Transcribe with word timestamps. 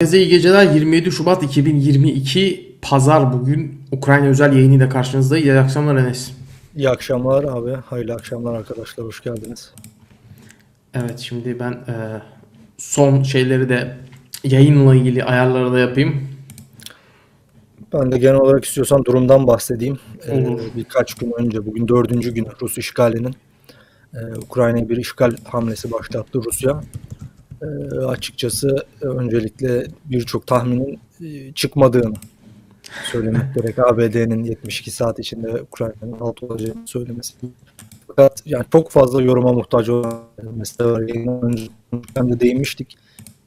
Herkese 0.00 0.18
iyi 0.18 0.28
geceler. 0.28 0.74
27 0.74 1.12
Şubat 1.12 1.42
2022 1.42 2.76
Pazar 2.82 3.32
bugün 3.32 3.82
Ukrayna 3.92 4.26
özel 4.26 4.52
yayınıyla 4.52 4.88
karşınızdayız. 4.88 5.46
İyi 5.46 5.52
akşamlar 5.52 5.96
Enes. 5.96 6.30
İyi 6.76 6.88
akşamlar 6.88 7.44
abi. 7.44 7.72
Hayırlı 7.72 8.14
akşamlar 8.14 8.54
arkadaşlar. 8.54 9.06
Hoş 9.06 9.20
geldiniz. 9.22 9.72
Evet 10.94 11.18
şimdi 11.18 11.60
ben 11.60 11.72
e, 11.72 12.22
son 12.76 13.22
şeyleri 13.22 13.68
de 13.68 13.96
yayınla 14.44 14.94
ilgili 14.94 15.24
ayarları 15.24 15.72
da 15.72 15.78
yapayım. 15.78 16.28
Ben 17.92 18.12
de 18.12 18.18
genel 18.18 18.40
olarak 18.40 18.64
istiyorsan 18.64 19.04
durumdan 19.04 19.46
bahsedeyim. 19.46 19.98
Ee, 20.26 20.32
Olur. 20.32 20.60
birkaç 20.76 21.14
gün 21.14 21.32
önce, 21.38 21.66
bugün 21.66 21.88
dördüncü 21.88 22.34
gün 22.34 22.46
Rus 22.62 22.78
işgalinin 22.78 23.34
e, 24.14 24.18
Ukrayna'ya 24.36 24.88
bir 24.88 24.96
işgal 24.96 25.32
hamlesi 25.44 25.92
başlattı 25.92 26.40
Rusya. 26.44 26.80
E, 27.62 27.98
açıkçası 27.98 28.76
e, 29.02 29.06
öncelikle 29.06 29.86
birçok 30.04 30.46
tahminin 30.46 30.98
e, 31.24 31.52
çıkmadığını 31.52 32.14
söylemek 33.12 33.54
gerek. 33.54 33.78
ABD'nin 33.78 34.44
72 34.44 34.90
saat 34.90 35.18
içinde 35.18 35.62
Ukrayna'nın 35.62 36.20
alt 36.20 36.42
olacağını 36.42 36.86
söylemesi. 36.86 37.34
Fakat 38.06 38.42
yani 38.46 38.64
çok 38.72 38.90
fazla 38.90 39.22
yoruma 39.22 39.52
muhtaç 39.52 39.88
olan 39.88 40.20
mesela 40.56 40.90
önce 41.42 41.68
de 42.16 42.40
değinmiştik. 42.40 42.96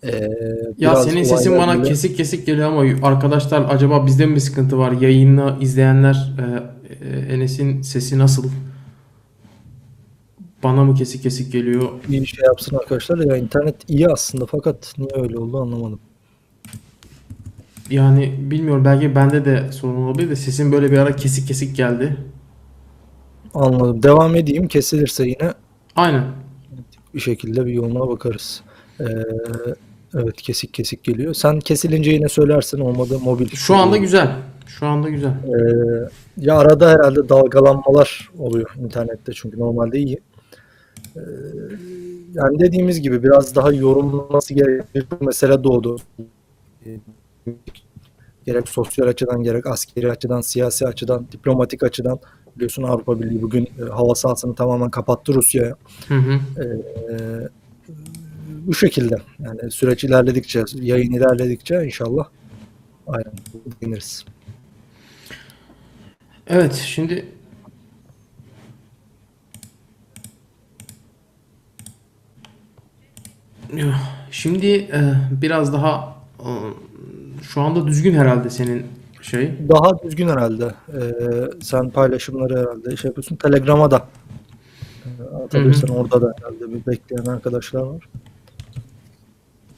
Ee, 0.03 0.29
Ya 0.77 0.95
senin 0.95 1.23
sesin 1.23 1.57
bana 1.57 1.77
böyle- 1.77 1.87
kesik 1.89 2.17
kesik 2.17 2.45
geliyor 2.45 2.67
ama 2.67 3.07
arkadaşlar 3.07 3.65
acaba 3.69 4.05
bizde 4.05 4.25
mi 4.25 4.35
bir 4.35 4.39
sıkıntı 4.39 4.77
var? 4.77 4.91
Yayını 4.91 5.55
izleyenler 5.61 6.33
e, 6.39 6.45
e, 7.05 7.33
Enes'in 7.35 7.81
sesi 7.81 8.19
nasıl? 8.19 8.49
Bana 10.63 10.83
mı 10.83 10.95
kesik 10.95 11.23
kesik 11.23 11.51
geliyor? 11.51 11.89
bir 12.09 12.25
şey 12.25 12.45
yapsın 12.45 12.75
arkadaşlar. 12.75 13.17
Ya 13.17 13.37
internet 13.37 13.75
iyi 13.87 14.07
aslında 14.07 14.45
fakat 14.45 14.93
niye 14.97 15.23
öyle 15.23 15.37
oldu 15.37 15.61
anlamadım. 15.61 15.99
Yani 17.89 18.35
bilmiyorum 18.39 18.85
belki 18.85 19.15
bende 19.15 19.45
de 19.45 19.71
sorun 19.71 19.95
olabilir 19.95 20.29
de 20.29 20.35
sesin 20.35 20.71
böyle 20.71 20.91
bir 20.91 20.97
ara 20.97 21.15
kesik 21.15 21.47
kesik 21.47 21.75
geldi. 21.75 22.17
Anladım. 23.53 24.03
Devam 24.03 24.35
edeyim. 24.35 24.67
Kesilirse 24.67 25.27
yine 25.27 25.53
Aynen. 25.95 26.23
bir 27.13 27.19
şekilde 27.19 27.65
bir 27.65 27.73
yoluna 27.73 28.07
bakarız. 28.09 28.61
Ee, 28.99 29.05
evet 30.15 30.41
kesik 30.41 30.73
kesik 30.73 31.03
geliyor. 31.03 31.33
Sen 31.33 31.59
kesilince 31.59 32.11
yine 32.11 32.29
söylersin 32.29 32.79
olmadı 32.79 33.19
mobil. 33.19 33.49
Şu 33.49 33.75
anda 33.75 33.97
güzel. 33.97 34.35
Şu 34.67 34.87
anda 34.87 35.09
güzel. 35.09 35.29
Ee, 35.29 36.09
ya 36.37 36.57
arada 36.57 36.89
herhalde 36.89 37.29
dalgalanmalar 37.29 38.29
oluyor 38.39 38.75
internette 38.79 39.33
çünkü 39.33 39.59
normalde 39.59 39.99
iyi. 39.99 40.19
Ee, 41.15 41.19
yani 42.33 42.59
dediğimiz 42.59 43.01
gibi 43.01 43.23
biraz 43.23 43.55
daha 43.55 43.71
yorumlanması 43.71 44.53
gereken 44.53 44.87
bir 44.95 45.25
mesele 45.25 45.63
doğdu. 45.63 45.97
Ee, 46.85 46.99
gerek 48.45 48.69
sosyal 48.69 49.07
açıdan 49.07 49.43
gerek 49.43 49.67
askeri 49.67 50.11
açıdan, 50.11 50.41
siyasi 50.41 50.87
açıdan, 50.87 51.27
diplomatik 51.31 51.83
açıdan 51.83 52.19
biliyorsun 52.55 52.83
Avrupa 52.83 53.21
Birliği 53.21 53.41
bugün 53.41 53.65
e, 53.65 53.89
hava 53.89 54.15
sahasını 54.15 54.55
tamamen 54.55 54.89
kapattı 54.89 55.33
Rusya'ya. 55.33 55.75
Hı 56.07 56.15
hı. 56.15 56.39
Ee, 56.61 57.47
bu 58.67 58.73
şekilde 58.73 59.15
yani 59.39 59.71
süreç 59.71 60.03
ilerledikçe, 60.03 60.63
yayın 60.75 61.11
ilerledikçe 61.11 61.85
inşallah 61.85 62.27
aynen 63.07 63.33
değiniriz. 63.81 64.25
Evet 66.47 66.73
şimdi 66.73 67.25
şimdi 74.31 74.67
e, 74.67 75.01
biraz 75.41 75.73
daha 75.73 76.15
e, 76.39 76.49
şu 77.41 77.61
anda 77.61 77.87
düzgün 77.87 78.13
herhalde 78.13 78.49
senin 78.49 78.85
şey. 79.21 79.51
Daha 79.69 80.03
düzgün 80.03 80.27
herhalde. 80.27 80.65
Ee, 80.93 81.01
sen 81.61 81.89
paylaşımları 81.89 82.59
herhalde 82.59 82.97
şey 82.97 83.09
yapıyorsun. 83.09 83.35
Telegram'a 83.35 83.91
da 83.91 84.07
e, 85.05 85.35
atabilirsin. 85.43 85.87
Orada 85.87 86.21
da 86.21 86.33
herhalde 86.37 86.73
bir 86.73 86.85
bekleyen 86.91 87.25
arkadaşlar 87.25 87.81
var. 87.81 88.03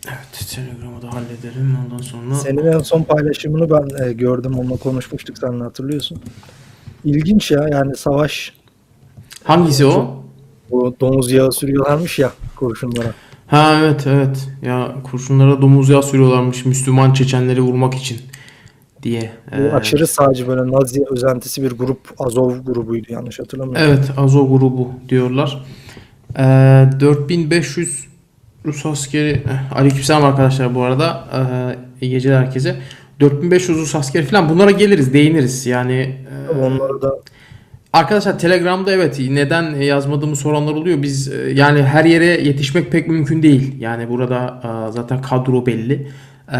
Evet 0.07 0.47
Telegram'ı 0.55 1.01
da 1.01 1.13
halledelim 1.13 1.77
ondan 1.85 2.03
sonra. 2.03 2.35
Senin 2.35 2.65
en 2.65 2.79
son 2.79 3.03
paylaşımını 3.03 3.69
ben 3.69 4.05
e, 4.05 4.13
gördüm. 4.13 4.59
Onunla 4.59 4.77
konuşmuştuk 4.77 5.37
seninle 5.37 5.63
hatırlıyorsun. 5.63 6.21
İlginç 7.05 7.51
ya 7.51 7.67
yani 7.71 7.95
savaş 7.95 8.53
Hangisi 9.43 9.85
o? 9.85 10.23
bu 10.71 10.95
domuz 10.99 11.31
yağı 11.31 11.51
sürüyorlarmış 11.51 12.19
ya 12.19 12.31
kurşunlara. 12.55 13.13
Ha 13.53 13.79
evet 13.79 14.07
evet 14.07 14.47
ya 14.61 14.95
kurşunlara 15.03 15.61
domuz 15.61 15.89
yağı 15.89 16.03
sürüyorlarmış 16.03 16.65
Müslüman 16.65 17.13
Çeçenleri 17.13 17.61
vurmak 17.61 17.93
için 17.93 18.21
diye. 19.03 19.31
Bu 19.51 19.61
Ee, 19.61 19.71
aşırı 19.71 20.07
sağcı 20.07 20.47
böyle 20.47 20.71
Nazi 20.71 21.03
özentisi 21.09 21.63
bir 21.63 21.71
grup 21.71 21.99
Azov 22.19 22.51
grubuydu 22.51 23.13
yanlış 23.13 23.39
hatırlamıyorum. 23.39 23.91
Evet 23.91 24.11
Azov 24.17 24.49
grubu 24.57 24.91
diyorlar. 25.09 25.65
Ee, 26.37 26.41
4500 26.99 28.07
Rus 28.65 28.85
askeri 28.85 29.29
eh, 29.29 29.77
Aleykümselam 29.77 30.25
arkadaşlar 30.25 30.75
bu 30.75 30.83
arada 30.83 31.23
Ee, 31.33 32.05
iyi 32.05 32.11
geceler 32.11 32.39
herkese 32.39 32.75
4500 33.19 33.77
Rus 33.77 33.95
askeri 33.95 34.25
falan 34.25 34.49
bunlara 34.49 34.71
geliriz 34.71 35.13
değiniriz 35.13 35.65
yani 35.65 36.17
e, 36.49 36.59
Onları 36.59 37.01
da 37.01 37.15
Arkadaşlar 37.93 38.39
Telegram'da 38.39 38.91
evet 38.91 39.19
neden 39.29 39.75
yazmadığımı 39.75 40.35
soranlar 40.35 40.73
oluyor. 40.73 41.01
Biz 41.03 41.31
e, 41.33 41.51
yani 41.53 41.83
her 41.83 42.05
yere 42.05 42.25
yetişmek 42.25 42.91
pek 42.91 43.07
mümkün 43.07 43.43
değil. 43.43 43.75
Yani 43.79 44.09
burada 44.09 44.61
e, 44.63 44.91
zaten 44.91 45.21
kadro 45.21 45.65
belli. 45.65 46.07
E, 46.53 46.57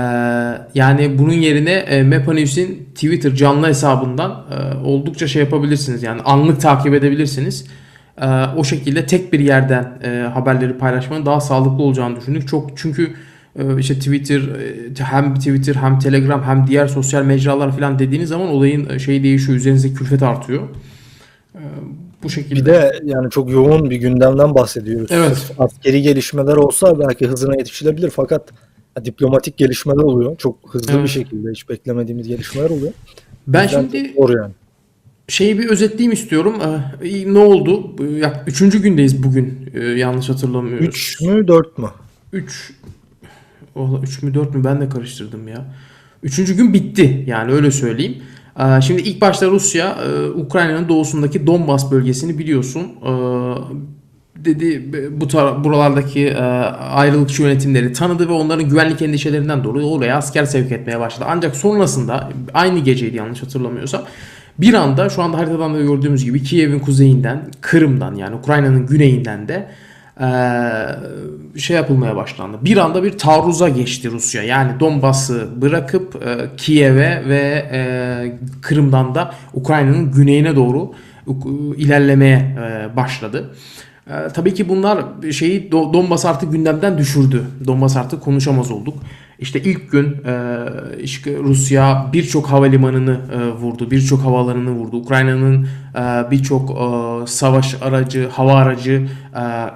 Yani 0.76 1.18
bunun 1.18 1.34
yerine 1.34 1.72
e, 1.72 2.04
Mapa 2.04 2.34
News'in 2.34 2.88
Twitter 2.96 3.36
canlı 3.36 3.68
hesabından 3.68 4.32
e, 4.32 4.86
oldukça 4.88 5.28
şey 5.28 5.44
yapabilirsiniz. 5.44 6.04
Yani 6.04 6.22
anlık 6.22 6.62
takip 6.62 6.94
edebilirsiniz. 6.94 7.66
E, 8.22 8.26
O 8.58 8.64
şekilde 8.64 9.06
tek 9.06 9.34
bir 9.34 9.40
yerden 9.40 10.00
e, 10.04 10.10
haberleri 10.34 10.78
paylaşmanın 10.78 11.26
daha 11.26 11.42
sağlıklı 11.42 11.84
olacağını 11.84 12.16
düşündük. 12.16 12.48
Çok 12.48 12.78
çünkü 12.78 13.14
e, 13.60 13.80
işte 13.80 13.94
Twitter 13.96 14.40
e, 14.40 15.04
hem 15.04 15.36
Twitter 15.36 15.76
hem 15.76 16.00
Telegram 16.00 16.44
hem 16.44 16.68
diğer 16.68 16.88
sosyal 16.88 17.24
mecralar 17.24 17.72
falan 17.72 18.00
dediğiniz 18.00 18.30
zaman 18.30 18.48
olayın 18.48 18.90
e, 18.90 19.00
şeyi 19.00 19.24
değişiyor. 19.24 19.58
Üzerinize 19.58 19.94
külfet 19.94 20.24
artıyor. 20.24 20.62
Ee, 21.64 22.24
Bu 22.24 22.30
şekilde. 22.30 22.56
Bir 22.60 22.66
de 22.66 22.92
yani 23.04 23.30
çok 23.30 23.52
yoğun 23.52 23.90
bir 23.90 23.96
gündemden 23.96 24.56
bahsediyoruz. 24.56 25.12
Evet. 25.12 25.38
Sırf 25.38 25.62
Askeri 25.62 26.02
gelişmeler 26.02 26.56
olsa 26.56 27.00
belki 27.00 27.28
hızına 27.28 27.56
yetişilebilir 27.58 28.10
fakat 28.10 28.50
diplomatik 29.06 29.58
gelişmeler 29.58 30.04
oluyor. 30.04 30.38
Çok 30.38 30.58
hızlı 30.74 30.94
Evet. 30.94 31.04
bir 31.04 31.10
şekilde 31.10 31.52
hiç 31.52 31.70
beklemediğimiz 31.70 32.28
gelişmeler 32.28 32.70
oluyor. 32.70 32.92
ben 33.48 33.68
şimdi 33.68 34.14
zor 34.18 34.30
yani. 34.38 34.52
şeyi 35.28 35.60
bir 35.60 35.70
özetleyeyim 35.70 36.12
istiyorum. 36.12 36.56
Ee, 37.04 37.34
Ne 37.34 37.40
oldu? 37.40 37.96
Ya, 38.18 38.44
üçüncü 38.48 38.82
gündeyiz 38.82 39.24
bugün. 39.24 39.70
Ee, 39.74 39.80
Yanlış 39.84 40.30
hatırlamıyorum. 40.30 40.86
3 40.86 41.22
mü 41.22 41.48
4 41.48 41.78
mü? 41.78 41.88
3 42.34 42.74
3 44.04 44.24
mü 44.24 44.34
4 44.34 44.56
mü 44.56 44.64
ben 44.64 44.82
de 44.82 44.90
karıştırdım 44.90 45.48
ya. 45.48 45.66
Üçüncü 46.24 46.56
gün 46.56 46.74
bitti 46.74 47.24
yani 47.28 47.52
öyle 47.52 47.72
söyleyeyim. 47.72 48.18
Ee, 48.60 48.82
Şimdi 48.82 49.02
ilk 49.02 49.22
başta 49.22 49.48
Rusya 49.48 49.98
e, 50.08 50.30
Ukrayna'nın 50.30 50.90
doğusundaki 50.90 51.48
Donbas 51.48 51.92
bölgesini 51.92 52.38
biliyorsun. 52.38 52.82
Ee, 53.06 53.10
Dedi 54.46 54.92
bu 55.22 55.28
tara- 55.28 55.64
buralardaki 55.64 56.28
e, 56.28 56.42
ayrılıkçı 56.94 57.42
yönetimleri 57.44 57.94
tanıdı 57.94 58.30
ve 58.30 58.34
onların 58.34 58.70
güvenlik 58.70 59.02
endişelerinden 59.02 59.64
dolayı 59.64 59.86
oraya 59.88 60.18
asker 60.18 60.46
sevk 60.46 60.72
etmeye 60.72 61.00
başladı. 61.00 61.26
Ancak 61.30 61.56
sonrasında 61.56 62.30
aynı 62.54 62.80
geceydi 62.80 63.18
yanlış 63.18 63.44
hatırlamıyorsam 63.44 64.02
bir 64.60 64.74
anda 64.74 65.10
şu 65.10 65.22
anda 65.24 65.38
haritadan 65.38 65.74
da 65.74 65.82
gördüğümüz 65.82 66.26
gibi 66.26 66.44
Kiev'in 66.44 66.80
kuzeyinden, 66.80 67.42
Kırım'dan 67.62 68.16
yani 68.16 68.36
Ukrayna'nın 68.36 68.86
güneyinden 68.88 69.48
de 69.48 69.68
eee, 70.24 71.60
şey 71.60 71.76
yapılmaya 71.76 72.16
başlandı. 72.16 72.58
Bir 72.62 72.78
anda 72.78 73.04
bir 73.04 73.18
taarruza 73.18 73.70
geçti 73.70 74.12
Rusya. 74.12 74.44
Yani 74.44 74.80
Donbas'ı 74.80 75.48
bırakıp 75.62 76.16
e, 76.26 76.56
Kiev'e 76.58 77.24
ve 77.30 77.66
e, 77.72 77.82
Kırım'dan 78.62 79.16
da 79.16 79.32
Ukrayna'nın 79.54 80.12
güneyine 80.12 80.56
doğru 80.56 80.92
ilerlemeye 81.78 82.38
e, 82.38 82.96
başladı. 82.96 83.54
Tabii 84.34 84.54
ki 84.54 84.70
bunlar 84.70 85.06
şeyi 85.32 85.70
Do- 85.70 85.94
Donbas 85.94 86.26
artık 86.26 86.52
gündemden 86.52 86.98
düşürdü. 86.98 87.44
Donbas 87.68 87.98
artık 87.98 88.22
konuşamaz 88.22 88.72
olduk. 88.72 88.94
İşte 89.40 89.62
ilk 89.62 89.92
gün 89.92 90.06
e, 90.26 90.34
Rusya 91.26 92.10
birçok 92.14 92.48
havalimanını 92.48 93.20
e, 93.34 93.48
vurdu, 93.48 93.92
birçok 93.92 94.22
havalarını 94.22 94.72
vurdu. 94.72 94.98
Ukrayna'nın 94.98 95.68
e, 95.96 96.32
birçok 96.32 96.78
savaş 97.30 97.76
aracı, 97.82 98.30
hava 98.30 98.54
aracı 98.54 99.08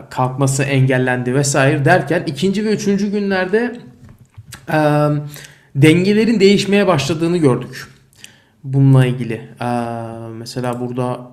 kalkması 0.09 0.63
engellendi 0.63 1.35
vesaire 1.35 1.85
derken 1.85 2.23
ikinci 2.27 2.65
ve 2.65 2.73
üçüncü 2.73 3.11
günlerde 3.11 3.79
dengelerin 5.75 6.39
değişmeye 6.39 6.87
başladığını 6.87 7.37
gördük. 7.37 7.87
Bununla 8.63 9.05
ilgili. 9.05 9.41
Mesela 10.37 10.79
burada 10.79 11.31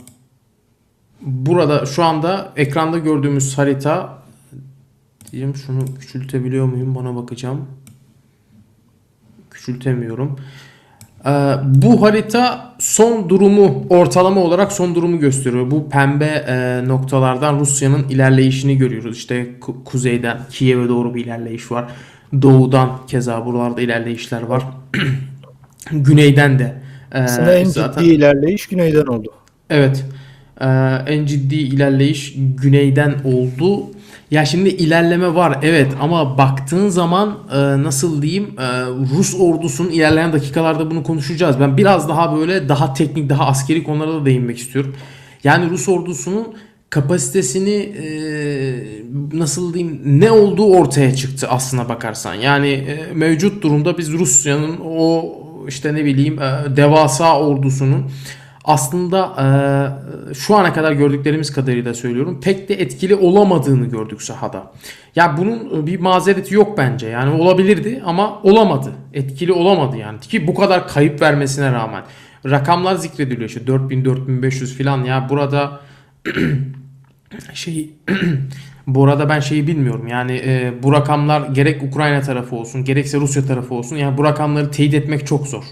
burada 1.20 1.87
şu 1.87 2.05
anda 2.05 2.53
ekranda 2.56 2.99
gördüğümüz 2.99 3.59
harita 3.59 4.19
diyeyim 5.32 5.56
şunu 5.56 5.94
küçültebiliyor 6.00 6.67
muyum 6.67 6.94
bana 6.94 7.17
bakacağım. 7.17 7.67
Küçültemiyorum. 9.65 10.37
Ee, 11.27 11.31
bu 11.65 12.03
harita 12.03 12.75
son 12.79 13.29
durumu 13.29 13.85
ortalama 13.91 14.41
olarak 14.41 14.73
son 14.73 14.95
durumu 14.95 15.19
gösteriyor. 15.19 15.71
Bu 15.71 15.89
pembe 15.91 16.45
e, 16.49 16.89
noktalardan 16.89 17.61
Rusya'nın 17.61 18.09
ilerleyişini 18.09 18.77
görüyoruz. 18.79 19.17
İşte 19.17 19.47
ku- 19.61 19.85
kuzeyden 19.85 20.39
Kiev'e 20.51 20.89
doğru 20.89 21.15
bir 21.15 21.25
ilerleyiş 21.25 21.73
var. 21.73 21.85
Doğudan 22.43 22.91
keza 23.07 23.47
buralarda 23.47 23.81
ilerleyişler 23.81 24.43
var. 24.43 24.63
Güneyden 25.91 26.59
de 26.59 26.75
e, 27.13 27.19
Aslında 27.19 27.55
en 27.55 27.65
zaten 27.65 28.03
ciddi 28.03 28.15
ilerleyiş 28.15 28.67
güneyden 28.67 29.07
oldu. 29.07 29.29
Evet. 29.71 30.05
Ee, 30.61 30.67
en 31.07 31.27
ciddi 31.27 31.55
ilerleyiş 31.55 32.35
güneyden 32.63 33.15
oldu. 33.25 33.87
Ya 34.31 34.45
şimdi 34.45 34.69
ilerleme 34.69 35.35
var 35.35 35.59
evet 35.63 35.93
ama 36.01 36.39
baktığın 36.39 36.89
zaman 36.89 37.39
e, 37.53 37.59
nasıl 37.59 38.23
diyeyim 38.23 38.47
e, 38.59 38.63
Rus 39.17 39.41
ordusunun 39.41 39.91
ilerleyen 39.91 40.33
dakikalarda 40.33 40.91
bunu 40.91 41.03
konuşacağız. 41.03 41.61
Ben 41.61 41.77
biraz 41.77 42.09
daha 42.09 42.37
böyle 42.37 42.69
daha 42.69 42.95
teknik 42.95 43.29
daha 43.29 43.47
askeri 43.47 43.85
konulara 43.85 44.15
da 44.15 44.27
değinmek 44.27 44.59
istiyorum. 44.59 44.97
Yani 45.45 45.71
Rus 45.71 45.89
ordusunun 45.89 46.47
kapasitesini 46.91 47.75
e, 47.75 48.07
nasıl 49.33 49.75
diyeyim 49.75 50.01
ne 50.05 50.31
olduğu 50.31 50.67
ortaya 50.67 51.15
çıktı 51.15 51.49
aslına 51.51 51.89
bakarsan. 51.89 52.35
Yani 52.35 52.69
e, 52.69 53.15
mevcut 53.15 53.63
durumda 53.63 53.99
biz 53.99 54.13
Rusya'nın 54.13 54.77
o 54.85 55.25
işte 55.69 55.95
ne 55.95 56.05
bileyim 56.05 56.39
e, 56.43 56.77
devasa 56.77 57.41
ordusunun 57.41 58.05
aslında 58.65 59.35
e, 60.31 60.35
şu 60.35 60.57
ana 60.57 60.73
kadar 60.73 60.93
gördüklerimiz 60.93 61.53
kadarıyla 61.53 61.95
söylüyorum 61.95 62.41
pek 62.43 62.69
de 62.69 62.75
etkili 62.75 63.15
olamadığını 63.15 63.87
gördük 63.87 64.23
sahada. 64.23 64.73
Ya 65.17 65.37
bunun 65.37 65.87
bir 65.87 66.01
mazereti 66.01 66.55
yok 66.55 66.79
bence. 66.79 67.09
Yani 67.09 67.43
olabilirdi 67.43 68.03
ama 68.07 68.43
olamadı. 68.43 68.93
Etkili 69.13 69.53
olamadı 69.53 69.97
yani. 69.97 70.21
Ki 70.21 70.47
bu 70.47 70.55
kadar 70.55 70.89
kayıp 70.89 71.23
vermesine 71.23 71.73
rağmen. 71.73 72.03
Rakamlar 72.51 72.95
zikrediliyor 72.95 73.49
işte 73.49 73.67
4000 73.67 74.05
4500 74.05 74.79
falan 74.79 75.05
ya 75.05 75.29
burada 75.31 75.81
şey 77.55 77.91
bu 78.87 79.05
arada 79.05 79.29
ben 79.29 79.41
şeyi 79.41 79.67
bilmiyorum 79.67 80.07
yani 80.07 80.43
e, 80.45 80.73
bu 80.83 80.93
rakamlar 80.93 81.49
gerek 81.49 81.83
Ukrayna 81.83 82.21
tarafı 82.21 82.57
olsun 82.57 82.85
gerekse 82.85 83.19
Rusya 83.19 83.47
tarafı 83.47 83.75
olsun 83.75 83.97
yani 83.97 84.19
bu 84.19 84.25
rakamları 84.25 84.71
teyit 84.71 84.95
etmek 84.95 85.27
çok 85.27 85.47
zor. 85.47 85.65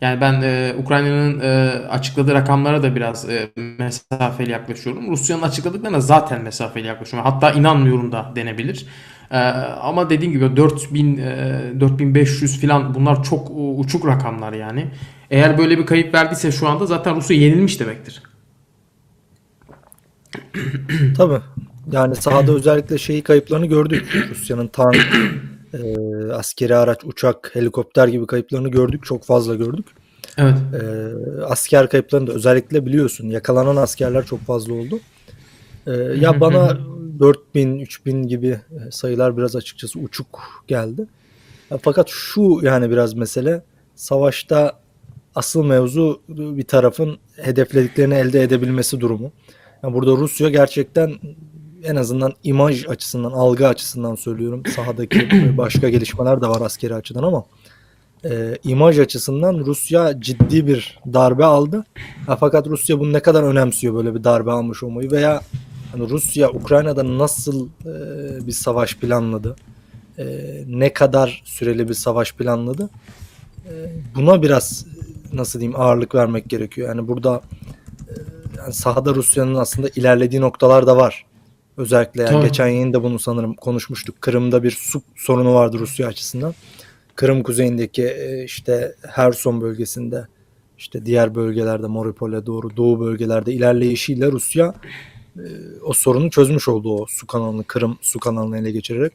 Yani 0.00 0.20
ben 0.20 0.42
e, 0.42 0.74
Ukrayna'nın 0.78 1.40
e, 1.40 1.70
açıkladığı 1.88 2.34
rakamlara 2.34 2.82
da 2.82 2.96
biraz 2.96 3.28
e, 3.28 3.50
mesafeli 3.78 4.50
yaklaşıyorum. 4.50 5.10
Rusya'nın 5.10 5.42
açıkladıklarına 5.42 6.00
zaten 6.00 6.42
mesafeli 6.42 6.86
yaklaşıyorum. 6.86 7.30
Hatta 7.30 7.50
inanmıyorum 7.50 8.12
da 8.12 8.32
denebilir. 8.36 8.86
E, 9.30 9.38
ama 9.38 10.10
dediğim 10.10 10.32
gibi 10.32 10.56
4000 10.56 11.16
e, 11.18 11.60
4500 11.80 12.60
falan 12.60 12.94
bunlar 12.94 13.24
çok 13.24 13.50
uçuk 13.78 14.06
rakamlar 14.06 14.52
yani. 14.52 14.86
Eğer 15.30 15.58
böyle 15.58 15.78
bir 15.78 15.86
kayıp 15.86 16.14
verdiyse 16.14 16.52
şu 16.52 16.68
anda 16.68 16.86
zaten 16.86 17.16
Rusya 17.16 17.36
yenilmiş 17.36 17.80
demektir. 17.80 18.22
Tabii. 21.16 21.40
Yani 21.92 22.16
sahada 22.16 22.52
özellikle 22.52 22.98
şeyi 22.98 23.22
kayıplarını 23.22 23.66
gördük. 23.66 24.28
Rusya'nın 24.30 24.66
tank, 24.66 24.96
e, 25.74 25.96
askeri 26.32 26.76
araç, 26.76 26.98
uçak, 27.04 27.50
helikopter 27.54 28.08
gibi 28.08 28.26
kayıplarını 28.26 28.68
gördük. 28.68 29.04
Çok 29.04 29.24
fazla 29.24 29.54
gördük. 29.54 29.86
Evet. 30.38 30.54
E, 30.82 30.82
asker 31.42 31.88
kayıplarını 31.88 32.26
da 32.26 32.32
özellikle 32.32 32.86
biliyorsun. 32.86 33.28
Yakalanan 33.28 33.76
askerler 33.76 34.26
çok 34.26 34.40
fazla 34.40 34.74
oldu. 34.74 35.00
E, 35.86 35.92
ya 35.92 36.40
bana 36.40 36.78
4000, 37.18 37.78
3000 37.78 38.22
gibi 38.22 38.60
sayılar 38.90 39.36
biraz 39.36 39.56
açıkçası 39.56 39.98
uçuk 39.98 40.40
geldi. 40.68 41.06
Ya 41.70 41.78
fakat 41.82 42.08
şu 42.08 42.60
yani 42.62 42.90
biraz 42.90 43.14
mesele 43.14 43.62
savaşta 43.94 44.80
asıl 45.34 45.64
mevzu 45.64 46.22
bir 46.28 46.64
tarafın 46.64 47.18
hedeflediklerini 47.36 48.14
elde 48.14 48.42
edebilmesi 48.42 49.00
durumu. 49.00 49.32
Yani 49.82 49.94
burada 49.94 50.10
Rusya 50.10 50.48
gerçekten 50.48 51.14
en 51.84 51.96
azından 51.96 52.32
imaj 52.44 52.86
açısından, 52.88 53.30
algı 53.30 53.68
açısından 53.68 54.14
söylüyorum. 54.14 54.62
Sahadaki 54.76 55.28
başka 55.56 55.88
gelişmeler 55.88 56.42
de 56.42 56.46
var 56.46 56.60
askeri 56.60 56.94
açıdan 56.94 57.22
ama 57.22 57.44
e, 58.24 58.58
imaj 58.64 58.98
açısından 58.98 59.58
Rusya 59.58 60.20
ciddi 60.20 60.66
bir 60.66 60.98
darbe 61.12 61.44
aldı. 61.44 61.84
Ha, 62.26 62.36
fakat 62.36 62.66
Rusya 62.66 63.00
bunu 63.00 63.12
ne 63.12 63.20
kadar 63.20 63.42
önemsiyor 63.42 63.94
böyle 63.94 64.14
bir 64.14 64.24
darbe 64.24 64.50
almış 64.50 64.82
olmayı 64.82 65.10
veya 65.10 65.40
hani 65.92 66.08
Rusya 66.08 66.50
Ukrayna'da 66.50 67.18
nasıl 67.18 67.68
e, 67.68 68.46
bir 68.46 68.52
savaş 68.52 68.96
planladı? 68.96 69.56
E, 70.18 70.24
ne 70.66 70.92
kadar 70.92 71.42
süreli 71.44 71.88
bir 71.88 71.94
savaş 71.94 72.32
planladı? 72.32 72.90
E, 73.68 73.92
buna 74.14 74.42
biraz 74.42 74.86
nasıl 75.32 75.60
diyeyim 75.60 75.80
ağırlık 75.80 76.14
vermek 76.14 76.48
gerekiyor. 76.48 76.88
Yani 76.88 77.08
burada 77.08 77.42
e, 78.08 78.14
yani 78.58 78.74
sahada 78.74 79.14
Rusya'nın 79.14 79.54
aslında 79.54 79.88
ilerlediği 79.96 80.40
noktalar 80.40 80.86
da 80.86 80.96
var. 80.96 81.24
Özellikle 81.78 82.22
yani 82.22 82.32
Tabii. 82.32 82.46
geçen 82.46 82.66
yayında 82.66 83.02
bunu 83.02 83.18
sanırım 83.18 83.54
konuşmuştuk. 83.54 84.22
Kırım'da 84.22 84.62
bir 84.62 84.70
su 84.70 85.02
sorunu 85.16 85.54
vardı 85.54 85.78
Rusya 85.78 86.08
açısından. 86.08 86.54
Kırım 87.14 87.42
kuzeyindeki 87.42 88.06
e, 88.06 88.44
işte 88.44 88.94
Herson 89.08 89.60
bölgesinde 89.60 90.26
işte 90.78 91.06
diğer 91.06 91.34
bölgelerde 91.34 91.86
Mariupol'e 91.86 92.46
doğru 92.46 92.76
doğu 92.76 93.00
bölgelerde 93.00 93.52
ilerleyişiyle 93.52 94.32
Rusya 94.32 94.74
e, 95.36 95.44
o 95.84 95.92
sorunu 95.92 96.30
çözmüş 96.30 96.68
oldu 96.68 96.96
o 96.96 97.06
su 97.08 97.26
kanalını 97.26 97.64
Kırım 97.64 97.98
su 98.00 98.18
kanalını 98.18 98.58
ele 98.58 98.70
geçirerek. 98.70 99.12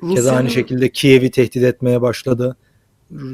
Keza 0.00 0.12
Rusya'nın- 0.12 0.36
aynı 0.36 0.50
şekilde 0.50 0.88
Kiev'i 0.92 1.30
tehdit 1.30 1.62
etmeye 1.62 2.02
başladı. 2.02 2.56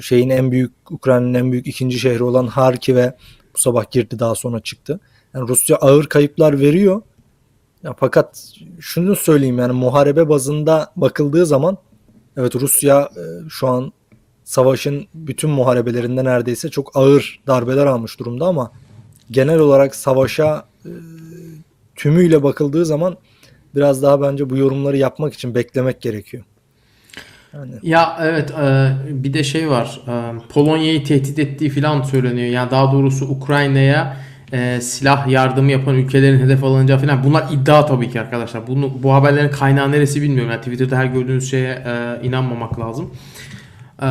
Şeyin 0.02 0.30
en 0.30 0.50
büyük 0.50 0.72
Ukrayna'nın 0.90 1.34
en 1.34 1.52
büyük 1.52 1.66
ikinci 1.66 1.98
şehri 1.98 2.22
olan 2.22 2.46
Harkiv'e 2.46 3.16
bu 3.54 3.58
sabah 3.58 3.90
girdi 3.90 4.18
daha 4.18 4.34
sonra 4.34 4.60
çıktı. 4.60 5.00
Yani 5.34 5.48
Rusya 5.48 5.76
ağır 5.76 6.06
kayıplar 6.06 6.60
veriyor. 6.60 7.02
Ya 7.84 7.94
fakat 7.98 8.52
şunu 8.80 9.16
söyleyeyim 9.16 9.58
yani 9.58 9.72
muharebe 9.72 10.28
bazında 10.28 10.92
bakıldığı 10.96 11.46
zaman 11.46 11.78
evet 12.36 12.56
Rusya 12.56 13.00
e, 13.16 13.48
şu 13.48 13.68
an 13.68 13.92
savaşın 14.44 15.06
bütün 15.14 15.50
muharebelerinde 15.50 16.24
neredeyse 16.24 16.68
çok 16.68 16.96
ağır 16.96 17.40
darbeler 17.46 17.86
almış 17.86 18.18
durumda 18.18 18.46
ama 18.46 18.72
genel 19.30 19.58
olarak 19.58 19.94
savaşa 19.94 20.64
e, 20.84 20.90
tümüyle 21.96 22.42
bakıldığı 22.42 22.86
zaman 22.86 23.16
biraz 23.74 24.02
daha 24.02 24.22
bence 24.22 24.50
bu 24.50 24.56
yorumları 24.56 24.96
yapmak 24.96 25.34
için 25.34 25.54
beklemek 25.54 26.00
gerekiyor. 26.00 26.44
Yani 27.54 27.74
Ya 27.82 28.18
evet 28.20 28.50
e, 28.50 28.96
bir 29.08 29.32
de 29.32 29.44
şey 29.44 29.70
var 29.70 30.00
e, 30.08 30.12
Polonya'yı 30.48 31.04
tehdit 31.04 31.38
ettiği 31.38 31.70
falan 31.70 32.02
söyleniyor. 32.02 32.48
Yani 32.48 32.70
daha 32.70 32.92
doğrusu 32.92 33.28
Ukrayna'ya 33.28 34.16
e, 34.52 34.80
silah 34.80 35.28
yardımı 35.28 35.70
yapan 35.70 35.94
ülkelerin 35.94 36.40
hedef 36.40 36.64
alınacağı 36.64 36.98
falan. 36.98 37.24
Bunlar 37.24 37.52
iddia 37.52 37.86
tabii 37.86 38.10
ki 38.10 38.20
arkadaşlar. 38.20 38.66
Bunu 38.66 39.02
bu 39.02 39.14
haberlerin 39.14 39.50
kaynağı 39.50 39.92
neresi 39.92 40.22
bilmiyorum. 40.22 40.50
Yani 40.50 40.60
Twitter'da 40.60 40.96
her 40.96 41.06
gördüğünüz 41.06 41.50
şeye 41.50 41.82
e, 41.86 42.20
inanmamak 42.26 42.80
lazım. 42.80 43.10
E, 44.02 44.06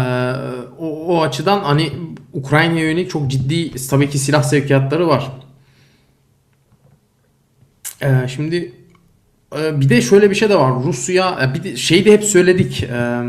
o, 0.79 1.05
o 1.07 1.21
açıdan 1.21 1.59
hani 1.59 1.91
Ukrayna'ya 2.33 2.83
yönelik 2.83 3.09
çok 3.09 3.31
ciddi 3.31 3.87
tabii 3.89 4.09
ki 4.09 4.17
silah 4.17 4.43
sevkiyatları 4.43 5.07
var. 5.07 5.31
E, 8.01 8.27
şimdi 8.27 8.73
ee, 9.57 9.81
Bir 9.81 9.89
de 9.89 10.01
şöyle 10.01 10.29
bir 10.29 10.35
şey 10.35 10.49
de 10.49 10.55
var. 10.55 10.83
Rusya 10.83 11.39
e, 11.43 11.53
bir 11.53 11.63
de 11.63 11.77
şey 11.77 12.05
de 12.05 12.11
hep 12.11 12.23
söyledik. 12.23 12.83
Ee, 12.83 13.21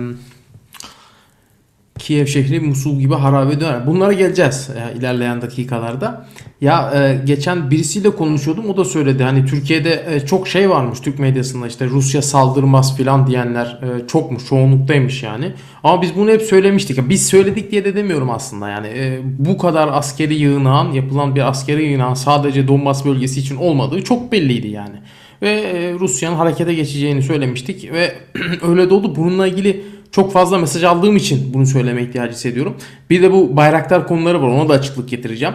Kiev 1.99 2.27
şehri 2.27 2.61
Musul 2.61 3.01
gibi 3.01 3.15
harabe 3.15 3.61
döner. 3.61 3.87
Bunlara 3.87 4.13
geleceğiz 4.13 4.71
e, 4.71 4.99
ilerleyen 4.99 5.43
dakikalarda. 5.43 6.27
Ya 6.61 6.93
e, 6.95 7.25
geçen 7.25 7.71
birisiyle 7.71 8.11
konuşuyordum. 8.11 8.71
O 8.71 8.77
da 8.77 8.85
söyledi. 8.85 9.23
Hani 9.23 9.47
Türkiye'de 9.47 10.05
e, 10.11 10.27
çok 10.27 10.49
şey 10.49 10.71
varmış 10.71 11.01
Türk 11.01 11.19
medyasında 11.19 11.67
işte 11.67 11.87
Rusya 11.87 12.23
saldırmaz 12.23 12.97
filan 12.97 13.27
diyenler 13.27 13.67
e, 13.67 14.07
çokmuş. 14.07 14.47
Çoğunluktaymış 14.47 15.23
yani. 15.23 15.53
Ama 15.85 16.03
biz 16.03 16.17
bunu 16.17 16.31
hep 16.31 16.43
söylemiştik. 16.43 16.99
Ya 16.99 17.09
Biz 17.09 17.27
söyledik 17.27 17.71
diye 17.71 17.85
de 17.85 17.97
demiyorum 17.97 18.31
aslında. 18.31 18.69
Yani 18.69 18.87
e, 18.87 19.19
bu 19.39 19.59
kadar 19.59 19.89
askeri 19.93 20.35
yığınağın 20.35 20.93
yapılan 20.93 21.35
bir 21.35 21.49
askeri 21.49 21.85
yığınağın 21.85 22.15
sadece 22.15 22.69
Donbas 22.69 23.05
bölgesi 23.05 23.41
için 23.41 23.57
olmadığı 23.57 24.03
çok 24.03 24.33
belliydi 24.33 24.69
yani 24.69 24.97
ve 25.43 25.51
e, 25.51 25.93
Rusya'nın 25.93 26.37
harekete 26.37 26.75
geçeceğini 26.75 27.23
söylemiştik 27.23 27.93
ve 27.93 28.15
öyle 28.63 28.91
de 28.91 28.95
oldu. 28.95 29.17
Bununla 29.17 29.47
ilgili 29.47 29.83
çok 30.13 30.33
fazla 30.33 30.59
mesaj 30.59 30.85
aldığım 30.85 31.17
için 31.17 31.55
bunu 31.55 31.67
söyleme 31.67 32.03
ihtiyacı 32.03 32.33
hissediyorum. 32.33 32.77
Bir 33.11 33.23
de 33.23 33.33
bu 33.33 33.57
bayraktar 33.57 34.07
konuları 34.07 34.43
var. 34.43 34.49
Ona 34.49 34.69
da 34.69 34.73
açıklık 34.73 35.09
getireceğim. 35.09 35.55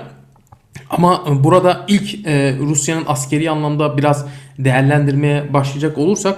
Ama 0.97 1.23
e, 1.29 1.43
burada 1.43 1.85
ilk 1.87 2.27
e, 2.27 2.57
Rusya'nın 2.59 3.03
askeri 3.07 3.49
anlamda 3.49 3.97
biraz 3.97 4.25
değerlendirmeye 4.59 5.53
başlayacak 5.53 5.97
olursak 5.97 6.37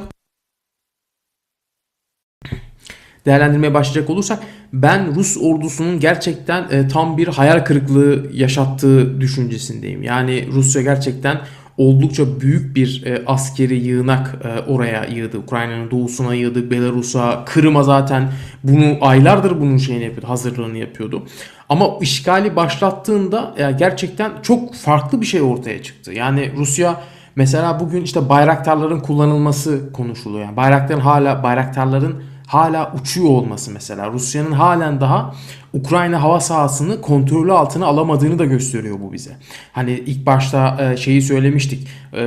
değerlendirmeye 3.25 3.73
başlayacak 3.73 4.09
olursak 4.09 4.43
ben 4.73 5.15
Rus 5.15 5.37
ordusunun 5.41 5.99
gerçekten 5.99 6.69
e, 6.71 6.87
tam 6.87 7.17
bir 7.17 7.27
hayal 7.27 7.65
kırıklığı 7.65 8.29
yaşattığı 8.33 9.21
düşüncesindeyim. 9.21 10.03
Yani 10.03 10.47
Rusya 10.51 10.81
gerçekten 10.81 11.41
oldukça 11.77 12.41
büyük 12.41 12.75
bir 12.75 13.03
e, 13.05 13.23
askeri 13.25 13.75
yığınak 13.75 14.35
e, 14.43 14.71
oraya 14.71 15.05
yığdı. 15.05 15.37
Ukrayna'nın 15.37 15.91
doğusuna 15.91 16.33
yığdı, 16.33 16.71
Belarus'a, 16.71 17.45
Kırım'a 17.45 17.83
zaten 17.83 18.31
bunu 18.63 18.97
aylardır 19.01 19.59
bunun 19.61 19.77
şeyini 19.77 20.03
yapıyordu, 20.03 20.29
hazırlığını 20.29 20.77
yapıyordu. 20.77 21.23
Ama 21.69 21.85
işgali 22.01 22.55
başlattığında 22.55 23.53
ya 23.59 23.71
gerçekten 23.71 24.31
çok 24.41 24.75
farklı 24.75 25.21
bir 25.21 25.25
şey 25.25 25.41
ortaya 25.41 25.83
çıktı. 25.83 26.13
Yani 26.13 26.51
Rusya 26.57 27.01
mesela 27.35 27.79
bugün 27.79 28.03
işte 28.03 28.29
bayraktarların 28.29 28.99
kullanılması 28.99 29.93
konuşuluyor. 29.93 30.45
Yani 30.45 30.57
bayrakların 30.57 30.99
hala 30.99 31.43
bayraktarların 31.43 32.23
hala 32.47 32.93
uçuyor 33.01 33.29
olması 33.29 33.71
mesela. 33.71 34.11
Rusya'nın 34.11 34.51
halen 34.51 35.01
daha 35.01 35.33
Ukrayna 35.73 36.23
hava 36.23 36.39
sahasını 36.39 37.01
kontrolü 37.01 37.51
altına 37.51 37.85
alamadığını 37.85 38.39
da 38.39 38.45
gösteriyor 38.45 38.97
bu 38.99 39.13
bize. 39.13 39.31
Hani 39.71 39.91
ilk 39.91 40.25
başta 40.25 40.77
e, 40.81 40.97
şeyi 40.97 41.21
söylemiştik. 41.21 41.87
E, 42.13 42.23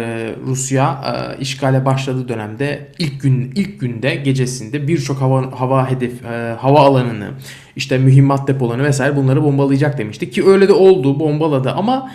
Rusya 0.46 1.00
e, 1.04 1.40
işgale 1.40 1.84
başladığı 1.84 2.28
dönemde 2.28 2.88
ilk 2.98 3.22
gün 3.22 3.52
ilk 3.54 3.80
günde 3.80 4.14
gecesinde 4.14 4.88
birçok 4.88 5.20
hava 5.20 5.60
hava 5.60 5.90
hedef 5.90 6.12
hava 6.58 6.80
alanını 6.80 7.28
işte 7.76 7.98
mühimmat 7.98 8.48
depolarını 8.48 8.84
vesaire 8.84 9.16
bunları 9.16 9.44
bombalayacak 9.44 9.98
demiştik 9.98 10.32
ki 10.32 10.46
öyle 10.46 10.68
de 10.68 10.72
oldu 10.72 11.20
bombaladı 11.20 11.70
ama 11.70 12.10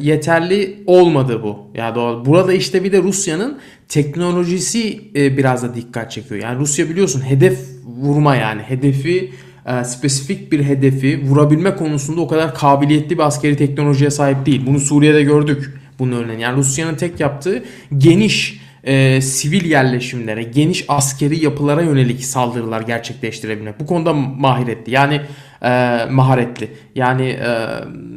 yeterli 0.00 0.82
olmadı 0.86 1.42
bu. 1.42 1.58
Yani 1.74 1.94
doğal. 1.94 2.24
Burada 2.24 2.52
işte 2.52 2.84
bir 2.84 2.92
de 2.92 3.02
Rusya'nın 3.02 3.58
teknolojisi 3.88 5.14
biraz 5.14 5.62
da 5.62 5.74
dikkat 5.74 6.10
çekiyor. 6.10 6.42
Yani 6.42 6.58
Rusya 6.58 6.88
biliyorsun 6.88 7.20
hedef 7.20 7.58
vurma 7.84 8.36
yani 8.36 8.62
hedefi 8.62 9.32
e, 9.66 9.84
spesifik 9.84 10.52
bir 10.52 10.64
hedefi 10.64 11.22
vurabilme 11.24 11.76
konusunda 11.76 12.20
o 12.20 12.28
kadar 12.28 12.54
kabiliyetli 12.54 13.18
bir 13.18 13.22
askeri 13.22 13.56
teknolojiye 13.56 14.10
sahip 14.10 14.46
değil. 14.46 14.66
Bunu 14.66 14.80
Suriye'de 14.80 15.22
gördük 15.22 15.74
bunun 15.98 16.12
örneğini. 16.12 16.42
Yani 16.42 16.56
Rusya'nın 16.56 16.94
tek 16.94 17.20
yaptığı 17.20 17.64
geniş 17.98 18.60
e, 18.84 19.20
sivil 19.20 19.64
yerleşimlere, 19.64 20.42
geniş 20.42 20.84
askeri 20.88 21.44
yapılara 21.44 21.82
yönelik 21.82 22.24
saldırılar 22.24 22.80
gerçekleştirebilmek. 22.80 23.80
Bu 23.80 23.86
konuda 23.86 24.12
mahiretli. 24.12 24.92
Yani 24.92 25.20
e, 25.64 26.04
maharetli. 26.10 26.70
Yani 26.94 27.22
e, 27.28 27.68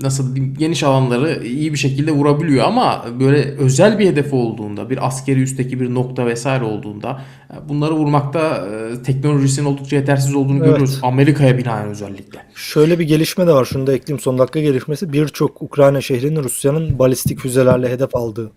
nasıl 0.02 0.36
diyeyim 0.36 0.56
geniş 0.60 0.84
alanları 0.84 1.46
iyi 1.46 1.74
bir 1.74 1.78
şekilde 1.78 2.12
vurabiliyor 2.12 2.66
ama 2.66 3.06
böyle 3.20 3.38
özel 3.58 4.00
bir 4.00 4.06
hedef 4.08 4.34
olduğunda, 4.34 4.90
bir 4.90 5.08
askeri 5.08 5.42
üstteki 5.42 5.80
bir 5.80 5.94
nokta 5.94 6.26
vesaire 6.26 6.64
olduğunda 6.64 7.22
e, 7.54 7.70
bunları 7.70 7.94
vurmakta 7.94 8.68
e, 8.68 9.04
teknolojisinin 9.04 9.66
oldukça 9.66 9.96
yetersiz 9.96 10.36
olduğunu 10.36 10.58
Evet. 10.58 10.66
görüyoruz. 10.66 11.00
Amerika'ya 11.04 11.58
binaen 11.58 11.88
özellikle. 11.88 12.40
Şöyle 12.56 13.00
bir 13.00 13.08
gelişme 13.08 13.48
de 13.48 13.54
var. 13.54 13.66
Şunu 13.66 13.88
da 13.88 13.94
ekleyeyim. 13.94 14.20
Son 14.20 14.38
dakika 14.38 14.60
gelişmesi. 14.60 15.14
Birçok 15.14 15.62
Ukrayna 15.62 16.02
şehrinin 16.02 16.44
Rusya'nın 16.44 17.00
balistik 17.00 17.40
füzelerle 17.40 17.90
hedef 17.90 18.16
aldığı 18.16 18.52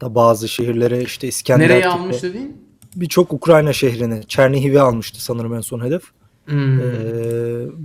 da 0.00 0.14
bazı 0.14 0.48
şehirlere 0.48 1.02
işte 1.02 1.28
İskender 1.28 1.68
Nereye 1.68 1.86
almış 1.88 2.22
dediğin? 2.22 2.64
birçok 2.96 3.32
Ukrayna 3.32 3.72
şehrini 3.72 4.20
Çernihiv'i 4.28 4.80
almıştı 4.80 5.24
sanırım 5.24 5.54
en 5.54 5.60
son 5.60 5.84
hedef. 5.84 6.02
Hmm. 6.46 6.80
Ee, 6.80 6.84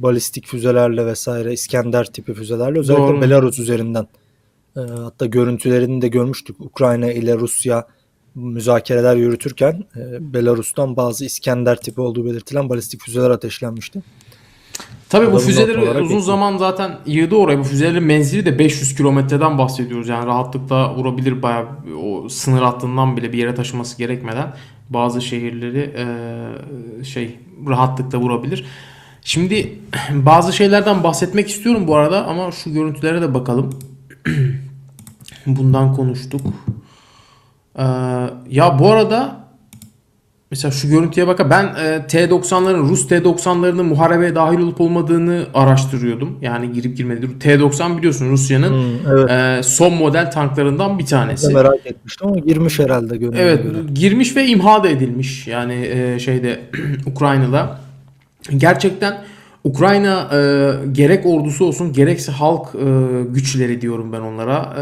balistik 0.02 0.48
füzelerle 0.48 1.06
vesaire 1.06 1.54
İskender 1.54 2.06
tipi 2.06 2.34
füzelerle 2.34 2.80
özellikle 2.80 3.04
Doğru. 3.04 3.22
Belarus 3.22 3.60
üzerinden. 3.60 4.08
Ee, 4.78 4.80
hatta 4.80 5.26
görüntülerini 5.26 6.02
de 6.02 6.08
görmüştük. 6.08 6.60
Ukrayna 6.60 7.12
ile 7.12 7.36
Rusya 7.38 7.88
müzakereler 8.36 9.16
yürütürken 9.16 9.84
e, 9.96 10.34
Belarus'tan 10.34 10.96
bazı 10.96 11.26
İskender 11.26 11.82
tipi 11.82 12.02
olduğu 12.02 12.26
belirtilen 12.26 12.70
balistik 12.70 13.02
füzeler 13.02 13.30
ateşlenmişti. 13.30 14.02
Tabii 15.10 15.32
bu 15.32 15.40
füzeleri 15.40 15.78
uzun 15.78 15.92
ekleyeyim. 15.92 16.22
zaman 16.22 16.58
zaten 16.58 16.98
yığdı 17.06 17.36
oraya. 17.36 17.60
Bu 17.60 17.64
füzelerin 17.64 18.04
menzili 18.04 18.46
de 18.46 18.60
500 18.60 18.96
kilometreden 18.96 19.58
bahsediyoruz. 19.58 20.08
Yani 20.08 20.26
rahatlıkla 20.26 20.96
vurabilir 20.96 21.42
bayağı 21.42 21.66
o 22.04 22.30
sınır 22.30 22.62
hattından 22.62 23.18
bile 23.18 23.34
bir 23.34 23.38
yere 23.38 23.56
taşıması 23.56 23.98
gerekmeden 23.98 24.54
bazı 24.90 25.22
şehirleri 25.22 25.94
e, 25.98 27.04
şey 27.04 27.40
rahatlıkla 27.68 28.18
vurabilir. 28.18 28.66
Şimdi 29.22 29.80
bazı 30.12 30.54
şeylerden 30.54 31.04
bahsetmek 31.04 31.50
istiyorum 31.50 31.88
bu 31.88 31.96
arada 31.96 32.26
ama 32.26 32.52
şu 32.52 32.74
görüntülere 32.74 33.22
de 33.22 33.34
bakalım. 33.34 33.80
Bundan 35.46 35.96
konuştuk. 35.96 36.42
Ee, 37.78 37.84
ya 38.50 38.80
bu 38.80 38.92
arada 38.92 39.39
Mesela 40.52 40.72
şu 40.72 40.90
görüntüye 40.90 41.28
baka 41.28 41.50
ben 41.50 41.64
e, 41.64 42.08
T-90'ların 42.08 42.90
Rus 42.90 43.08
T-90'larının 43.08 43.84
muharebeye 43.84 44.36
dahil 44.36 44.60
olup 44.60 44.82
olmadığını 44.82 45.46
araştırıyordum. 45.54 46.38
Yani 46.42 46.72
girip 46.72 46.98
girmedi. 46.98 47.28
T-90 47.40 47.98
biliyorsun 47.98 48.30
Rusya'nın 48.32 48.70
Hmm, 48.70 49.12
evet. 49.12 49.30
e, 49.32 49.64
son 49.64 49.94
model 49.94 50.32
tanklarından 50.32 51.00
bir 51.00 51.04
Ben 51.04 51.10
tanesi. 51.10 51.50
de 51.50 51.54
merak 51.54 51.86
etmiştim 51.86 52.28
ama 52.28 52.38
girmiş 52.40 52.80
herhalde 52.80 53.18
görünüyor. 53.18 53.44
Evet 53.46 53.64
göre. 53.64 53.76
girmiş 53.94 54.36
ve 54.36 54.46
imha 54.48 54.84
da 54.84 54.90
edilmiş 54.90 55.48
yani 55.48 55.74
e, 55.94 56.20
şeyde 56.20 56.60
Ukrayna'da. 57.06 57.80
Gerçekten 58.58 59.18
Ukrayna 59.64 60.30
e, 60.34 60.92
gerek 60.92 61.26
ordusu 61.26 61.66
olsun 61.66 61.94
gerekse 61.94 62.32
halk 62.32 62.76
e, 62.76 62.80
güçleri 63.34 63.82
diyorum 63.82 64.14
ben 64.14 64.22
onlara. 64.22 64.76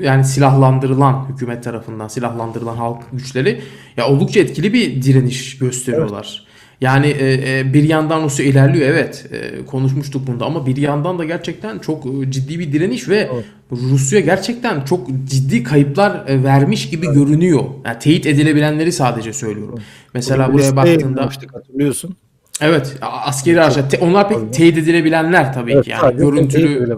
E, 0.00 0.04
yani 0.04 0.24
silahlandırılan 0.24 1.26
hükümet 1.28 1.64
tarafından 1.64 2.08
silahlandırılan 2.08 2.76
halk 2.76 3.02
güçleri 3.12 3.60
ya 3.96 4.08
oldukça 4.08 4.40
etkili 4.40 4.72
bir 4.72 5.02
direniş 5.02 5.58
gösteriyorlar. 5.58 6.44
Yani 6.80 7.06
e, 7.06 7.58
e, 7.58 7.74
bir 7.74 7.82
yandan 7.82 8.24
Rusya 8.24 8.46
ilerliyor 8.46 8.88
evet 8.88 9.26
e, 9.32 9.64
konuşmuştuk 9.64 10.26
bunda 10.26 10.44
ama 10.44 10.66
bir 10.66 10.76
yandan 10.76 11.18
da 11.18 11.24
gerçekten 11.24 11.78
çok 11.78 12.06
e, 12.06 12.30
ciddi 12.30 12.58
bir 12.58 12.72
direniş 12.72 13.08
ve 13.08 13.30
Evet. 13.34 13.44
Rusya 13.72 14.20
gerçekten 14.20 14.84
çok 14.84 15.06
ciddi 15.24 15.62
kayıplar 15.62 16.28
e, 16.28 16.42
vermiş 16.44 16.90
gibi 16.90 17.06
görünüyor. 17.06 17.64
Yani 17.84 17.98
teyit 17.98 18.26
edilebilenleri 18.26 18.92
sadece 18.92 19.32
söylüyorum. 19.32 19.78
Mesela 20.14 20.48
Bir 20.48 20.52
buraya 20.52 20.76
baktığında 20.76 21.30
hatırlıyorsun. 21.52 22.16
Evet 22.60 22.96
askeri 23.02 23.60
araçlar 23.60 23.90
te- 23.90 23.98
onlar 23.98 24.28
pek 24.28 24.52
teyit 24.52 24.78
edilebilenler 24.78 25.52
tabii 25.54 25.72
Evet, 25.72 25.84
ki 25.84 25.90
yani 25.90 26.16
görüntülü 26.16 26.96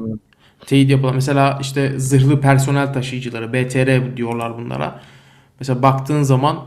teyit 0.66 0.90
yapılan 0.90 1.14
mesela 1.14 1.58
işte 1.60 1.92
zırhlı 1.98 2.40
personel 2.40 2.92
taşıyıcıları 2.92 3.52
BTR 3.52 4.16
diyorlar 4.16 4.58
bunlara. 4.58 5.00
Mesela 5.60 5.82
baktığın 5.82 6.22
zaman 6.22 6.58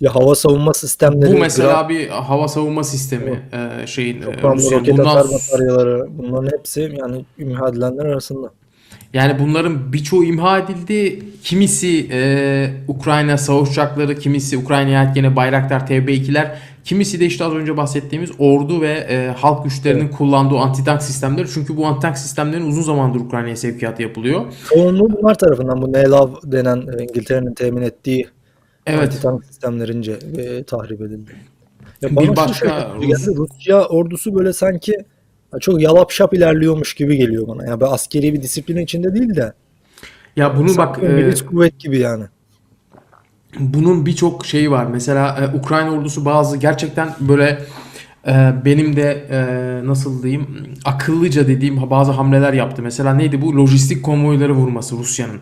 Ya 0.00 0.14
hava 0.14 0.34
savunma 0.34 0.74
sistemleri, 0.74 1.32
bu 1.32 1.38
mesela 1.38 1.88
bir 1.88 2.08
hava 2.08 2.48
savunma 2.48 2.84
sistemi 2.84 3.42
e, 3.52 3.86
şeyin 3.86 4.22
e, 4.22 4.24
Rusya'nın. 4.42 4.80
roket 4.80 4.98
Bundan 4.98 5.16
atar 5.16 5.26
bataryaları 5.32 6.06
bunların 6.18 6.58
hepsi 6.58 6.94
yani 6.98 7.24
imha 7.38 7.68
edilenler 7.68 8.04
arasında. 8.04 8.50
Yani 9.12 9.38
bunların 9.38 9.92
birçoğu 9.92 10.24
imha 10.24 10.58
edildi. 10.58 11.22
Kimisi 11.42 12.08
e, 12.12 12.70
Ukrayna 12.88 13.38
savaş 13.38 13.68
uçakları, 13.70 14.18
kimisi 14.18 14.58
Ukrayna'ya 14.58 15.00
ait 15.00 15.14
gene 15.14 15.36
Bayraktar 15.36 15.80
TB2'ler, 15.80 16.48
kimisi 16.88 17.20
de 17.20 17.26
işte 17.26 17.44
az 17.44 17.52
önce 17.52 17.76
bahsettiğimiz 17.76 18.30
ordu 18.38 18.80
ve 18.80 18.90
e, 18.90 19.28
halk 19.36 19.64
güçlerinin 19.64 20.08
kullandığı 20.08 20.56
antitank 20.58 21.02
sistemleri. 21.02 21.48
Çünkü 21.54 21.76
bu 21.76 21.86
antitank 21.86 22.18
sistemlerin 22.18 22.66
uzun 22.66 22.82
zamandır 22.82 23.20
Ukrayna'ya 23.20 23.56
sevkiyatı 23.56 24.02
yapılıyor. 24.02 24.44
Çoğunluğu 24.68 25.10
bunlar 25.10 25.34
tarafından 25.34 25.82
bu 25.82 25.92
NELAV 25.92 26.30
denen 26.44 26.76
e, 26.76 27.02
İngiltere'nin 27.02 27.54
temin 27.54 27.82
ettiği 27.82 28.28
Evet. 28.86 29.00
antitank 29.00 29.44
sistemlerince 29.44 30.12
e, 30.12 30.62
tahrip 30.62 31.00
edildi. 31.00 31.30
Ya 32.02 32.10
Bir 32.10 32.36
başka 32.36 32.90
şey 33.00 33.08
geldi, 33.08 33.36
Rusya 33.36 33.84
ordusu 33.84 34.34
böyle 34.34 34.52
sanki 34.52 34.92
çok 35.60 35.82
yalap 35.82 36.10
şap 36.10 36.34
ilerliyormuş 36.34 36.94
gibi 36.94 37.16
geliyor 37.16 37.48
bana. 37.48 37.66
Ya 37.66 37.80
böyle 37.80 37.92
askeri 37.92 38.34
bir 38.34 38.42
disiplin 38.42 38.76
içinde 38.76 39.14
değil 39.14 39.36
de 39.36 39.52
Ya 40.36 40.56
bunu 40.56 40.76
bak 40.76 40.96
sanki 40.96 41.06
e, 41.06 41.14
milis 41.14 41.42
kuvvet 41.42 41.80
gibi 41.80 41.98
yani. 41.98 42.24
Bunun 43.58 44.06
birçok 44.06 44.46
şeyi 44.46 44.70
var. 44.70 44.86
Mesela 44.86 45.38
e, 45.38 45.58
Ukrayna 45.58 45.90
ordusu 45.90 46.24
bazı 46.24 46.56
gerçekten 46.56 47.08
böyle 47.20 47.58
e, 48.26 48.52
benim 48.64 48.96
de 48.96 49.26
e, 49.30 49.40
nasıl 49.86 50.22
diyeyim 50.22 50.46
akıllıca 50.84 51.48
dediğim 51.48 51.90
bazı 51.90 52.12
hamleler 52.12 52.52
yaptı. 52.52 52.82
Mesela 52.82 53.14
neydi 53.14 53.42
bu? 53.42 53.56
Lojistik 53.56 54.02
konvoyları 54.02 54.52
vurması 54.52 54.96
Rusya'nın. 54.96 55.40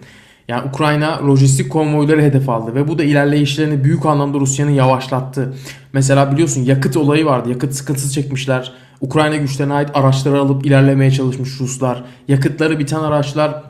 Yani 0.49 0.69
Ukrayna 0.69 1.27
lojistik 1.27 1.73
konvoyları 1.73 2.23
hedef 2.23 2.49
aldı 2.49 2.75
ve 2.75 2.89
bu 2.89 2.99
da 2.99 3.05
ilerleyişlerini 3.05 3.85
büyük 3.85 4.07
anlamda 4.07 4.39
Rusya'nın 4.41 4.71
yavaşlattı. 4.71 5.55
Mesela 5.93 6.33
biliyorsun 6.33 6.65
yakıt 6.65 6.97
olayı 6.97 7.27
vardı. 7.27 7.51
Yakıt 7.51 7.75
sıkıntısı 7.75 8.13
çekmişler. 8.13 8.73
Ukrayna 9.01 9.37
güçlerine 9.37 9.73
ait 9.73 9.91
araçları 9.95 10.41
alıp 10.41 10.67
ilerlemeye 10.67 11.11
çalışmış 11.11 11.61
Ruslar. 11.61 12.05
Yakıtları 12.29 12.79
biten 12.79 13.01
araçlar 13.01 13.63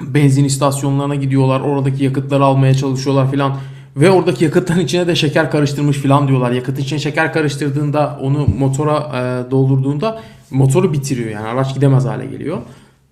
benzin 0.00 0.44
istasyonlarına 0.44 1.14
gidiyorlar. 1.14 1.60
Oradaki 1.60 2.04
yakıtları 2.04 2.44
almaya 2.44 2.74
çalışıyorlar 2.74 3.30
filan. 3.30 3.56
Ve 3.96 4.10
oradaki 4.10 4.44
yakıtların 4.44 4.80
içine 4.80 5.06
de 5.06 5.14
şeker 5.14 5.50
karıştırmış 5.50 5.96
filan 5.96 6.28
diyorlar. 6.28 6.52
Yakıtın 6.52 6.82
içine 6.82 6.98
şeker 6.98 7.32
karıştırdığında 7.32 8.18
onu 8.22 8.46
motora 8.58 8.96
e, 8.98 9.50
doldurduğunda 9.50 10.22
motoru 10.50 10.92
bitiriyor. 10.92 11.30
Yani 11.30 11.46
araç 11.46 11.74
gidemez 11.74 12.04
hale 12.04 12.26
geliyor. 12.26 12.58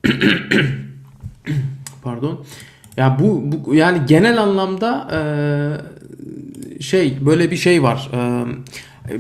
Pardon. 2.03 2.45
Ya 2.97 3.19
bu, 3.21 3.43
bu 3.67 3.75
yani 3.75 3.99
genel 4.07 4.43
anlamda 4.43 5.09
e, 5.13 5.21
şey 6.83 7.27
böyle 7.27 7.51
bir 7.51 7.57
şey 7.57 7.83
var. 7.83 8.11
E, 8.15 8.45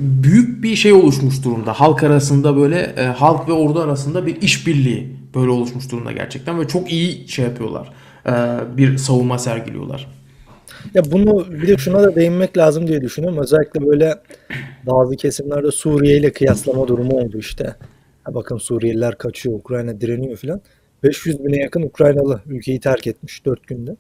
büyük 0.01 0.63
bir 0.63 0.77
şey 0.77 0.93
oluşmuş 0.93 1.45
durumda. 1.45 1.73
Halk 1.73 2.03
arasında 2.03 2.57
böyle 2.57 2.81
e, 2.81 3.07
halk 3.07 3.49
ve 3.49 3.53
ordu 3.53 3.81
arasında 3.81 4.27
bir 4.27 4.43
işbirliği 4.43 5.16
böyle 5.37 5.51
oluşmuş 5.51 5.93
durumda 5.93 6.13
gerçekten 6.13 6.61
ve 6.61 6.69
çok 6.69 6.93
iyi 6.93 7.29
şey 7.29 7.45
yapıyorlar. 7.45 7.93
e, 8.27 8.33
bir 8.77 8.97
savunma 8.99 9.39
sergiliyorlar. 9.39 10.09
Ya 10.95 11.03
bunu 11.13 11.47
bir 11.51 11.69
de 11.69 11.77
şuna 11.77 12.03
da 12.03 12.15
değinmek 12.17 12.57
lazım 12.57 12.89
diye 12.89 13.01
düşünüyorum. 13.03 13.39
Özellikle 13.39 13.87
böyle 13.87 14.15
bazı 14.87 15.17
kesimlerde 15.17 15.71
Suriye 15.71 16.19
ile 16.19 16.33
kıyaslama 16.33 16.89
durumu 16.89 17.17
oldu 17.17 17.39
işte. 17.39 17.75
Ha 18.25 18.35
bakın 18.35 18.59
Suriyeliler 18.59 19.19
kaçıyor, 19.19 19.59
Ukrayna 19.59 20.01
direniyor 20.01 20.37
filan. 20.37 20.61
500 21.03 21.45
bine 21.45 21.57
yakın 21.59 21.83
Ukraynalı 21.83 22.41
ülkeyi 22.47 22.81
terk 22.81 23.07
etmiş 23.07 23.45
4 23.47 23.67
günde. 23.67 23.97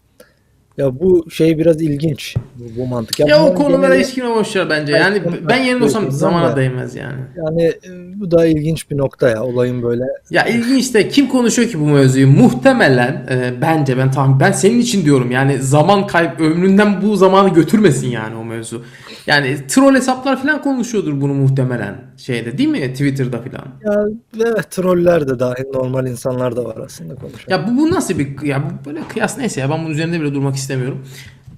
Ya 0.78 1.00
bu 1.00 1.30
şey 1.30 1.58
biraz 1.58 1.82
ilginç 1.82 2.36
bu, 2.58 2.80
bu 2.80 2.86
mantık. 2.86 3.18
Ya 3.20 3.26
o 3.26 3.40
bunların 3.40 3.54
konulara 3.54 3.86
geneli- 3.94 4.02
ilişkin 4.02 4.24
boş 4.34 4.56
ver 4.56 4.70
bence. 4.70 4.92
Yani 4.92 5.22
konu- 5.22 5.36
ben 5.48 5.62
yerinde 5.64 5.84
olsam 5.84 6.10
zamana 6.10 6.52
da- 6.52 6.56
değmez 6.56 6.94
yani. 6.94 7.18
Yani 7.36 7.62
e, 7.62 7.90
bu 8.20 8.30
da 8.30 8.46
ilginç 8.46 8.90
bir 8.90 8.98
nokta 8.98 9.28
ya 9.28 9.42
olayın 9.44 9.82
böyle. 9.82 10.02
Ya 10.30 10.44
ilginç 10.44 10.94
de 10.94 11.08
kim 11.08 11.28
konuşuyor 11.28 11.68
ki 11.70 11.80
bu 11.80 11.84
mevzuyu? 11.86 12.28
Muhtemelen 12.28 13.26
e, 13.30 13.54
bence 13.60 13.98
ben 13.98 14.10
tahmin 14.10 14.40
ben 14.40 14.52
senin 14.52 14.80
için 14.80 15.04
diyorum 15.04 15.30
yani 15.30 15.58
zaman 15.58 16.06
kayıp 16.06 16.40
ömründen 16.40 17.02
bu 17.02 17.16
zamanı 17.16 17.48
götürmesin 17.54 18.08
yani 18.08 18.36
o 18.36 18.44
mevzu. 18.44 18.82
Yani 19.26 19.66
troll 19.68 19.94
hesaplar 19.94 20.42
falan 20.42 20.62
konuşuyordur 20.62 21.20
bunu 21.20 21.34
muhtemelen 21.34 21.96
şeyde 22.16 22.58
değil 22.58 22.68
mi 22.68 22.92
Twitter'da 22.92 23.38
falan. 23.38 23.66
Ya 23.84 24.06
evet 24.36 24.70
troller 24.70 25.28
de 25.28 25.38
dahil 25.38 25.64
normal 25.74 26.06
insanlar 26.06 26.56
da 26.56 26.64
var 26.64 26.76
aslında 26.84 27.14
konuşan. 27.14 27.52
Ya 27.52 27.68
bu, 27.68 27.76
bu 27.76 27.90
nasıl 27.90 28.18
bir 28.18 28.42
ya 28.42 28.62
bu 28.64 28.88
böyle 28.88 29.00
kıyas 29.08 29.38
neyse 29.38 29.60
ya 29.60 29.70
ben 29.70 29.78
bunun 29.78 29.90
üzerinde 29.90 30.20
bile 30.20 30.34
durmak 30.34 30.56
istemiyorum. 30.56 31.06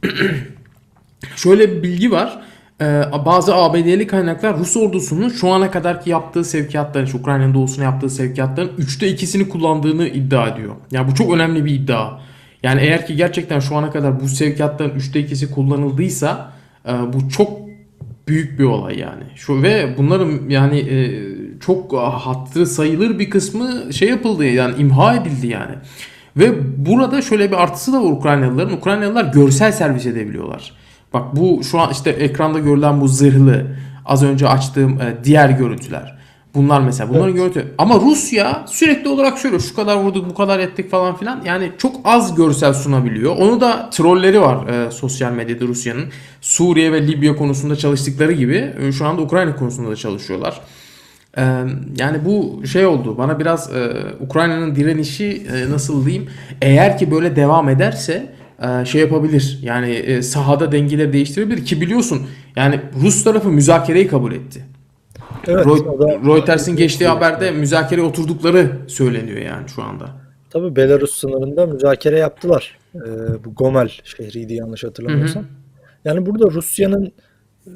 Şöyle 1.37 1.73
bir 1.73 1.83
bilgi 1.83 2.11
var. 2.11 2.43
Ee, 2.81 3.03
bazı 3.27 3.55
ABD'li 3.55 4.07
kaynaklar 4.07 4.59
Rus 4.59 4.77
ordusunun 4.77 5.29
şu 5.29 5.49
ana 5.49 5.71
kadarki 5.71 6.11
yaptığı 6.11 6.45
sevkiyatların, 6.45 7.07
şu 7.07 7.19
Ukrayna'nın 7.19 7.55
doğusuna 7.55 7.85
yaptığı 7.85 8.11
sevkiyatların 8.11 8.69
3'te 8.79 9.11
2'sini 9.11 9.49
kullandığını 9.49 10.09
iddia 10.09 10.49
ediyor. 10.49 10.75
Yani 10.91 11.11
bu 11.11 11.15
çok 11.15 11.35
önemli 11.35 11.65
bir 11.65 11.75
iddia. 11.75 12.19
Yani 12.63 12.81
eğer 12.81 13.07
ki 13.07 13.17
gerçekten 13.17 13.61
şu 13.61 13.77
ana 13.77 13.91
kadar 13.91 14.21
bu 14.21 14.29
sevkiyatların 14.29 14.99
3'te 14.99 15.21
2'si 15.21 15.51
kullanıldıysa 15.51 16.58
bu 17.13 17.29
çok 17.29 17.51
büyük 18.29 18.59
bir 18.59 18.65
olay 18.65 18.99
yani. 18.99 19.23
Şu 19.35 19.63
ve 19.63 19.95
bunların 19.99 20.33
yani 20.49 20.79
e, 20.79 21.21
çok 21.61 21.93
hatırı 21.93 22.67
sayılır 22.67 23.19
bir 23.19 23.31
kısmı 23.31 23.93
şey 23.93 24.09
yapıldı 24.09 24.45
yani 24.45 24.75
imha 24.79 25.15
edildi 25.15 25.47
yani. 25.47 25.75
Ve 26.37 26.53
burada 26.87 27.23
şöyle 27.23 27.51
bir 27.51 27.63
artısı 27.63 27.93
da 27.93 28.05
var 28.05 28.11
Ukraynalıların. 28.11 28.73
Ukraynalılar 28.77 29.25
görsel 29.25 29.73
servis 29.73 30.07
edebiliyorlar. 30.07 30.73
Bak 31.13 31.37
bu 31.37 31.65
şu 31.65 31.81
an 31.81 31.91
işte 31.93 32.11
ekranda 32.11 32.59
görülen 32.59 33.01
bu 33.01 33.09
zırhlı 33.09 33.67
az 34.07 34.25
önce 34.25 34.49
açtığım 34.49 35.01
e, 35.01 35.25
diğer 35.25 35.51
görüntüler. 35.51 36.18
Bunlar 36.55 36.81
mesela 36.81 37.11
bunların 37.11 37.35
görüntü. 37.35 37.75
Ama 37.79 38.01
Rusya 38.01 38.65
sürekli 38.69 39.09
olarak 39.09 39.39
şöyle 39.39 39.59
şu 39.59 39.77
kadar 39.77 39.97
vurduk 39.97 40.31
bu 40.31 40.35
kadar 40.35 40.59
ettik 40.59 40.91
falan 40.91 41.17
filan. 41.17 41.43
Yani 41.45 41.73
çok 41.79 41.97
az 42.05 42.35
görsel 42.35 42.75
sunabiliyor. 42.75 43.37
Onu 43.37 43.61
da 43.61 43.91
trolleri 43.91 44.41
var 44.41 44.67
e, 44.67 44.91
sosyal 44.91 45.33
medyada 45.33 45.65
Rusya'nın. 45.65 46.05
Suriye 46.41 46.93
ve 46.93 47.07
Libya 47.07 47.37
konusunda 47.37 47.77
çalıştıkları 47.77 48.33
gibi 48.33 48.75
e, 48.81 48.93
şu 48.93 49.07
anda 49.07 49.23
Ukrayna 49.23 49.57
konusunda 49.57 49.91
da 49.91 49.97
çalışıyorlar. 49.97 50.61
Ee, 51.39 51.43
yani 51.99 52.25
bu 52.25 52.67
şey 52.67 52.87
oldu 52.87 53.19
bana 53.19 53.39
biraz 53.39 53.77
e, 53.77 53.93
Ukrayna'nın 54.21 54.77
direnişi 54.77 55.43
e, 55.55 55.71
nasıl 55.71 56.07
diyeyim 56.07 56.29
eğer 56.63 56.99
ki 56.99 57.11
böyle 57.11 57.37
devam 57.37 57.69
ederse 57.69 58.35
e, 58.63 58.85
şey 58.85 59.01
yapabilir 59.01 59.59
yani 59.63 59.91
e, 59.91 60.23
sahada 60.23 60.73
dengeleri 60.73 61.13
değiştirebilir 61.13 61.65
ki 61.65 61.81
biliyorsun 61.81 62.27
yani 62.57 62.81
Rus 63.03 63.25
tarafı 63.25 63.49
müzakereyi 63.49 64.09
kabul 64.09 64.33
etti. 64.33 64.65
Evet, 65.47 65.67
da- 65.67 66.21
Reuters'in 66.27 66.77
geçtiği 66.77 67.09
haberde 67.09 67.51
müzakereye 67.51 68.07
oturdukları 68.07 68.71
söyleniyor 68.87 69.39
yani 69.39 69.69
şu 69.69 69.83
anda. 69.83 70.07
Tabii 70.51 70.77
Belarus 70.77 71.15
sınırında 71.15 71.67
müzakere 71.67 72.19
yaptılar. 72.19 72.79
Ee, 72.95 72.99
bu 73.45 73.55
Gomel 73.55 73.89
şehriydi 74.05 74.55
yanlış 74.55 74.85
hatırlamıyorsam. 74.85 75.45
Yani 76.05 76.27
burada 76.27 76.51
Rusya'nın 76.51 77.13
e, 77.67 77.71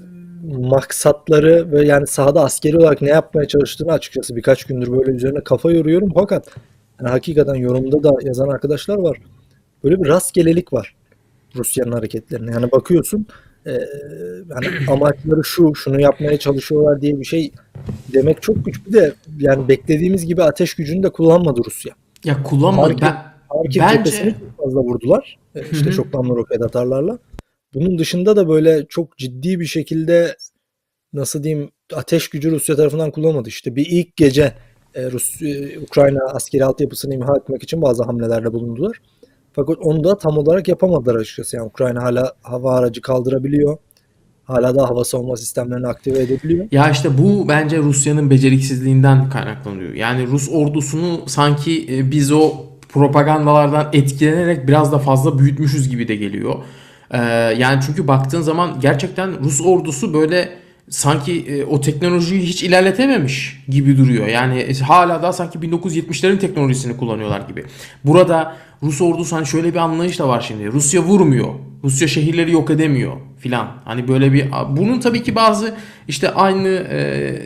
maksatları 0.59 1.73
ve 1.73 1.87
yani 1.87 2.07
sahada 2.07 2.45
askeri 2.45 2.79
olarak 2.79 3.03
ne 3.03 3.09
yapmaya 3.11 3.49
çalıştığını 3.49 3.93
açıkçası 3.93 4.37
birkaç 4.37 4.65
gündür 4.65 4.93
böyle 4.93 5.11
üzerine 5.11 5.41
kafa 5.45 5.71
yoruyorum. 5.71 6.13
Fakat 6.15 6.49
yani 7.01 7.11
hakikaten 7.11 7.55
yorumda 7.55 8.03
da 8.03 8.11
yazan 8.23 8.49
arkadaşlar 8.49 8.97
var. 8.99 9.17
Böyle 9.85 10.03
bir 10.03 10.09
rastgelelik 10.09 10.73
var 10.73 10.95
Rusya'nın 11.57 11.93
hareketlerine. 11.93 12.51
Yani 12.51 12.73
bakıyorsun 12.73 13.27
e, 13.67 13.71
yani 14.51 14.67
amaçları 14.91 15.45
şu, 15.45 15.75
şunu 15.75 16.01
yapmaya 16.01 16.39
çalışıyorlar 16.39 17.01
diye 17.01 17.21
bir 17.21 17.25
şey 17.25 17.53
demek 18.13 18.43
çok 18.43 18.65
güç. 18.65 18.87
Bir 18.87 18.93
de 18.93 19.13
yani 19.39 19.69
beklediğimiz 19.69 20.27
gibi 20.27 20.43
ateş 20.43 20.75
gücünü 20.75 21.03
de 21.03 21.11
kullanmadı 21.11 21.61
Rusya. 21.67 21.93
Ya 22.25 22.43
kullanmadı. 22.43 22.87
Hareket- 22.93 23.03
Ben, 23.03 23.33
Harkiv 23.49 23.81
Bence- 23.81 23.97
cephesini 23.97 24.35
çok 24.41 24.65
fazla 24.65 24.81
vurdular. 24.81 25.39
E, 25.55 25.61
İşte 25.73 25.87
hı. 25.91 25.93
çok 25.93 26.15
namlu 26.15 26.37
roket 26.37 26.63
atarlarla. 26.63 27.19
Bunun 27.75 27.99
dışında 27.99 28.37
da 28.37 28.49
böyle 28.49 28.87
çok 28.89 29.19
ciddi 29.19 29.61
bir 29.61 29.67
şekilde 29.67 30.37
nasıl 31.13 31.43
diyeyim 31.43 31.71
ateş 31.95 32.29
gücü 32.29 32.51
Rusya 32.51 32.77
tarafından 32.77 33.11
kullanmadı. 33.11 33.49
İşte 33.49 33.77
bir 33.77 33.87
ilk 33.91 34.17
gece 34.17 34.53
e, 34.95 35.11
Rus 35.11 35.43
e, 35.43 35.79
Ukrayna 35.79 36.21
askeri 36.25 36.65
altyapısını 36.65 37.15
imha 37.15 37.37
etmek 37.37 37.63
için 37.63 37.83
bazı 37.83 38.03
hamlelerde 38.05 38.53
bulundular. 38.53 38.97
Fakat 39.53 39.77
onu 39.81 40.05
da 40.05 40.19
tam 40.19 40.39
olarak 40.39 40.69
yapamadılar 40.69 41.15
açıkçası. 41.15 41.57
Yani 41.57 41.67
Ukrayna 41.67 42.03
hala 42.03 42.33
hava 42.43 42.75
aracı 42.75 43.01
kaldırabiliyor. 43.01 43.77
Hala 44.45 44.77
da 44.77 44.91
hava 44.91 45.05
savunma 45.05 45.37
sistemlerini 45.37 45.87
aktive 45.87 46.19
edebiliyor. 46.19 46.67
Ya 46.73 46.91
işte 46.91 47.19
bu 47.19 47.49
bence 47.49 47.79
Rusya'nın 47.79 48.31
beceriksizliğinden 48.31 49.31
kaynaklanıyor. 49.31 49.95
Yani 49.95 50.27
Rus 50.27 50.49
ordusunu 50.53 51.21
sanki 51.27 51.87
e, 51.97 52.11
biz 52.11 52.33
o 52.33 52.53
propagandalardan 52.89 53.89
etkilenerek 53.93 54.69
biraz 54.69 54.93
da 54.93 54.99
fazla 54.99 55.39
büyütmüşüz 55.39 55.89
gibi 55.89 56.09
de 56.09 56.17
geliyor. 56.17 56.55
Ee, 57.11 57.19
yani 57.59 57.81
çünkü 57.87 58.09
baktığın 58.09 58.41
zaman 58.41 58.81
gerçekten 58.81 59.45
Rus 59.45 59.61
ordusu 59.61 60.15
böyle 60.15 60.62
sanki 60.93 61.41
e, 61.49 61.65
o 61.65 61.81
teknolojiyi 61.81 62.43
hiç 62.43 62.63
ilerletememiş 62.63 63.63
gibi 63.69 63.99
duruyor. 63.99 64.27
Yani 64.27 64.59
e, 64.59 64.75
hala 64.75 65.23
da 65.23 65.33
sanki 65.33 65.59
1970'lerin 65.59 66.39
teknolojisini 66.39 66.97
kullanıyorlar 66.97 67.41
gibi. 67.41 67.65
Burada 68.05 68.57
Rus 68.83 69.01
ordusu 69.01 69.37
hani 69.37 69.47
şöyle 69.47 69.75
bir 69.75 69.79
anlayış 69.79 70.19
da 70.19 70.29
var 70.29 70.45
şimdi. 70.49 70.73
Rusya 70.73 71.03
vurmuyor. 71.03 71.55
Rusya 71.85 72.09
şehirleri 72.09 72.53
yok 72.53 72.71
edemiyor 72.71 73.13
filan. 73.39 73.69
Hani 73.85 74.09
böyle 74.09 74.33
bir 74.33 74.47
bunun 74.71 75.01
tabii 75.01 75.23
ki 75.23 75.35
bazı 75.35 75.75
işte 76.09 76.31
aynı 76.35 76.69
e, 76.69 77.43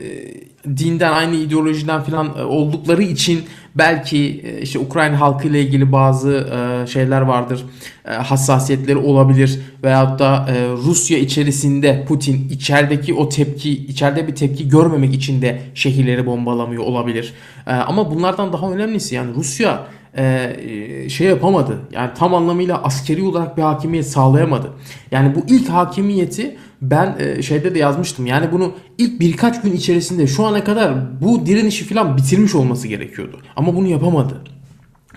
dinden 0.66 1.12
aynı 1.12 1.36
ideolojiden 1.36 2.02
filan 2.02 2.34
e, 2.38 2.42
oldukları 2.42 3.02
için 3.02 3.44
belki 3.78 4.40
e, 4.44 4.60
işte 4.60 4.78
Ukrayna 4.78 5.20
halkı 5.20 5.48
ile 5.48 5.60
ilgili 5.60 5.92
bazı 5.92 6.30
e, 6.32 6.86
şeyler 6.86 7.20
vardır. 7.20 7.64
E, 8.08 8.10
hassasiyetleri 8.10 8.96
olabilir 8.96 9.60
veyahut 9.84 10.18
da 10.18 10.48
Rusya 10.84 11.18
içerisinde 11.18 12.04
Putin 12.08 12.48
içerideki 12.48 13.14
o 13.14 13.28
tepki 13.28 13.70
içeride 13.70 14.28
bir 14.28 14.34
tepki 14.34 14.68
görmemek 14.68 15.14
için 15.14 15.42
de 15.42 15.60
şehirleri 15.74 16.26
bombalamıyor 16.26 16.82
olabilir. 16.82 17.32
Ama 17.66 18.10
bunlardan 18.10 18.52
daha 18.52 18.72
önemlisi 18.72 19.14
yani 19.14 19.34
Rusya 19.34 19.86
e, 20.18 21.08
şey 21.08 21.26
yapamadı. 21.26 21.78
Yani 21.92 22.10
tam 22.18 22.34
anlamıyla 22.34 22.82
askeri 22.82 23.22
olarak 23.22 23.56
bir 23.56 23.62
hakimiyet 23.62 24.06
sağlayamadı. 24.06 24.70
Yani 25.10 25.34
bu 25.34 25.38
ilk 25.48 25.68
hakimiyeti 25.68 26.56
ben 26.82 27.16
e, 27.18 27.42
şeyde 27.42 27.74
de 27.74 27.78
yazmıştım. 27.78 28.26
Yani 28.26 28.52
bunu 28.52 28.72
ilk 28.98 29.20
birkaç 29.20 29.62
gün 29.62 29.72
içerisinde 29.72 30.26
şu 30.26 30.44
ana 30.46 30.64
kadar 30.64 31.20
bu 31.20 31.46
direnişi 31.46 31.84
falan 31.84 32.16
bitirmiş 32.16 32.54
olması 32.54 32.88
gerekiyordu. 32.88 33.40
Ama 33.56 33.74
bunu 33.76 33.86
yapamadı. 33.86 34.34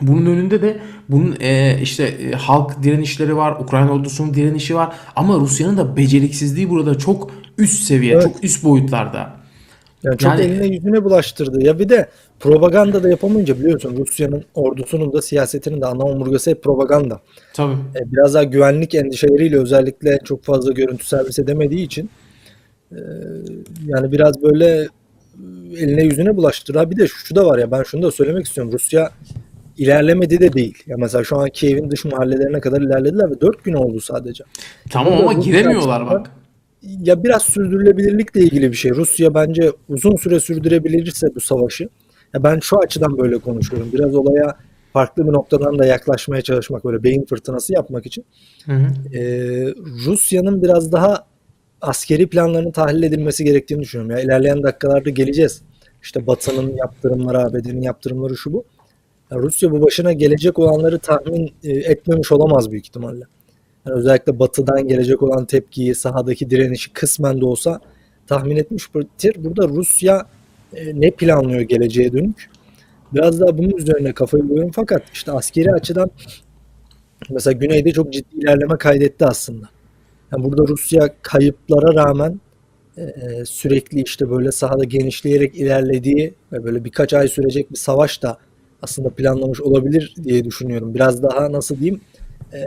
Bunun 0.02 0.26
önünde 0.26 0.62
de 0.62 0.80
bunun 1.10 1.36
e, 1.40 1.80
işte 1.82 2.04
e, 2.04 2.32
halk 2.32 2.84
direnişleri 2.84 3.36
var, 3.38 3.52
Ukrayna 3.52 3.92
ordusunun 3.92 4.34
direnişi 4.34 4.76
var 4.76 4.96
ama 5.16 5.36
Rusya'nın 5.36 5.78
da 5.78 5.98
beceriksizliği 5.98 6.70
burada 6.70 6.98
çok 6.98 7.32
üst 7.58 7.84
seviye, 7.84 8.14
Evet. 8.14 8.24
çok 8.24 8.44
üst 8.44 8.64
boyutlarda. 8.64 9.40
Yani 10.04 10.18
çok 10.18 10.32
Yani- 10.32 10.42
eline 10.42 10.68
yüzüne 10.76 11.04
bulaştırdı. 11.04 11.64
Ya 11.66 11.80
bir 11.80 11.90
de 11.90 12.10
propaganda 12.40 13.04
da 13.04 13.10
yapamayınca 13.10 13.60
biliyorsun 13.60 13.98
Rusya'nın 13.98 14.44
ordusunun 14.54 15.14
da 15.14 15.22
siyasetinin 15.22 15.82
de 15.82 15.86
ana 15.86 16.04
omurgası 16.04 16.52
hep 16.52 16.64
propaganda. 16.64 17.22
Tabii. 17.54 17.74
E, 17.74 18.12
biraz 18.12 18.34
daha 18.34 18.44
güvenlik 18.44 18.96
endişeleriyle 18.96 19.58
özellikle 19.58 20.20
çok 20.26 20.44
fazla 20.44 20.72
görüntü 20.72 21.06
servis 21.06 21.40
edemediği 21.40 21.86
için 21.86 22.10
e, 22.92 23.00
yani 23.86 24.12
biraz 24.12 24.42
böyle 24.42 24.68
e, 24.68 24.88
eline 25.78 26.04
yüzüne 26.04 26.38
bulaştırdı. 26.38 26.80
Ha 26.80 26.92
bir 26.92 26.98
de 26.98 27.08
şu 27.08 27.36
da 27.36 27.46
var 27.46 27.58
ya 27.58 27.72
ben 27.72 27.84
şunu 27.84 28.02
da 28.02 28.12
söylemek 28.12 28.46
istiyorum. 28.46 28.74
Rusya 28.74 29.12
ilerlemedi 29.78 30.40
de 30.40 30.54
değil. 30.54 30.84
Ya 30.88 30.96
mesela 31.00 31.24
şu 31.24 31.38
an 31.38 31.50
Kiev'in 31.50 31.92
dış 31.92 32.06
mahallelerine 32.06 32.60
kadar 32.60 32.82
ilerlediler 32.82 33.32
ve 33.32 33.42
4 33.42 33.64
gün 33.64 33.74
oldu 33.74 34.00
sadece. 34.00 34.44
Tamam 34.90 35.14
Burada 35.14 35.30
ama 35.30 35.34
giremiyorlar 35.34 36.08
bak. 36.08 36.32
Ya 36.82 37.24
biraz 37.24 37.42
sürdürülebilirlikle 37.42 38.42
ilgili 38.42 38.72
bir 38.72 38.78
şey. 38.78 38.92
Rusya 38.92 39.34
bence 39.34 39.72
uzun 39.90 40.16
süre 40.16 40.40
sürdürebilirse 40.40 41.28
bu 41.36 41.40
savaşı. 41.40 41.90
Ya 42.34 42.44
ben 42.44 42.60
şu 42.60 42.78
açıdan 42.80 43.18
böyle 43.18 43.38
konuşuyorum. 43.38 43.90
Biraz 43.94 44.16
olaya 44.16 44.58
farklı 44.94 45.28
bir 45.28 45.34
noktadan 45.34 45.80
da 45.80 45.86
yaklaşmaya 45.86 46.42
çalışmak, 46.42 46.86
böyle 46.86 47.04
beyin 47.04 47.26
fırtınası 47.26 47.74
yapmak 47.74 48.06
için. 48.06 48.26
Hı 48.66 48.72
hı. 48.72 49.18
Ee, 49.18 49.74
Rusya'nın 50.06 50.62
biraz 50.62 50.92
daha 50.92 51.26
askeri 51.82 52.28
planlarının 52.28 52.72
tahlil 52.72 53.04
edilmesi 53.04 53.44
gerektiğini 53.44 53.82
düşünüyorum. 53.82 54.12
Ya 54.12 54.20
ilerleyen 54.20 54.64
dakikalarda 54.64 55.10
geleceğiz. 55.10 55.62
İşte 56.02 56.28
Batı'nın 56.28 56.76
yaptırımları, 56.78 57.40
ABD'nin 57.40 57.82
yaptırımları 57.82 58.38
şu 58.38 58.54
bu. 58.54 58.64
Ya 59.32 59.38
Rusya 59.38 59.72
bu 59.72 59.82
başına 59.82 60.14
gelecek 60.14 60.60
olanları 60.60 61.00
tahmin 61.00 61.54
e, 61.64 61.72
etmemiş 61.72 62.32
olamaz 62.32 62.72
büyük 62.72 62.86
ihtimalle. 62.86 63.24
Yani 63.86 63.98
özellikle 63.98 64.40
batıdan 64.40 64.88
gelecek 64.88 65.24
olan 65.24 65.46
tepkiyi, 65.46 65.96
sahadaki 65.96 66.50
direnişi 66.50 66.94
kısmen 66.94 67.42
de 67.42 67.46
olsa 67.46 67.80
tahmin 68.28 68.58
etmiştir. 68.58 69.36
Burada 69.38 69.68
Rusya 69.68 70.26
ne 70.94 71.12
planlıyor 71.12 71.62
geleceğe 71.62 72.12
dönük? 72.14 72.50
Biraz 73.14 73.40
daha 73.40 73.58
bunun 73.58 73.78
üzerine 73.78 74.14
kafayı 74.14 74.44
koyuyorum 74.48 74.72
fakat 74.76 75.04
işte 75.14 75.32
askeri 75.32 75.72
açıdan 75.72 76.12
mesela 77.30 77.52
güneyde 77.52 77.92
çok 77.92 78.14
ciddi 78.14 78.36
ilerleme 78.36 78.78
kaydetti 78.78 79.26
aslında. 79.26 79.70
Yani 80.32 80.44
burada 80.44 80.68
Rusya 80.68 81.10
kayıplara 81.22 81.94
rağmen 81.94 82.40
e, 82.98 83.06
sürekli 83.46 84.02
işte 84.02 84.30
böyle 84.30 84.52
sahada 84.52 84.84
genişleyerek 84.84 85.56
ilerlediği 85.56 86.34
ve 86.54 86.64
böyle 86.64 86.86
birkaç 86.86 87.14
ay 87.14 87.28
sürecek 87.28 87.72
bir 87.72 87.78
savaş 87.78 88.24
da 88.24 88.38
aslında 88.82 89.10
planlamış 89.10 89.62
olabilir 89.62 90.16
diye 90.24 90.46
düşünüyorum. 90.46 90.94
Biraz 90.94 91.24
daha 91.24 91.52
nasıl 91.52 91.80
diyeyim 91.80 92.02
e, 92.54 92.60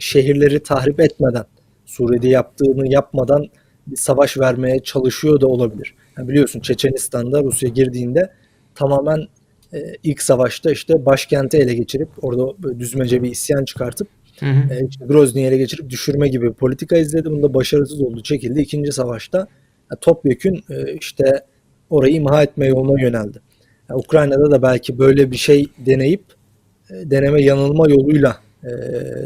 şehirleri 0.00 0.62
tahrip 0.62 1.00
etmeden 1.00 1.44
Suriye'de 1.86 2.28
yaptığını 2.28 2.92
yapmadan 2.92 3.46
bir 3.86 3.96
savaş 3.96 4.38
vermeye 4.38 4.78
çalışıyor 4.82 5.40
da 5.40 5.46
olabilir. 5.46 5.94
Yani 6.20 6.28
biliyorsun 6.28 6.60
Çeçenistan'da 6.60 7.42
Rusya 7.42 7.68
girdiğinde 7.68 8.30
tamamen 8.74 9.26
e, 9.72 9.78
ilk 10.02 10.22
savaşta 10.22 10.70
işte 10.70 11.06
başkenti 11.06 11.56
ele 11.56 11.74
geçirip 11.74 12.08
orada 12.22 12.78
düzmece 12.78 13.22
bir 13.22 13.30
isyan 13.30 13.64
çıkartıp 13.64 14.08
Hı 14.40 14.46
hı. 14.46 14.74
e, 14.74 14.86
işte 14.88 15.04
Grozny'yi 15.04 15.46
ele 15.46 15.56
geçirip 15.56 15.90
düşürme 15.90 16.28
gibi 16.28 16.48
bir 16.48 16.52
politika 16.52 16.96
izledi. 16.96 17.30
Bunda 17.30 17.54
başarısız 17.54 18.00
oldu, 18.00 18.22
çekildi. 18.22 18.60
İkinci 18.60 18.92
savaşta 18.92 19.46
e, 19.92 19.96
topyekün 20.00 20.64
e, 20.70 20.94
işte 20.94 21.40
orayı 21.90 22.14
imha 22.14 22.42
etme 22.42 22.66
yoluna 22.66 23.00
yöneldi. 23.02 23.40
Yani 23.90 23.98
Ukrayna'da 23.98 24.50
da 24.50 24.62
belki 24.62 24.98
böyle 24.98 25.30
bir 25.30 25.36
şey 25.36 25.66
deneyip 25.86 26.24
e, 26.90 27.10
deneme 27.10 27.42
yanılma 27.42 27.90
yoluyla 27.90 28.36
e, 28.64 28.70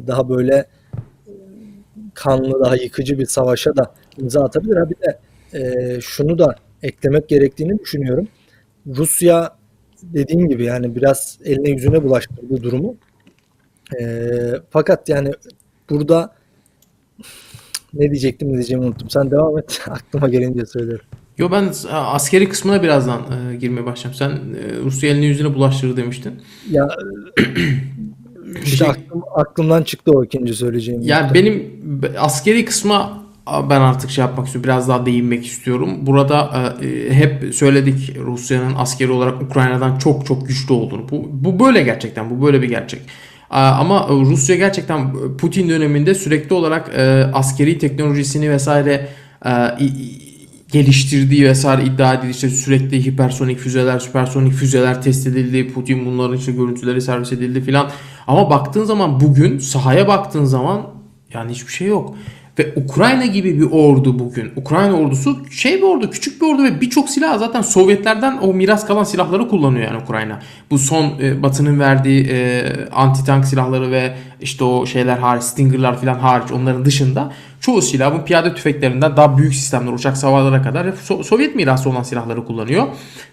daha 0.06 0.28
böyle 0.28 0.54
e, 0.54 1.32
kanlı, 2.14 2.64
daha 2.64 2.76
yıkıcı 2.76 3.18
bir 3.18 3.26
savaşa 3.26 3.76
da 3.76 3.94
imza 4.18 4.44
atabilir. 4.44 4.76
Ha 4.76 4.90
bir 4.90 4.96
de 4.96 5.18
e, 5.54 6.00
şunu 6.00 6.38
da 6.38 6.56
eklemek 6.88 7.28
gerektiğini 7.28 7.78
düşünüyorum. 7.78 8.28
Rusya 8.86 9.56
dediğim 10.02 10.48
gibi 10.48 10.64
yani 10.64 10.94
biraz 10.96 11.38
eline 11.44 11.70
yüzüne 11.70 12.02
bulaştırdı 12.04 12.62
durumu. 12.62 12.96
E, 14.00 14.26
fakat 14.70 15.08
yani 15.08 15.30
burada 15.90 16.34
ne 17.94 18.10
diyecektim 18.10 18.48
ne 18.48 18.52
diyeceğimi 18.52 18.84
unuttum. 18.86 19.10
Sen 19.10 19.30
devam 19.30 19.58
et. 19.58 19.80
Aklıma 19.88 20.28
gelince 20.28 20.66
söylerim. 20.66 21.00
Yo 21.38 21.50
ben 21.52 21.72
askeri 21.90 22.48
kısmına 22.48 22.82
birazdan 22.82 23.20
e, 23.52 23.56
girmeye 23.56 23.86
başlayacağım. 23.86 24.14
Sen 24.14 24.54
e, 24.58 24.76
Rusya 24.84 25.10
elini 25.10 25.26
yüzüne 25.26 25.54
bulaştırır 25.54 25.96
demiştin. 25.96 26.42
Ya 26.70 26.88
işte 28.64 28.76
Şey- 28.76 28.88
aklım, 28.88 29.22
aklımdan 29.34 29.82
çıktı 29.82 30.10
o 30.14 30.24
ikinci 30.24 30.54
söyleyeceğim. 30.54 31.00
Ya 31.02 31.20
nokta. 31.20 31.34
benim 31.34 31.80
be- 32.02 32.18
askeri 32.18 32.64
kısma 32.64 33.23
ben 33.46 33.80
artık 33.80 34.10
şey 34.10 34.24
yapmak 34.24 34.46
istiyorum. 34.46 34.64
Biraz 34.64 34.88
daha 34.88 35.06
değinmek 35.06 35.46
istiyorum. 35.46 35.90
Burada 36.00 36.74
e, 36.82 36.86
e, 36.86 37.14
hep 37.14 37.54
söyledik 37.54 38.16
Rusya'nın 38.16 38.74
askeri 38.74 39.10
olarak 39.10 39.42
Ukrayna'dan 39.42 39.98
çok 39.98 40.26
çok 40.26 40.48
güçlü 40.48 40.74
olduğunu. 40.74 41.08
Bu, 41.10 41.28
bu 41.32 41.60
böyle 41.60 41.82
gerçekten. 41.82 42.30
Bu 42.30 42.46
böyle 42.46 42.62
bir 42.62 42.68
gerçek. 42.68 43.00
Ama 43.50 44.08
Rusya 44.10 44.56
gerçekten 44.56 45.12
Putin 45.36 45.68
döneminde 45.68 46.14
sürekli 46.14 46.54
olarak 46.54 46.90
e, 46.96 47.30
askeri 47.32 47.78
teknolojisini 47.78 48.50
vesaire 48.50 49.08
e, 49.46 49.50
geliştirdiği 50.72 51.44
vesaire 51.44 51.84
iddia 51.84 52.14
edildi. 52.14 52.30
İşte 52.30 52.50
sürekli 52.50 53.06
hipersonik 53.06 53.58
füzeler, 53.58 53.98
süpersonik 53.98 54.52
füzeler 54.52 55.02
test 55.02 55.26
edildi. 55.26 55.72
Putin 55.72 56.06
bunların 56.06 56.36
işte 56.36 56.52
görüntüleri 56.52 57.02
servis 57.02 57.32
edildi 57.32 57.60
filan. 57.60 57.90
Ama 58.26 58.50
baktığın 58.50 58.84
zaman 58.84 59.20
bugün 59.20 59.58
sahaya 59.58 60.08
baktığın 60.08 60.44
zaman 60.44 60.86
yani 61.34 61.52
hiçbir 61.52 61.72
şey 61.72 61.88
yok. 61.88 62.14
Ve 62.58 62.72
Ukrayna 62.76 63.26
gibi 63.26 63.60
bir 63.60 63.70
ordu 63.70 64.18
bugün. 64.18 64.52
Ukrayna 64.56 64.94
ordusu 64.94 65.50
şey 65.50 65.76
bir 65.76 65.82
ordu, 65.82 66.10
küçük 66.10 66.42
bir 66.42 66.46
ordu 66.46 66.64
ve 66.64 66.80
birçok 66.80 67.10
silah 67.10 67.38
zaten 67.38 67.62
Sovyetlerden 67.62 68.38
o 68.38 68.54
miras 68.54 68.86
kalan 68.86 69.04
silahları 69.04 69.48
kullanıyor 69.48 69.84
yani 69.92 70.02
Ukrayna. 70.02 70.38
Bu 70.70 70.78
son 70.78 71.12
e, 71.22 71.42
Batı'nın 71.42 71.80
verdiği 71.80 72.26
e, 72.30 72.64
anti 72.92 73.24
tank 73.24 73.44
silahları 73.44 73.90
ve 73.90 74.14
işte 74.40 74.64
o 74.64 74.86
şeyler 74.86 75.18
hariç, 75.18 75.42
Stinger'lar 75.42 76.00
falan 76.00 76.14
hariç 76.14 76.52
onların 76.52 76.84
dışında 76.84 77.32
çoğu 77.60 77.82
silah 77.82 78.20
bu 78.20 78.24
piyade 78.24 78.54
tüfeklerinden 78.54 79.16
daha 79.16 79.38
büyük 79.38 79.54
sistemler, 79.54 79.92
uçak 79.92 80.16
savarlara 80.16 80.62
kadar 80.62 80.86
So- 80.86 81.24
Sovyet 81.24 81.54
mirası 81.54 81.90
olan 81.90 82.02
silahları 82.02 82.44
kullanıyor. 82.44 82.86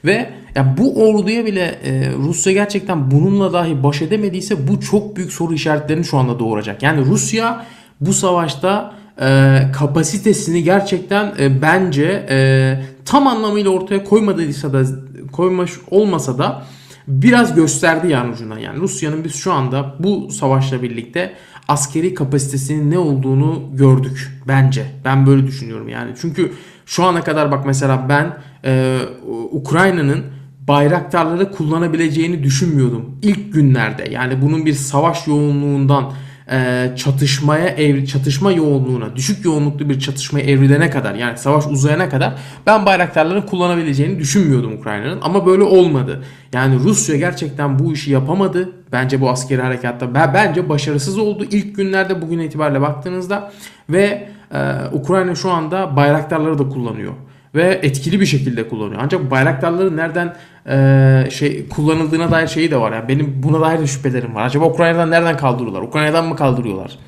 Ve 0.05 0.29
ya 0.55 0.75
bu 0.77 1.09
orduya 1.09 1.45
bile 1.45 1.79
e, 1.85 2.11
Rusya 2.17 2.53
gerçekten 2.53 3.11
bununla 3.11 3.53
dahi 3.53 3.83
baş 3.83 4.01
edemediyse 4.01 4.67
bu 4.67 4.79
çok 4.79 5.15
büyük 5.15 5.33
soru 5.33 5.53
işaretlerini 5.53 6.05
şu 6.05 6.17
anda 6.17 6.39
doğuracak. 6.39 6.83
Yani 6.83 7.05
Rusya 7.05 7.65
bu 8.01 8.13
savaşta 8.13 9.00
e, 9.21 9.59
kapasitesini 9.73 10.63
gerçekten 10.63 11.33
e, 11.39 11.61
bence 11.61 12.25
e, 12.29 12.83
tam 13.05 13.27
anlamıyla 13.27 13.69
ortaya 13.69 14.03
koymadıysa 14.03 14.73
da 14.73 14.83
koymuş 15.31 15.79
olmasa 15.91 16.37
da 16.37 16.63
biraz 17.07 17.55
gösterdi 17.55 18.07
yani 18.07 18.33
ucundan. 18.33 18.57
Yani 18.57 18.79
Rusya'nın 18.79 19.23
biz 19.23 19.35
şu 19.35 19.53
anda 19.53 19.95
bu 19.99 20.31
savaşla 20.31 20.81
birlikte 20.81 21.33
askeri 21.67 22.13
kapasitesinin 22.13 22.91
ne 22.91 22.97
olduğunu 22.97 23.69
gördük 23.73 24.41
bence. 24.47 24.85
Ben 25.05 25.27
böyle 25.27 25.47
düşünüyorum 25.47 25.89
yani. 25.89 26.11
Çünkü 26.21 26.51
şu 26.85 27.03
ana 27.03 27.21
kadar 27.23 27.51
bak 27.51 27.65
mesela 27.65 28.05
ben 28.09 28.37
e, 28.65 28.99
Ukrayna'nın 29.51 30.23
bayraktarları 30.67 31.51
kullanabileceğini 31.51 32.43
düşünmüyordum 32.43 33.17
ilk 33.21 33.53
günlerde. 33.53 34.09
Yani 34.11 34.41
bunun 34.41 34.65
bir 34.65 34.73
savaş 34.73 35.27
yoğunluğundan 35.27 36.13
e, 36.51 36.89
çatışmaya 36.95 37.67
evri 37.67 38.07
çatışma 38.07 38.51
yoğunluğuna 38.51 39.15
düşük 39.15 39.45
yoğunluklu 39.45 39.89
bir 39.89 39.99
çatışmaya 39.99 40.45
evrilene 40.45 40.89
kadar 40.89 41.15
yani 41.15 41.37
savaş 41.37 41.67
uzayana 41.67 42.09
kadar 42.09 42.33
ben 42.67 42.85
bayraktarların 42.85 43.41
kullanabileceğini 43.41 44.19
düşünmüyordum 44.19 44.73
Ukrayna'nın 44.73 45.19
ama 45.21 45.45
böyle 45.45 45.63
olmadı. 45.63 46.23
Yani 46.53 46.79
Rusya 46.79 47.15
gerçekten 47.15 47.79
bu 47.79 47.93
işi 47.93 48.11
yapamadı. 48.11 48.69
Bence 48.91 49.21
bu 49.21 49.29
askeri 49.29 49.61
harekatta 49.61 50.13
ben 50.13 50.33
bence 50.33 50.69
başarısız 50.69 51.17
oldu 51.17 51.45
ilk 51.51 51.75
günlerde 51.75 52.21
bugün 52.21 52.39
itibariyle 52.39 52.81
baktığınızda 52.81 53.51
ve 53.89 54.29
e, 54.53 54.59
Ukrayna 54.91 55.35
şu 55.35 55.51
anda 55.51 55.95
bayraktarları 55.95 56.59
da 56.59 56.69
kullanıyor 56.69 57.13
ve 57.55 57.79
etkili 57.83 58.19
bir 58.19 58.25
şekilde 58.25 58.67
kullanıyor. 58.67 59.01
Ancak 59.03 59.31
bayraktarların 59.31 59.97
nereden 59.97 60.35
e, 60.69 61.27
şey 61.31 61.69
kullanıldığına 61.69 62.31
dair 62.31 62.47
şeyi 62.47 62.71
de 62.71 62.77
var. 62.77 62.91
Yani 62.91 63.07
benim 63.07 63.43
buna 63.43 63.61
dair 63.61 63.79
de 63.79 63.87
şüphelerim 63.87 64.35
var. 64.35 64.45
Acaba 64.45 64.65
Ukrayna'dan 64.65 65.11
nereden 65.11 65.37
kaldırıyorlar? 65.37 65.81
Ukrayna'dan 65.81 66.27
mı 66.27 66.35
kaldırıyorlar? 66.35 66.99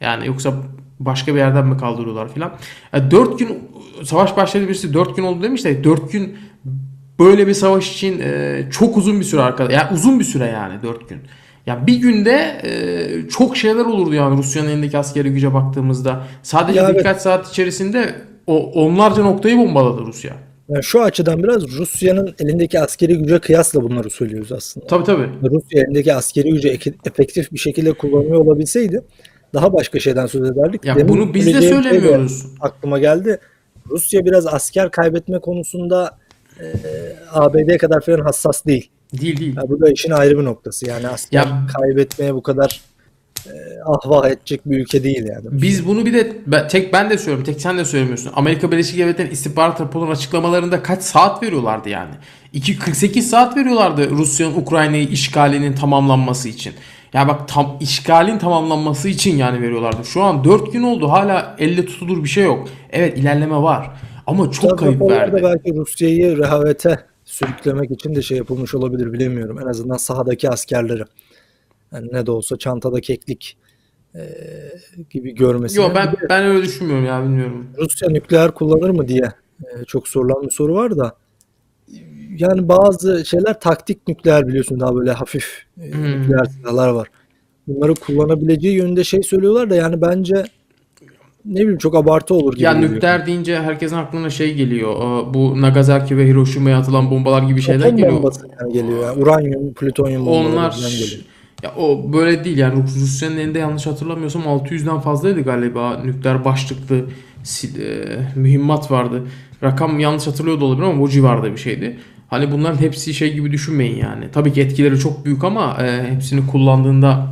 Yani 0.00 0.26
yoksa 0.26 0.52
başka 1.00 1.34
bir 1.34 1.38
yerden 1.38 1.66
mi 1.66 1.76
kaldırıyorlar 1.78 2.32
filan. 2.34 2.52
Ya 2.92 3.10
4 3.10 3.38
gün 3.38 3.58
savaş 4.04 4.36
başladı 4.36 4.64
birisi 4.64 4.94
4 4.94 5.16
gün 5.16 5.22
oldu 5.22 5.42
demiş 5.42 5.64
de 5.64 5.84
4 5.84 6.12
gün 6.12 6.38
böyle 7.18 7.46
bir 7.46 7.54
savaş 7.54 7.92
için 7.92 8.20
e, 8.20 8.62
çok 8.70 8.96
uzun 8.96 9.20
bir 9.20 9.24
süre 9.24 9.42
arkada. 9.42 9.72
Yani 9.72 9.92
uzun 9.92 10.18
bir 10.18 10.24
süre 10.24 10.46
yani 10.46 10.82
4 10.82 11.08
gün. 11.08 11.18
Ya 11.66 11.86
bir 11.86 11.96
günde 11.96 12.60
e, 12.62 13.28
çok 13.28 13.56
şeyler 13.56 13.84
olurdu 13.84 14.14
yani 14.14 14.38
Rusya'nın 14.38 14.68
elindeki 14.68 14.98
askeri 14.98 15.30
güce 15.30 15.54
baktığımızda. 15.54 16.24
Sadece 16.42 16.80
Ya 16.80 16.86
evet. 16.86 16.98
birkaç 16.98 17.20
saat 17.20 17.48
içerisinde 17.48 18.14
o 18.46 18.72
onlarca 18.72 19.22
noktayı 19.22 19.58
bombaladı 19.58 20.02
Rusya. 20.06 20.32
Yani 20.68 20.84
şu 20.84 21.02
açıdan 21.02 21.42
biraz 21.42 21.62
Rusya'nın 21.78 22.34
elindeki 22.40 22.80
askeri 22.80 23.18
güce 23.18 23.38
kıyasla 23.38 23.82
bunları 23.82 24.10
söylüyoruz 24.10 24.52
aslında. 24.52 24.86
Tabii 24.86 25.04
tabii. 25.04 25.28
Rusya 25.42 25.82
elindeki 25.82 26.14
askeri 26.14 26.50
gücü 26.52 26.68
efektif 27.06 27.52
bir 27.52 27.58
şekilde 27.58 27.92
kullanıyor 27.92 28.34
olabilseydi 28.40 29.00
daha 29.54 29.72
başka 29.72 29.98
şeyden 30.00 30.26
söz 30.26 30.50
ederdik. 30.50 30.84
Ya 30.84 30.96
Demin 30.96 31.08
bunu 31.08 31.34
biz 31.34 31.46
de 31.46 31.52
şey 31.52 31.60
söylemiyoruz. 31.68 32.46
aklıma 32.60 32.98
geldi. 32.98 33.38
Rusya 33.90 34.24
biraz 34.24 34.46
asker 34.46 34.90
kaybetme 34.90 35.38
konusunda 35.38 36.18
e, 36.60 36.64
ABD 37.32 37.76
kadar 37.78 38.00
falan 38.00 38.20
hassas 38.20 38.66
değil. 38.66 38.90
Değil 39.20 39.40
değil. 39.40 39.56
Ya 39.56 39.62
bu 39.68 39.80
da 39.80 39.90
işin 39.90 40.10
ayrı 40.10 40.38
bir 40.38 40.44
noktası. 40.44 40.88
Yani 40.88 41.08
asker 41.08 41.38
Ya- 41.46 41.66
kaybetmeye 41.80 42.34
bu 42.34 42.42
kadar 42.42 42.80
ahvah 43.86 44.28
edecek 44.28 44.60
bir 44.66 44.78
ülke 44.78 45.04
değil 45.04 45.26
yani. 45.26 45.44
Biz 45.50 45.86
bunu 45.86 46.06
bir 46.06 46.12
de 46.14 46.36
ben- 46.46 46.68
tek 46.68 46.92
ben 46.92 47.10
de 47.10 47.18
söylüyorum, 47.18 47.44
tek 47.44 47.60
sen 47.60 47.78
de 47.78 47.84
söylemiyorsun. 47.84 48.30
Amerika 48.36 48.72
Birleşik 48.72 48.98
Devletleri'nin 48.98 49.32
istihbarat 49.32 49.80
raporunun 49.80 50.10
açıklamalarında 50.10 50.82
kaç 50.82 51.02
saat 51.02 51.42
veriyorlardı 51.42 51.88
yani? 51.88 52.14
2 52.52 52.78
48 52.78 53.30
saat 53.30 53.56
veriyorlardı 53.56 54.10
Rusya'nın 54.10 54.54
Ukrayna'yı 54.56 55.08
işgalinin 55.08 55.72
tamamlanması 55.72 56.48
için. 56.48 56.72
Ya 57.12 57.28
bak 57.28 57.48
tam 57.48 57.76
işgalin 57.80 58.38
tamamlanması 58.38 59.08
için 59.08 59.36
yani 59.36 59.62
veriyorlardı. 59.62 60.04
Şu 60.04 60.22
an 60.22 60.44
4 60.44 60.72
gün 60.72 60.82
oldu 60.82 61.08
hala 61.10 61.56
elle 61.58 61.86
tutulur 61.86 62.24
bir 62.24 62.28
şey 62.28 62.44
yok. 62.44 62.68
Evet 62.90 63.18
ilerleme 63.18 63.56
var 63.56 63.90
ama 64.26 64.50
çok 64.50 64.70
Tabii 64.78 64.80
kayıp 64.98 65.10
verdi. 65.10 65.40
belki 65.42 65.76
Rusya'yı 65.78 66.38
rehavete 66.38 66.98
sürüklemek 67.24 67.90
için 67.90 68.14
de 68.14 68.22
şey 68.22 68.36
yapılmış 68.38 68.74
olabilir 68.74 69.12
bilemiyorum. 69.12 69.58
En 69.62 69.66
azından 69.66 69.96
sahadaki 69.96 70.50
askerleri. 70.50 71.02
Yani 71.92 72.08
ne 72.12 72.26
de 72.26 72.30
olsa 72.30 72.56
çantada 72.56 73.00
keklik 73.00 73.56
e, 74.14 74.20
gibi 75.10 75.34
görmesine. 75.34 75.84
Yok 75.84 75.92
ben 75.94 76.14
ben 76.28 76.44
öyle 76.44 76.62
düşünmüyorum 76.62 77.04
ya 77.06 77.22
bilmiyorum. 77.24 77.66
Rusya 77.78 78.08
nükleer 78.10 78.50
kullanır 78.54 78.90
mı 78.90 79.08
diye 79.08 79.32
e, 79.60 79.84
çok 79.86 80.08
sorulan 80.08 80.42
bir 80.42 80.50
soru 80.50 80.74
var 80.74 80.96
da 80.96 81.16
yani 82.38 82.68
bazı 82.68 83.24
şeyler 83.26 83.60
taktik 83.60 84.08
nükleer 84.08 84.48
biliyorsun 84.48 84.80
daha 84.80 84.94
böyle 84.96 85.12
hafif 85.12 85.62
e, 85.82 85.92
Hmm. 85.92 86.22
nükleer 86.22 86.44
silahlar 86.44 86.88
var. 86.88 87.08
Bunları 87.68 87.94
kullanabileceği 87.94 88.76
yönünde 88.76 89.04
şey 89.04 89.22
söylüyorlar 89.22 89.70
da 89.70 89.74
yani 89.76 90.00
bence 90.00 90.44
ne 91.44 91.60
bileyim 91.60 91.78
çok 91.78 91.94
abartı 91.94 92.34
olur 92.34 92.52
gibi 92.54 92.64
Ya 92.64 92.72
geliyor. 92.72 92.92
nükleer 92.92 93.26
deyince 93.26 93.60
herkesin 93.60 93.96
aklına 93.96 94.30
şey 94.30 94.54
geliyor. 94.54 94.94
Aa, 95.00 95.34
Bu 95.34 95.60
Nagasaki 95.62 96.16
ve 96.16 96.26
Hiroşima'ya 96.26 96.78
atılan 96.78 97.10
bombalar 97.10 97.42
gibi 97.42 97.60
şeyler 97.62 97.84
Atom 97.84 97.96
geliyor. 97.96 98.12
bombası 98.16 98.48
yani 98.60 98.72
geliyor. 98.72 99.02
Yani. 99.02 99.22
Uranyum, 99.22 99.74
plütonyum 99.74 100.26
bombaları 100.26 100.52
Onlar 100.52 100.70
geliyor. 100.72 101.20
Ya 101.62 101.72
o 101.76 102.12
böyle 102.12 102.44
değil 102.44 102.58
yani 102.58 102.82
Rus- 102.82 103.00
Rusya'nın 103.00 103.36
elinde 103.36 103.58
yanlış 103.58 103.86
hatırlamıyorsam 103.86 104.42
600'den 104.42 105.00
fazlaydı 105.00 105.42
galiba 105.42 106.00
nükleer 106.04 106.44
başlıklı 106.44 106.96
e, 106.96 108.18
mühimmat 108.34 108.90
vardı. 108.90 109.22
Rakam 109.62 109.98
yanlış 109.98 110.26
hatırlıyor 110.26 110.60
da 110.60 110.64
olabilir 110.64 110.86
ama 110.86 111.02
o 111.02 111.08
civarda 111.08 111.52
bir 111.52 111.56
şeydi. 111.56 111.98
Hani 112.28 112.52
bunların 112.52 112.80
hepsi 112.80 113.14
şey 113.14 113.34
gibi 113.34 113.52
düşünmeyin 113.52 113.96
yani. 113.96 114.24
Tabii 114.32 114.52
ki 114.52 114.60
etkileri 114.60 114.98
çok 114.98 115.24
büyük 115.24 115.44
ama 115.44 115.76
e, 115.80 116.10
hepsini 116.12 116.46
kullandığında 116.46 117.26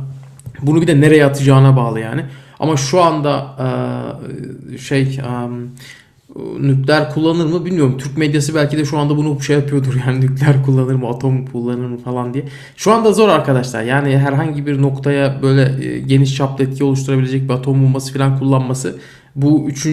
bunu 0.61 0.81
bir 0.81 0.87
de 0.87 1.01
nereye 1.01 1.25
atacağına 1.25 1.77
bağlı 1.77 1.99
yani. 1.99 2.25
Ama 2.59 2.77
şu 2.77 3.01
anda 3.01 3.55
e, 4.73 4.77
şey 4.77 5.01
e, 5.01 5.29
nükleer 6.59 7.13
kullanır 7.13 7.45
mı 7.45 7.65
bilmiyorum. 7.65 7.97
Türk 7.97 8.17
medyası 8.17 8.55
belki 8.55 8.77
de 8.77 8.85
şu 8.85 8.97
anda 8.97 9.17
bunu 9.17 9.41
şey 9.41 9.55
yapıyordur 9.55 9.93
yani 10.07 10.21
nükleer 10.25 10.63
kullanır 10.65 10.95
mı, 10.95 11.07
atom 11.09 11.45
kullanır 11.45 11.85
mı 11.87 11.97
falan 11.97 12.33
diye. 12.33 12.43
Şu 12.75 12.91
anda 12.91 13.11
zor 13.13 13.29
arkadaşlar. 13.29 13.83
Yani 13.83 14.17
herhangi 14.17 14.65
bir 14.65 14.81
noktaya 14.81 15.41
böyle 15.41 15.85
e, 15.87 15.99
geniş 15.99 16.35
çaplı 16.35 16.63
etki 16.63 16.83
oluşturabilecek 16.83 17.43
bir 17.49 17.53
atom 17.53 17.83
bombası 17.83 18.13
falan 18.13 18.39
kullanması 18.39 18.95
bu 19.35 19.67
3. 19.69 19.85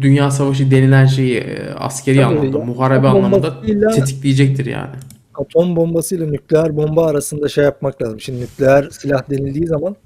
Dünya 0.00 0.30
Savaşı 0.30 0.70
denilen 0.70 1.06
şeyi 1.06 1.36
e, 1.38 1.70
askeri 1.70 2.16
Tabii 2.16 2.26
anlamda, 2.38 2.58
muharebe 2.58 3.08
atom 3.08 3.24
anlamında 3.24 3.46
bombasıyla- 3.48 3.94
tetikleyecektir 3.94 4.66
yani. 4.66 4.90
atom 5.34 5.76
bombasıyla 5.76 6.26
nükleer 6.26 6.76
bomba 6.76 7.06
arasında 7.06 7.48
şey 7.48 7.64
yapmak 7.64 8.02
lazım. 8.02 8.20
Şimdi 8.20 8.40
nükleer 8.40 8.88
silah 8.90 9.30
denildiği 9.30 9.66
zaman 9.66 9.96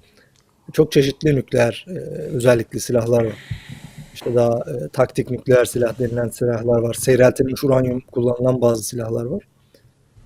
çok 0.73 0.93
çeşitli 0.93 1.37
nükleer 1.37 1.87
e, 1.89 1.93
özellikli 2.37 2.81
silahlar 2.81 3.25
var. 3.25 3.33
İşte 4.15 4.35
daha 4.35 4.53
e, 4.53 4.89
taktik 4.89 5.31
nükleer 5.31 5.65
silah 5.65 5.99
denilen 5.99 6.29
silahlar 6.29 6.79
var. 6.79 6.95
Seyreltilmiş 6.95 7.65
uranyum 7.65 8.01
kullanılan 8.13 8.61
bazı 8.61 8.85
silahlar 8.85 9.25
var. 9.25 9.43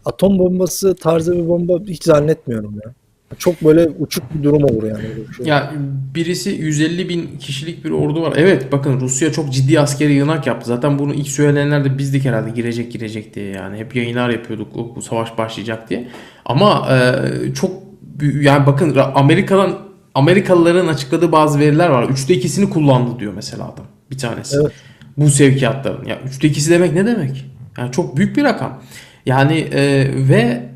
Atom 0.05 0.39
bombası 0.39 0.95
tarzı 0.95 1.37
bir 1.37 1.49
bomba 1.49 1.81
hiç 1.87 2.05
zannetmiyorum 2.05 2.75
ya. 2.85 2.95
Çok 3.39 3.65
böyle 3.65 3.89
uçuk 3.99 4.35
bir 4.35 4.43
durum 4.43 4.65
olur 4.65 4.83
yani. 4.83 5.05
Ya 5.45 5.73
birisi 6.15 6.51
150 6.51 7.09
bin 7.09 7.39
kişilik 7.39 7.85
bir 7.85 7.91
ordu 7.91 8.23
var. 8.23 8.33
Evet 8.37 8.73
bakın 8.73 9.01
Rusya 9.01 9.33
çok 9.33 9.53
ciddi 9.53 9.81
askeri 9.81 10.13
yığınak 10.13 10.47
yaptı. 10.47 10.69
Zaten 10.69 10.99
bunu 10.99 11.15
ilk 11.15 11.29
söyleyenler 11.29 11.85
de 11.85 11.99
bizdik 11.99 12.25
herhalde 12.25 12.51
girecek 12.51 12.93
girecek 12.93 13.35
diye 13.35 13.51
yani. 13.51 13.79
Hep 13.79 13.97
yayınlar 13.97 14.31
yapıyorduk 14.31 14.75
bu 14.75 14.97
bu 14.97 15.03
savaş 15.03 15.39
başlayacak 15.39 15.91
diye. 15.91 16.09
Ama 16.45 16.89
e, 16.91 17.55
çok 17.55 17.71
yani 18.23 18.67
bakın 18.67 18.97
Amerika'dan 19.15 19.86
Amerikalıların 20.17 20.87
açıkladığı 20.87 21.33
bazı 21.33 21.59
veriler 21.59 21.89
var. 21.89 22.09
Üçte 22.09 22.35
ikisini 22.35 22.71
kullandı 22.71 23.19
diyor 23.19 23.33
mesela 23.35 23.65
adam. 23.65 23.85
Bir 24.11 24.19
tanesi. 24.19 24.57
Evet. 24.61 24.73
Bu 25.17 25.31
sevkiyatların. 25.31 26.05
Ya 26.05 26.21
üçte 26.27 26.49
ikisi 26.49 26.71
demek 26.71 26.93
ne 26.93 27.07
demek? 27.07 27.47
Yani 27.79 27.93
çok 27.93 28.17
büyük 28.17 28.37
bir 28.37 28.45
rakam. 28.45 28.83
Yani 29.27 29.59
e, 29.59 29.83
ve 30.29 30.69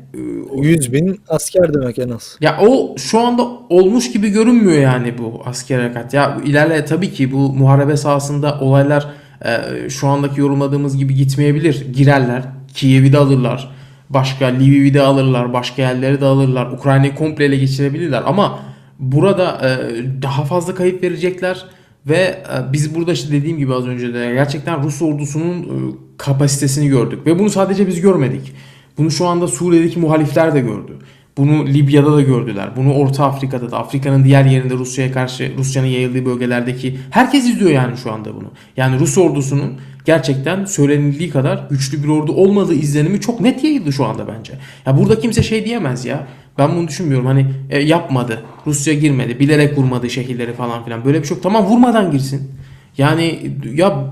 e, 0.57 0.61
100 0.61 0.93
bin 0.93 1.21
asker 1.27 1.73
demek 1.73 1.99
en 1.99 2.09
az. 2.09 2.37
ya 2.41 2.57
o 2.61 2.95
şu 2.97 3.19
anda 3.19 3.43
olmuş 3.69 4.11
gibi 4.11 4.29
görünmüyor 4.29 4.81
yani 4.81 5.17
bu 5.17 5.41
asker 5.45 5.79
harekat. 5.79 6.13
Ya 6.13 6.37
ilerle 6.45 6.85
tabii 6.85 7.11
ki 7.11 7.31
bu 7.31 7.53
muharebe 7.53 7.97
sahasında 7.97 8.59
olaylar 8.59 9.07
e, 9.45 9.89
şu 9.89 10.07
andaki 10.07 10.39
yorumladığımız 10.39 10.97
gibi 10.97 11.15
gitmeyebilir. 11.15 11.93
Girerler, 11.93 12.43
Kiev'i 12.73 13.13
de 13.13 13.17
alırlar, 13.17 13.71
başka 14.09 14.45
Lviv'i 14.45 14.93
de 14.93 15.01
alırlar, 15.01 15.53
başka 15.53 15.81
yerleri 15.81 16.21
de 16.21 16.25
alırlar. 16.25 16.71
Ukrayna'yı 16.71 17.15
komple 17.15 17.45
ele 17.45 17.57
geçirebilirler 17.57 18.23
ama 18.25 18.70
burada 19.01 19.61
e, 19.69 20.03
daha 20.21 20.45
fazla 20.45 20.75
kayıp 20.75 21.03
verecekler 21.03 21.65
ve 22.07 22.15
e, 22.15 22.73
biz 22.73 22.95
burada 22.95 23.11
işte 23.11 23.31
dediğim 23.31 23.57
gibi 23.57 23.73
az 23.73 23.87
önce 23.87 24.13
de 24.13 24.31
gerçekten 24.33 24.83
Rus 24.83 25.01
ordusunun 25.01 25.63
e, 25.63 25.95
kapasitesini 26.17 26.87
gördük 26.87 27.25
ve 27.25 27.39
bunu 27.39 27.49
sadece 27.49 27.87
biz 27.87 28.01
görmedik. 28.01 28.53
Bunu 28.97 29.11
şu 29.11 29.27
anda 29.27 29.47
Suriye'deki 29.47 29.99
muhalifler 29.99 30.53
de 30.53 30.59
gördü. 30.59 30.97
Bunu 31.37 31.65
Libya'da 31.65 32.13
da 32.15 32.21
gördüler. 32.21 32.69
Bunu 32.75 32.93
Orta 32.93 33.25
Afrika'da 33.25 33.71
da, 33.71 33.77
Afrika'nın 33.77 34.23
diğer 34.23 34.45
yerinde 34.45 34.73
Rusya'ya 34.73 35.11
karşı, 35.11 35.51
Rusya'nın 35.57 35.87
yayıldığı 35.87 36.25
bölgelerdeki 36.25 36.97
herkes 37.09 37.45
izliyor 37.49 37.71
yani 37.71 37.97
şu 37.97 38.11
anda 38.11 38.35
bunu. 38.35 38.51
Yani 38.77 38.99
Rus 38.99 39.17
ordusunun 39.17 39.73
gerçekten 40.05 40.65
söylenildiği 40.65 41.29
kadar 41.29 41.67
güçlü 41.69 42.03
bir 42.03 42.07
ordu 42.07 42.31
olmadığı 42.33 42.73
izlenimi 42.73 43.21
çok 43.21 43.41
net 43.41 43.63
yayıldı 43.63 43.93
şu 43.93 44.05
anda 44.05 44.27
bence. 44.27 44.53
Ya 44.85 44.97
burada 44.97 45.19
kimse 45.19 45.43
şey 45.43 45.65
diyemez 45.65 46.05
ya. 46.05 46.27
Ben 46.57 46.75
bunu 46.75 46.87
düşünmüyorum. 46.87 47.25
Hani 47.25 47.45
e, 47.69 47.79
yapmadı. 47.79 48.41
Rusya 48.67 48.93
girmedi. 48.93 49.39
Bilerek 49.39 49.77
vurmadı 49.77 50.09
şehirleri 50.09 50.53
falan 50.53 50.83
filan. 50.83 51.05
Böyle 51.05 51.21
bir 51.21 51.27
şey 51.27 51.35
yok. 51.35 51.43
Tamam 51.43 51.65
vurmadan 51.65 52.11
girsin. 52.11 52.51
Yani 52.97 53.51
ya 53.73 54.05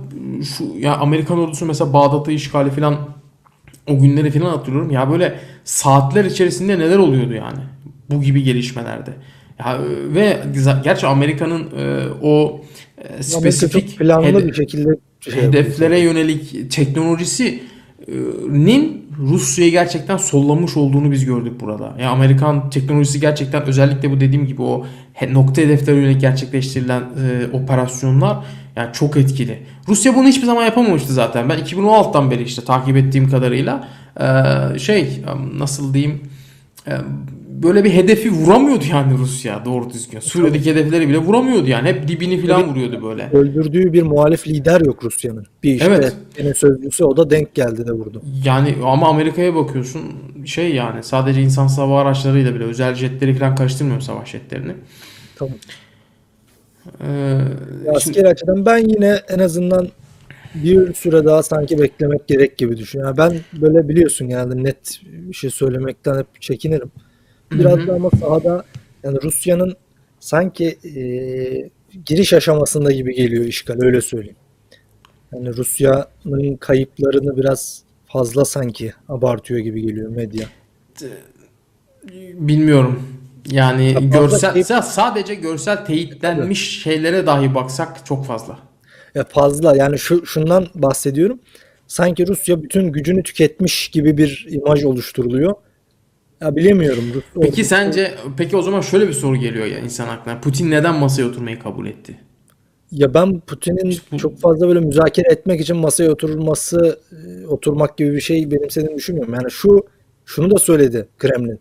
şu 0.58 0.64
ya 0.80 0.98
Amerikan 0.98 1.40
ordusu 1.40 1.66
mesela 1.66 1.94
Bağdat'ı 1.94 2.32
işgali 2.32 2.70
falan 2.70 2.98
o 3.88 4.00
günleri 4.00 4.32
falan 4.32 4.50
hatırlıyorum. 4.50 4.92
Ya 4.92 5.12
böyle 5.12 5.40
saatler 5.64 6.26
içerisinde 6.26 6.80
neler 6.80 6.98
oluyordu 6.98 7.34
yani 7.34 7.60
bu 8.12 8.22
gibi 8.22 8.44
gelişmelerde. 8.44 9.12
Ya 9.60 9.78
e, 9.78 10.14
ve 10.14 10.40
gerçi 10.84 11.08
Amerika'nın 11.08 11.68
e, 11.78 12.08
o 12.22 12.62
e, 12.98 13.24
spesifik 13.24 14.00
planlı 14.00 14.48
bir 14.48 14.54
şekilde 14.54 14.90
şey 15.20 15.34
yapıyor. 15.34 15.54
hedeflere 15.54 16.00
yönelik 16.00 16.72
teknolojisinin 16.72 19.10
Rusya'yı 19.20 19.72
gerçekten 19.72 20.18
sollamış 20.18 20.78
olduğunu 20.78 21.12
biz 21.12 21.26
gördük 21.26 21.60
burada. 21.60 21.96
Ya 22.02 22.10
Amerikan 22.10 22.70
teknolojisi 22.70 23.20
gerçekten 23.20 23.64
özellikle 23.64 24.12
bu 24.12 24.20
dediğim 24.20 24.48
gibi 24.48 24.62
o 24.62 24.86
nokta 25.32 25.62
hedeflere 25.62 25.98
yönelik 25.98 26.22
gerçekleştirilen 26.22 27.02
e, 27.02 27.48
operasyonlar 27.54 28.38
yani 28.76 28.94
çok 28.94 29.18
etkili. 29.18 29.60
Rusya 29.88 30.16
bunu 30.16 30.28
hiçbir 30.28 30.46
zaman 30.46 30.66
yapamamıştı 30.66 31.14
zaten. 31.14 31.50
Ben 31.50 31.60
2016'dan 31.60 32.32
beri 32.32 32.44
işte 32.44 32.64
takip 32.64 32.98
ettiğim 32.98 33.30
kadarıyla 33.30 33.88
e, 34.20 34.80
şey 34.80 35.24
nasıl 35.58 35.94
diyeyim 35.94 36.22
e, 36.88 36.92
böyle 37.64 37.84
bir 37.84 37.90
hedefi 37.94 38.32
vuramıyordu 38.32 38.84
yani 38.92 39.18
Rusya 39.18 39.66
doğru 39.66 39.90
düzgün. 39.90 40.20
Suriye'deki 40.20 40.72
hedefleri 40.72 41.10
bile 41.10 41.18
vuramıyordu 41.18 41.68
yani. 41.68 41.88
Hep 41.90 42.08
dibini 42.08 42.42
falan 42.48 42.70
vuruyordu 42.70 43.04
böyle. 43.04 43.30
Öldürdüğü 43.34 43.94
bir 43.94 44.04
muhalif 44.04 44.48
lider 44.48 44.82
yok 44.82 45.04
Rusya'nın. 45.04 45.46
Bir 45.64 45.74
işte 45.74 45.86
Evet. 45.88 46.14
senin 46.38 46.54
sözcüsü 46.54 47.04
o 47.04 47.18
da 47.18 47.30
denk 47.30 47.56
geldi 47.56 47.88
de 47.88 47.92
vurdu. 47.92 48.22
Yani 48.46 48.76
ama 48.86 49.08
Amerika'ya 49.10 49.56
bakıyorsun 49.56 50.02
şey 50.46 50.76
yani 50.76 51.04
sadece 51.04 51.42
insansız 51.42 51.78
hava 51.78 52.02
araçlarıyla 52.02 52.56
bile 52.56 52.64
özel 52.64 52.96
jetleri 52.96 53.34
falan 53.34 53.56
karıştırmıyor 53.56 54.02
savaş 54.02 54.30
jetlerini. 54.32 54.74
Tamam. 55.36 55.54
Ee, 57.02 57.08
Ya 57.86 58.00
şimdi- 58.00 58.28
açıdan 58.28 58.66
ben 58.66 58.78
yine 58.78 59.20
en 59.30 59.40
azından 59.40 59.88
bir 60.56 60.94
süre 60.94 61.26
daha 61.26 61.44
sanki 61.44 61.80
beklemek 61.80 62.28
gerek 62.28 62.58
gibi 62.58 62.78
düşünüyorum. 62.78 63.16
Yani 63.20 63.42
ben 63.54 63.62
böyle 63.62 63.90
biliyorsun 63.90 64.30
genelde 64.30 64.64
net 64.64 65.02
bir 65.04 65.34
şey 65.34 65.50
söylemekten 65.50 66.18
hep 66.20 66.42
çekinirim. 66.42 66.92
Biraz 67.52 67.88
da 67.88 67.94
ama 67.94 68.10
sahada 68.10 68.64
yani 69.04 69.18
Rusya'nın 69.24 69.76
sanki 70.20 70.66
e, 70.68 71.00
giriş 72.06 72.34
aşamasında 72.34 72.92
gibi 72.92 73.16
geliyor 73.16 73.46
işgal 73.46 73.82
öyle 73.82 74.02
söyleyeyim. 74.02 74.36
Yani 75.34 75.58
Rusya'nın 75.58 76.56
kayıplarını 76.56 77.38
biraz 77.38 77.84
fazla 78.06 78.46
sanki 78.46 78.94
abartıyor 79.10 79.60
gibi 79.60 79.82
geliyor 79.82 80.10
medya. 80.10 80.46
bilmiyorum. 82.34 83.04
Yani 83.52 83.86
Ya 83.94 84.00
görsel 84.00 84.56
sa- 84.56 84.84
sadece 84.84 85.36
görsel 85.36 85.86
teyitlenmiş 85.86 86.82
şeylere 86.84 87.26
dahi 87.26 87.56
baksak 87.56 88.06
çok 88.06 88.26
fazla. 88.26 88.60
Ya 89.16 89.24
fazla 89.24 89.76
yani 89.76 90.00
şu 90.00 90.26
şundan 90.26 90.68
bahsediyorum. 90.76 91.40
Sanki 91.88 92.28
Rusya 92.28 92.64
bütün 92.64 92.92
gücünü 92.92 93.24
tüketmiş 93.24 93.88
gibi 93.90 94.18
bir 94.18 94.48
imaj 94.50 94.84
oluşturuluyor. 94.84 95.54
Ya 96.42 96.56
bilemiyorum. 96.56 97.04
Rus 97.14 97.24
Peki 97.42 97.62
ordusu- 97.62 97.64
sence 97.68 98.12
peki 98.38 98.58
o 98.58 98.62
zaman 98.62 98.82
şöyle 98.82 99.08
bir 99.08 99.14
soru 99.14 99.36
geliyor 99.36 99.66
ya 99.66 99.80
insan 99.80 100.08
aklına. 100.08 100.42
Putin 100.42 100.72
neden 100.72 100.96
masaya 100.96 101.24
oturmayı 101.26 101.60
kabul 101.60 101.88
etti? 101.88 102.16
ya 102.92 103.14
ben 103.14 103.40
Putin'in 103.40 103.98
bu- 104.12 104.18
çok 104.18 104.40
fazla 104.40 104.68
böyle 104.68 104.80
müzakere 104.80 105.32
etmek 105.32 105.62
için 105.62 105.78
masaya 105.78 106.12
oturulması, 106.12 107.00
e, 107.12 107.48
oturmak 107.48 107.98
gibi 107.98 108.14
bir 108.14 108.22
şey 108.22 108.52
benimsediğini 108.52 108.98
düşünmüyorum. 108.98 109.34
Yani 109.34 109.52
şu 109.52 109.84
şunu 110.26 110.52
da 110.52 110.58
söyledi 110.60 111.08
Kremlin. 111.18 111.60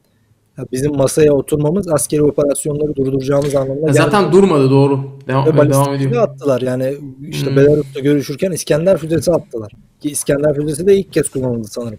Ya 0.59 0.65
bizim 0.73 0.97
masaya 0.97 1.33
oturmamız 1.33 1.89
askeri 1.89 2.23
operasyonları 2.23 2.97
durduracağımız 2.97 3.55
anlamına 3.55 3.75
Ya 3.87 3.93
gelmiyor. 3.93 4.05
zaten 4.05 4.33
durmadı 4.33 4.71
doğru. 4.71 5.01
Devam, 5.29 5.43
Ve 5.47 5.47
devam 5.47 5.59
balistik 5.59 5.89
ediyor. 5.95 6.11
füze 6.11 6.21
attılar 6.21 6.61
yani 6.61 6.95
işte 7.29 7.51
Hmm. 7.51 7.57
Belarus'ta 7.57 8.01
görüşürken 8.01 8.53
İskender 8.53 8.99
füzesi 8.99 9.33
attılar. 9.33 9.73
Ki 10.01 10.11
İskender 10.11 10.55
füzesi 10.55 10.87
de 10.87 10.97
ilk 10.97 11.13
kez 11.13 11.29
kullanıldı 11.29 11.69
sanırım 11.71 11.99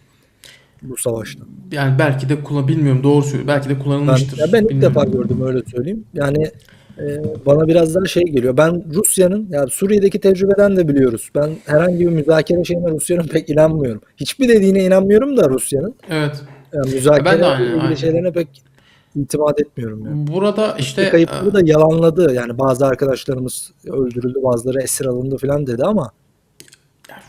bu 0.81 0.97
savaşta. 0.97 1.43
Yani 1.71 1.99
belki 1.99 2.29
de 2.29 2.43
kullan 2.43 2.67
bilmiyorum 2.67 3.03
doğru 3.03 3.23
söylüyor. 3.23 3.47
Belki 3.47 3.69
de 3.69 3.73
Ben, 3.75 3.79
kullanılmıştır. 3.83 4.37
ya 4.37 4.45
ben 4.53 4.61
ilk 4.63 4.69
Bilmiyorum. 4.69 4.95
defa 4.95 5.05
gördüm 5.05 5.41
öyle 5.45 5.59
söyleyeyim. 5.75 6.03
Yani 6.13 6.51
Ee, 7.01 7.21
bana 7.45 7.67
biraz 7.67 7.95
daha 7.95 8.05
şey 8.05 8.23
geliyor. 8.23 8.57
Ben 8.57 8.93
Rusya'nın 8.93 9.47
ya 9.51 9.67
Suriye'deki 9.67 10.19
tecrübeden 10.19 10.75
de 10.77 10.87
biliyoruz. 10.87 11.29
Ben 11.35 11.49
herhangi 11.65 11.99
bir 11.99 12.09
müzakere 12.11 12.63
şeyine 12.63 12.91
Rusya'nın 12.91 13.27
pek 13.27 13.49
inanmıyorum. 13.49 14.01
Hiçbir 14.17 14.49
dediğine 14.49 14.83
inanmıyorum 14.85 15.37
da 15.37 15.49
Rusya'nın. 15.49 15.95
Evet. 16.09 16.41
Yani 16.73 16.93
müzakere 16.93 17.25
Ben 17.25 17.39
de 17.39 17.45
aynı, 17.45 17.65
ilgili 17.65 17.81
aynı. 17.81 17.97
şeylerine 17.97 18.31
pek 18.31 18.47
itimat 19.15 19.61
etmiyorum 19.61 20.05
yani. 20.05 20.27
Burada 20.27 20.67
İşte 20.79 21.01
işte 21.01 21.09
kayıpları 21.11 21.53
da 21.53 21.61
yalanladı. 21.63 22.33
Yani 22.33 22.57
bazı 22.57 22.85
arkadaşlarımız 22.87 23.71
öldürüldü, 23.87 24.39
bazıları 24.43 24.81
esir 24.81 25.05
alındı 25.05 25.37
falan 25.37 25.67
dedi 25.67 25.83
ama 25.83 26.11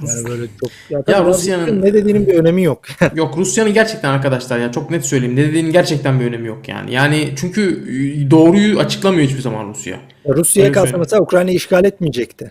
yani 0.09 0.29
böyle 0.29 0.43
çok 0.61 0.71
ya, 0.91 1.03
tabii 1.03 1.29
Rusya'nın- 1.29 1.83
ne 1.83 1.95
dediğinin 1.95 2.27
bir 2.27 2.35
önemi 2.35 2.63
yok. 2.63 2.83
Yok 3.15 3.39
Rusya'nın 3.39 3.75
gerçekten 3.75 4.11
arkadaşlar 4.11 4.59
ya 4.59 4.73
çok 4.73 4.91
net 4.91 5.07
söyleyeyim. 5.07 5.37
Ne 5.37 5.43
dediğinin 5.49 5.73
gerçekten 5.73 6.21
bir 6.21 6.25
önemi 6.25 6.49
yok 6.49 6.69
yani. 6.69 6.93
Yani 6.95 7.29
çünkü 7.37 7.85
e, 8.27 8.31
doğruyu 8.31 8.79
açıklamıyor 8.79 9.29
hiçbir 9.29 9.41
zaman 9.41 9.69
Rusya. 9.69 9.97
Rusya'ya 10.29 10.69
Öyle 10.69 10.75
kalsa 10.81 10.99
mesela 10.99 11.23
Ukrayna'yı 11.23 11.57
işgal 11.57 11.85
etmeyecekti. 11.85 12.51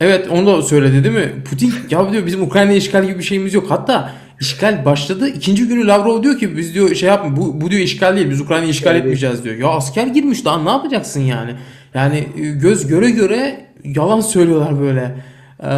Evet 0.00 0.28
onu 0.30 0.46
da 0.46 0.62
söyledi 0.62 1.04
değil 1.04 1.14
mi? 1.14 1.32
Putin 1.50 1.72
ya 1.90 2.12
diyor 2.12 2.26
bizim 2.26 2.42
Ukrayna'ya 2.42 2.76
işgal 2.76 3.04
gibi 3.04 3.18
bir 3.18 3.24
şeyimiz 3.24 3.54
yok. 3.54 3.66
Hatta 3.70 4.12
işgal 4.40 4.84
başladı. 4.84 5.28
İkinci 5.28 5.68
günü 5.68 5.86
Lavrov 5.86 6.22
diyor 6.22 6.38
ki 6.38 6.56
biz 6.56 6.74
diyor 6.74 6.94
şey 6.94 7.08
yapma 7.08 7.36
bu, 7.36 7.60
bu 7.60 7.70
diyor 7.70 7.82
işgal 7.82 8.16
değil. 8.16 8.30
Biz 8.30 8.40
Ukrayna'yı 8.40 8.70
işgal 8.70 8.90
Evet. 8.90 9.00
etmeyeceğiz 9.00 9.44
diyor. 9.44 9.56
Ya 9.56 9.68
asker 9.68 10.06
girmiş 10.06 10.44
daha 10.44 10.62
ne 10.62 10.70
yapacaksın 10.70 11.20
yani? 11.20 11.50
Yani 11.94 12.28
e, 12.38 12.40
göz 12.40 12.86
göre 12.86 13.10
göre 13.10 13.66
yalan 13.84 14.20
söylüyorlar 14.20 14.80
böyle. 14.80 15.14
Ee, 15.62 15.68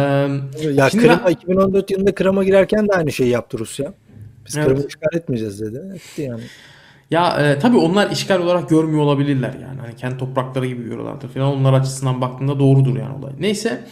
Ya 0.73 0.89
Şimdi 0.89 1.03
Kırım'a 1.07 1.25
ben- 1.25 1.31
2014 1.31 1.91
yılında 1.91 2.15
Kırım'a 2.15 2.43
girerken 2.43 2.87
de 2.87 2.93
aynı 2.93 3.11
şeyi 3.11 3.29
yaptı 3.29 3.59
Rusya. 3.59 3.93
Biz 4.47 4.57
Evet. 4.57 4.67
Kırım'ı 4.67 4.87
işgal 4.87 5.15
etmeyeceğiz 5.17 5.61
dedi. 5.61 5.81
Etti 5.95 6.21
yani. 6.21 6.41
Ya 7.11 7.37
e, 7.41 7.59
tabii 7.59 7.77
onlar 7.77 8.11
işgal 8.11 8.39
olarak 8.41 8.69
görmüyor 8.69 9.01
olabilirler 9.03 9.53
yani. 9.61 9.79
Hani 9.81 9.95
kendi 9.95 10.17
toprakları 10.17 10.67
gibi 10.67 10.83
görüyorlardır 10.83 11.29
falan. 11.29 11.47
Onlar 11.57 11.73
açısından 11.73 12.21
baktığında 12.21 12.59
doğrudur 12.59 12.97
yani 12.97 13.17
olay. 13.17 13.31
Neyse. 13.39 13.83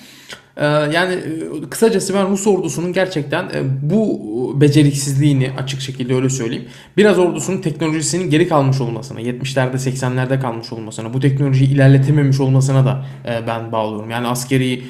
E, 0.57 0.65
yani 0.65 1.13
e, 1.13 1.69
kısacası 1.69 2.13
ben 2.13 2.29
Rus 2.29 2.47
ordusunun 2.47 2.93
gerçekten 2.93 3.43
e, 3.43 3.63
bu 3.81 4.21
beceriksizliğini 4.61 5.51
açık 5.57 5.81
şekilde 5.81 6.15
öyle 6.15 6.29
söyleyeyim. 6.29 6.65
Biraz 6.97 7.19
ordusunun 7.19 7.61
teknolojisinin 7.61 8.29
geri 8.29 8.47
kalmış 8.47 8.81
olmasına, 8.81 9.21
70'lerde 9.21 9.75
80'lerde 9.75 10.41
kalmış 10.41 10.73
olmasına, 10.73 11.13
bu 11.13 11.19
teknolojiyi 11.19 11.69
ilerletememiş 11.69 12.39
olmasına 12.39 12.85
da 12.85 13.05
e, 13.25 13.47
ben 13.47 13.71
bağlıyorum. 13.71 14.09
Yani 14.09 14.27
askeri 14.27 14.83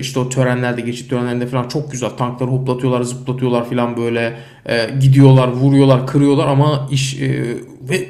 işte 0.00 0.20
o 0.20 0.28
törenlerde, 0.28 0.80
geçit 0.80 1.10
törenlerinde 1.10 1.46
falan 1.46 1.68
çok 1.68 1.92
güzel 1.92 2.10
tankları 2.10 2.50
hoplatıyorlar, 2.50 3.02
zıplatıyorlar 3.02 3.70
falan 3.70 3.96
böyle 3.96 4.36
gidiyorlar, 5.00 5.48
vuruyorlar, 5.48 6.06
kırıyorlar 6.06 6.46
ama 6.46 6.88
iş 6.90 7.20
ve 7.90 8.08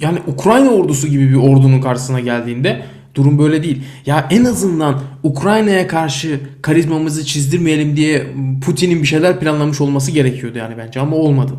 yani 0.00 0.18
Ukrayna 0.26 0.70
ordusu 0.70 1.08
gibi 1.08 1.30
bir 1.30 1.36
ordunun 1.36 1.80
karşısına 1.80 2.20
geldiğinde 2.20 2.82
durum 3.16 3.38
böyle 3.38 3.62
değil. 3.62 3.82
Ya 4.06 4.26
en 4.30 4.44
azından 4.44 5.00
Ukrayna'ya 5.22 5.86
karşı 5.86 6.40
karizmamızı 6.62 7.26
çizdirmeyelim 7.26 7.96
diye 7.96 8.26
Putin'in 8.64 9.02
bir 9.02 9.06
şeyler 9.06 9.40
planlamış 9.40 9.80
olması 9.80 10.10
gerekiyordu 10.10 10.58
yani 10.58 10.74
bence 10.78 11.00
ama 11.00 11.16
olmadı. 11.16 11.52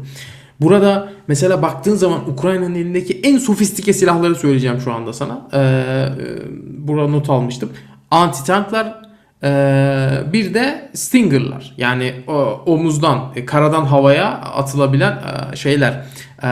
Burada 0.61 1.09
mesela 1.27 1.61
baktığın 1.61 1.95
zaman 1.95 2.29
Ukrayna'nın 2.29 2.75
elindeki 2.75 3.21
en 3.23 3.37
sofistike 3.37 3.93
silahları 3.93 4.35
söyleyeceğim 4.35 4.79
şu 4.81 4.93
anda 4.93 5.13
sana. 5.13 5.47
Ee, 5.53 6.05
burada 6.77 7.07
not 7.07 7.29
almıştım. 7.29 7.69
Anti 8.11 8.45
tanklar, 8.45 9.01
ee, 9.43 10.09
bir 10.33 10.53
de 10.53 10.89
Stinger'lar. 10.93 11.73
Yani 11.77 12.13
o, 12.27 12.33
omuzdan, 12.65 13.31
e, 13.35 13.45
karadan 13.45 13.85
havaya 13.85 14.27
atılabilen 14.31 15.11
e, 15.53 15.55
şeyler. 15.55 15.91
E, 16.43 16.49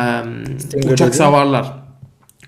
Stinger 0.60 0.94
uçak 0.94 1.16
savarlar. 1.16 1.85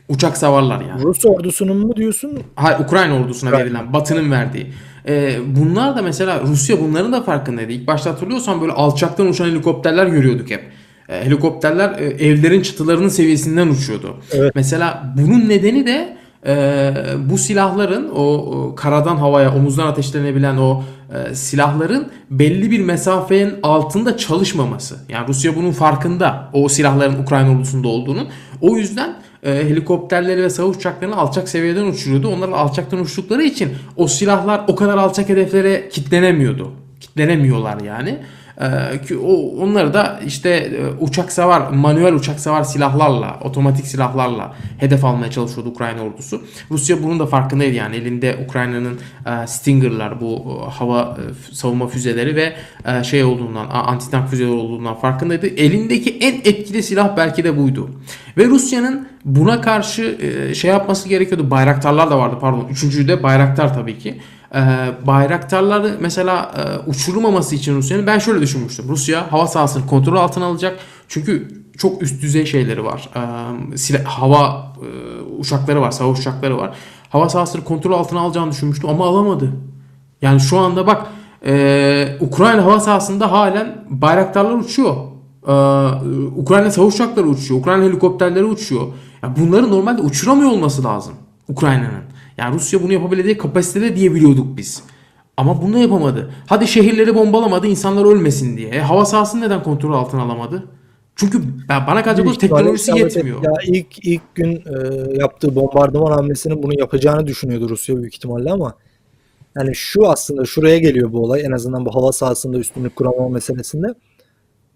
Uçak 0.09 0.37
savarlar 0.37 0.81
yani. 0.81 1.03
Rus 1.03 1.25
ordusunun 1.25 1.77
mu 1.77 1.95
diyorsun? 1.95 2.39
Hayır 2.55 2.79
Ukrayna 2.79 3.15
ordusuna 3.15 3.49
Ukrayna. 3.49 3.65
verilen, 3.65 3.93
Batı'nın 3.93 4.31
verdiği. 4.31 4.67
Ee, 5.07 5.35
bunlar 5.55 5.95
da 5.95 6.01
mesela 6.01 6.41
Rusya 6.41 6.81
bunların 6.81 7.13
da 7.13 7.23
farkındaydı. 7.23 7.71
İlk 7.71 7.87
başta 7.87 8.09
hatırlıyorsan 8.09 8.61
böyle 8.61 8.71
alçaktan 8.71 9.27
uçan 9.27 9.45
helikopterler 9.45 10.07
görüyorduk 10.07 10.49
hep. 10.49 10.63
Ee, 11.09 11.25
helikopterler 11.25 11.99
e, 11.99 12.05
evlerin 12.05 12.61
çıtılarının 12.61 13.07
seviyesinden 13.07 13.67
uçuyordu. 13.67 14.17
Evet. 14.31 14.51
Mesela 14.55 15.13
bunun 15.17 15.49
nedeni 15.49 15.87
de 15.87 16.17
e, 16.47 16.93
bu 17.29 17.37
silahların 17.37 18.09
o, 18.09 18.23
o 18.23 18.75
karadan 18.75 19.17
havaya 19.17 19.55
omuzdan 19.55 19.87
ateşlenebilen 19.87 20.57
o 20.57 20.83
e, 21.13 21.35
silahların 21.35 22.07
belli 22.31 22.71
bir 22.71 22.79
mesafenin 22.79 23.53
altında 23.63 24.17
çalışmaması. 24.17 24.95
Yani 25.09 25.27
Rusya 25.27 25.55
bunun 25.55 25.71
farkında 25.71 26.49
o 26.53 26.69
silahların 26.69 27.23
Ukrayna 27.23 27.51
ordusunda 27.51 27.87
olduğunu. 27.87 28.27
O 28.61 28.77
yüzden 28.77 29.15
e, 29.43 29.51
helikopterleri 29.51 30.43
ve 30.43 30.49
savaş 30.49 30.75
uçaklarını 30.75 31.17
alçak 31.17 31.49
seviyeden 31.49 31.85
uçuruyordu. 31.85 32.27
Onlar 32.27 32.49
alçaktan 32.49 32.99
uçtukları 32.99 33.43
için 33.43 33.69
o 33.95 34.07
silahlar 34.07 34.61
o 34.67 34.75
kadar 34.75 34.97
alçak 34.97 35.29
hedeflere 35.29 35.89
kitlenemiyordu. 35.89 36.71
Kitlenemiyorlar 36.99 37.81
yani. 37.81 38.19
Ki 39.07 39.17
o 39.17 39.63
onları 39.63 39.93
da 39.93 40.19
işte 40.25 40.49
e, 40.49 41.03
uçak 41.03 41.31
savar, 41.31 41.61
manuel 41.71 42.13
uçak 42.13 42.39
savar 42.39 42.63
silahlarla, 42.63 43.39
otomatik 43.43 43.87
silahlarla 43.87 44.55
hedef 44.77 45.05
almaya 45.05 45.31
çalışıyordu 45.31 45.69
Ukrayna 45.69 46.01
ordusu. 46.01 46.41
Rusya 46.71 47.03
bunun 47.03 47.19
da 47.19 47.25
farkındaydı 47.25 47.75
yani 47.75 47.95
elinde 47.95 48.45
Ukrayna'nın 48.45 48.99
e, 49.25 49.47
Stinger'lar 49.47 50.21
bu 50.21 50.61
e, 50.67 50.71
hava 50.71 51.01
e, 51.01 51.53
savunma 51.53 51.87
füzeleri 51.87 52.35
ve 52.35 52.53
e, 52.85 53.03
şey 53.03 53.23
olduğundan, 53.23 53.69
antitank 53.69 54.29
füzeleri 54.29 54.53
olduğundan 54.53 54.95
farkındaydı. 54.95 55.47
Elindeki 55.47 56.17
en 56.17 56.33
etkili 56.33 56.83
silah 56.83 57.17
belki 57.17 57.43
de 57.43 57.57
buydu. 57.57 57.89
Ve 58.37 58.45
Rusya'nın 58.45 59.07
buna 59.25 59.61
karşı 59.61 60.17
e, 60.21 60.55
şey 60.55 60.71
yapması 60.71 61.09
gerekiyordu. 61.09 61.51
Bayraktarlar 61.51 62.11
da 62.11 62.19
vardı 62.19 62.35
pardon. 62.41 62.67
Üçüncüyü 62.71 63.07
de 63.07 63.23
Bayraktar 63.23 63.73
tabii 63.73 63.97
ki. 63.97 64.17
Ee, 64.55 64.59
bayraktarları 65.07 65.97
mesela 65.99 66.51
e, 66.57 66.89
uçurmaması 66.89 67.55
için 67.55 67.75
Rusya'nın 67.75 68.07
ben 68.07 68.19
şöyle 68.19 68.41
düşünmüştüm. 68.41 68.85
Rusya 68.89 69.31
hava 69.31 69.47
sahasını 69.47 69.87
kontrol 69.87 70.15
altına 70.15 70.45
alacak. 70.45 70.79
Çünkü 71.07 71.47
çok 71.77 72.01
üst 72.01 72.21
düzey 72.21 72.45
şeyleri 72.45 72.85
var. 72.85 73.09
Ee, 73.93 74.03
hava 74.03 74.73
e, 74.81 75.21
uçakları 75.21 75.81
var, 75.81 75.91
savaş 75.91 76.19
uçakları 76.19 76.57
var. 76.57 76.75
Hava 77.09 77.29
sahasını 77.29 77.63
kontrol 77.63 77.91
altına 77.91 78.19
alacağını 78.19 78.51
düşünmüştüm 78.51 78.89
ama 78.89 79.05
alamadı. 79.07 79.51
Yani 80.21 80.39
şu 80.39 80.57
anda 80.57 80.87
bak 80.87 81.07
e, 81.45 82.17
Ukrayna 82.19 82.65
hava 82.65 82.79
sahasında 82.79 83.31
halen 83.31 83.85
bayraktarlar 83.89 84.53
uçuyor. 84.53 84.95
Ee, 85.47 85.51
Ukrayna 86.35 86.71
savaş 86.71 86.93
uçakları 86.93 87.27
uçuyor. 87.27 87.59
Ukrayna 87.59 87.83
helikopterleri 87.83 88.43
uçuyor. 88.43 88.87
Bunları 89.37 89.71
normalde 89.71 90.01
uçuramıyor 90.01 90.51
olması 90.51 90.83
lazım 90.83 91.13
Ukrayna'nın. 91.47 92.06
Yani 92.37 92.55
Rusya 92.55 92.83
bunu 92.83 92.93
yapabildiği 92.93 93.37
kapasitede 93.37 93.95
diyebiliyorduk 93.95 94.57
biz. 94.57 94.83
Ama 95.37 95.61
bunu 95.61 95.77
yapamadı. 95.79 96.31
Hadi 96.47 96.67
şehirleri 96.67 97.15
bombalamadı 97.15 97.67
insanlar 97.67 98.05
ölmesin 98.05 98.57
diye. 98.57 98.69
E, 98.69 98.79
hava 98.79 99.05
sahasını 99.05 99.41
neden 99.41 99.63
kontrol 99.63 99.93
altına 99.93 100.21
alamadı? 100.21 100.63
Çünkü 101.15 101.41
bana 101.69 102.03
kalacak 102.03 102.25
olursa 102.25 102.39
teknolojisi 102.39 102.91
yetmiyor. 102.97 103.37
et- 103.39 103.43
Ya 103.45 103.51
ilk 103.67 104.05
ilk 104.07 104.35
gün 104.35 104.51
e, 104.55 105.17
yaptığı 105.19 105.55
bombardıman 105.55 106.11
hamlesinin 106.11 106.63
bunu 106.63 106.79
yapacağını 106.79 107.27
düşünüyordu 107.27 107.69
Rusya 107.69 107.97
büyük 107.97 108.15
ihtimalle 108.15 108.51
ama 108.51 108.73
yani 109.57 109.75
şu 109.75 110.07
aslında 110.09 110.45
şuraya 110.45 110.77
geliyor 110.77 111.11
bu 111.13 111.19
olay 111.23 111.41
en 111.45 111.51
azından 111.51 111.85
bu 111.85 111.95
hava 111.95 112.11
sahasında 112.11 112.57
üstünlük 112.57 112.95
kuramama 112.95 113.29
meselesinde. 113.29 113.87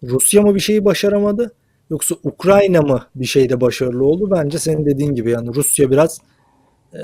Rusya 0.03 0.41
mı 0.41 0.55
bir 0.55 0.59
şeyi 0.59 0.85
başaramadı 0.85 1.51
yoksa 1.89 2.15
Ukrayna 2.23 2.81
mı 2.81 3.01
bir 3.15 3.25
şeyde 3.25 3.61
başarılı 3.61 4.05
oldu? 4.05 4.31
Bence 4.31 4.59
senin 4.59 4.85
dediğin 4.85 5.15
gibi 5.15 5.31
yani 5.31 5.55
Rusya 5.55 5.91
biraz 5.91 6.21
e, 6.93 6.99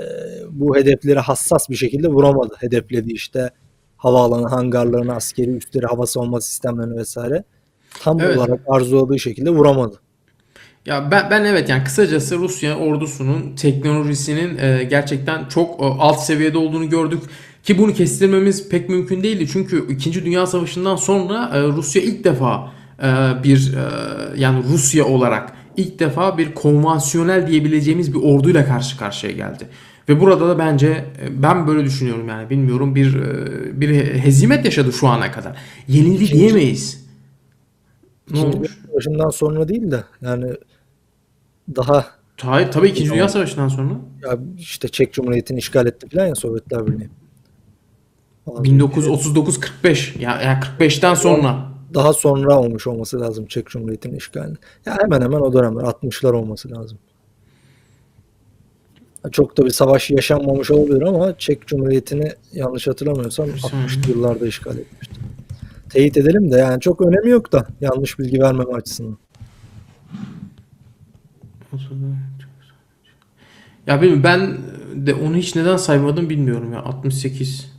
bu 0.51 0.75
hedefleri 0.75 1.19
hassas 1.19 1.69
bir 1.69 1.75
şekilde 1.75 2.07
vuramadı. 2.07 2.53
Hedeflediği 2.59 3.15
işte 3.15 3.49
havaalanı 3.97 4.47
hangarlarını, 4.47 5.15
askeri 5.15 5.51
üsleri, 5.51 5.85
hava 5.85 6.05
savunma 6.05 6.41
sistemlerini 6.41 6.97
vesaire 6.97 7.43
tam 8.03 8.19
Evet. 8.19 8.37
olarak 8.37 8.59
arzuladığı 8.67 9.19
şekilde 9.19 9.49
vuramadı. 9.49 9.99
Ya 10.85 11.11
ben, 11.11 11.29
ben 11.29 11.43
evet 11.43 11.69
yani 11.69 11.83
kısacası 11.83 12.37
Rusya 12.37 12.77
ordusunun 12.77 13.55
teknolojisinin 13.55 14.57
e, 14.57 14.83
gerçekten 14.83 15.45
çok 15.45 15.81
e, 15.81 15.83
alt 15.83 16.19
seviyede 16.19 16.57
olduğunu 16.57 16.89
gördük. 16.89 17.23
Ki 17.63 17.77
bunu 17.77 17.93
kestirmemiz 17.93 18.69
pek 18.69 18.89
mümkün 18.89 19.23
değildi. 19.23 19.47
Çünkü 19.47 19.87
2. 19.89 20.25
Dünya 20.25 20.45
Savaşı'ndan 20.47 20.95
sonra 20.95 21.51
e, 21.53 21.61
Rusya 21.61 22.01
ilk 22.01 22.23
defa 22.23 22.71
e, 22.99 23.07
bir 23.43 23.73
e, 23.73 23.81
yani 24.37 24.63
Rusya 24.73 25.05
olarak 25.05 25.56
ilk 25.77 25.99
defa 25.99 26.37
bir 26.37 26.53
konvansiyonel 26.55 27.47
diyebileceğimiz 27.47 28.13
bir 28.13 28.19
orduyla 28.19 28.65
karşı 28.65 28.97
karşıya 28.97 29.33
geldi. 29.33 29.67
Ve 30.09 30.19
burada 30.19 30.47
da 30.49 30.59
bence 30.59 30.87
e, 31.21 31.43
ben 31.43 31.67
böyle 31.67 31.85
düşünüyorum 31.85 32.27
yani 32.29 32.49
bilmiyorum 32.49 32.95
bir 32.95 33.15
e, 33.15 33.81
bir 33.81 34.05
hezimet 34.05 34.65
yaşadı 34.65 34.93
şu 34.93 35.07
ana 35.07 35.31
kadar. 35.31 35.57
Yenildi 35.87 36.23
İkinci- 36.23 36.33
diyemeyiz. 36.33 37.07
Ne 38.31 38.39
İkinci 38.39 38.57
olmuş? 38.57 38.69
Dünya 38.77 38.87
Savaşı'ndan 38.91 39.29
sonra 39.29 39.67
değil 39.67 39.91
de 39.91 40.03
yani 40.21 40.45
daha 41.75 42.05
Hayır 42.41 42.71
tabii 42.71 42.87
2. 42.87 43.09
Dünya 43.09 43.29
Savaşı'ndan 43.29 43.67
sonra. 43.67 43.93
ya 44.23 44.37
işte 44.57 44.87
Çek 44.87 45.13
Cumhuriyeti'ni 45.13 45.59
işgal 45.59 45.85
etti 45.87 46.07
falan 46.09 46.27
ya 46.27 46.35
Sovyetler 46.35 46.87
Birliği. 46.87 47.09
1939-45 48.47 50.19
ya 50.19 50.41
yani 50.41 50.59
45'ten 50.79 51.13
sonra. 51.13 51.76
Daha 51.93 52.13
sonra 52.13 52.59
olmuş 52.59 52.87
olması 52.87 53.21
lazım 53.21 53.45
Çek 53.45 53.67
Cumhuriyeti'nin 53.67 54.15
işgali. 54.15 54.53
Ya 54.85 54.97
hemen 55.01 55.21
hemen 55.21 55.39
o 55.39 55.53
dönemler 55.53 55.83
60'lar 55.83 56.31
olması 56.31 56.71
lazım. 56.71 56.97
Çok 59.31 59.57
da 59.57 59.65
bir 59.65 59.69
savaş 59.69 60.09
yaşanmamış 60.09 60.71
olabilir 60.71 61.01
ama 61.01 61.37
Çek 61.37 61.67
Cumhuriyeti'ni 61.67 62.31
yanlış 62.53 62.87
hatırlamıyorsam 62.87 63.47
saniye. 63.47 63.85
60'lı 63.87 64.11
yıllarda 64.11 64.47
işgal 64.47 64.77
etmişti. 64.77 65.15
Teyit 65.89 66.17
edelim 66.17 66.51
de 66.51 66.57
yani 66.57 66.81
çok 66.81 67.01
önemi 67.01 67.29
yok 67.29 67.51
da 67.51 67.67
yanlış 67.81 68.19
bilgi 68.19 68.41
vermeme 68.41 68.73
açısından. 68.73 69.17
Ya 73.87 74.01
bilmiyorum 74.01 74.23
ben 74.23 74.57
de 75.07 75.13
onu 75.13 75.35
hiç 75.35 75.55
neden 75.55 75.77
saymadım 75.77 76.29
bilmiyorum 76.29 76.73
ya 76.73 76.83
68. 76.83 77.76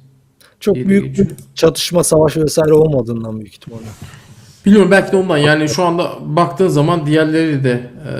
Çok 0.60 0.76
Yedi 0.76 0.88
büyük 0.88 1.18
bir 1.18 1.28
çatışma, 1.54 2.04
savaş 2.04 2.36
vesaire 2.36 2.72
olmadığından 2.72 3.40
büyük 3.40 3.54
ihtimalle. 3.54 3.86
Bilmiyorum 4.66 4.90
belki 4.90 5.12
de 5.12 5.16
ondan 5.16 5.38
yani 5.38 5.68
şu 5.68 5.84
anda 5.84 6.12
baktığın 6.20 6.68
zaman 6.68 7.06
diğerleri 7.06 7.64
de 7.64 7.70
e, 7.70 8.12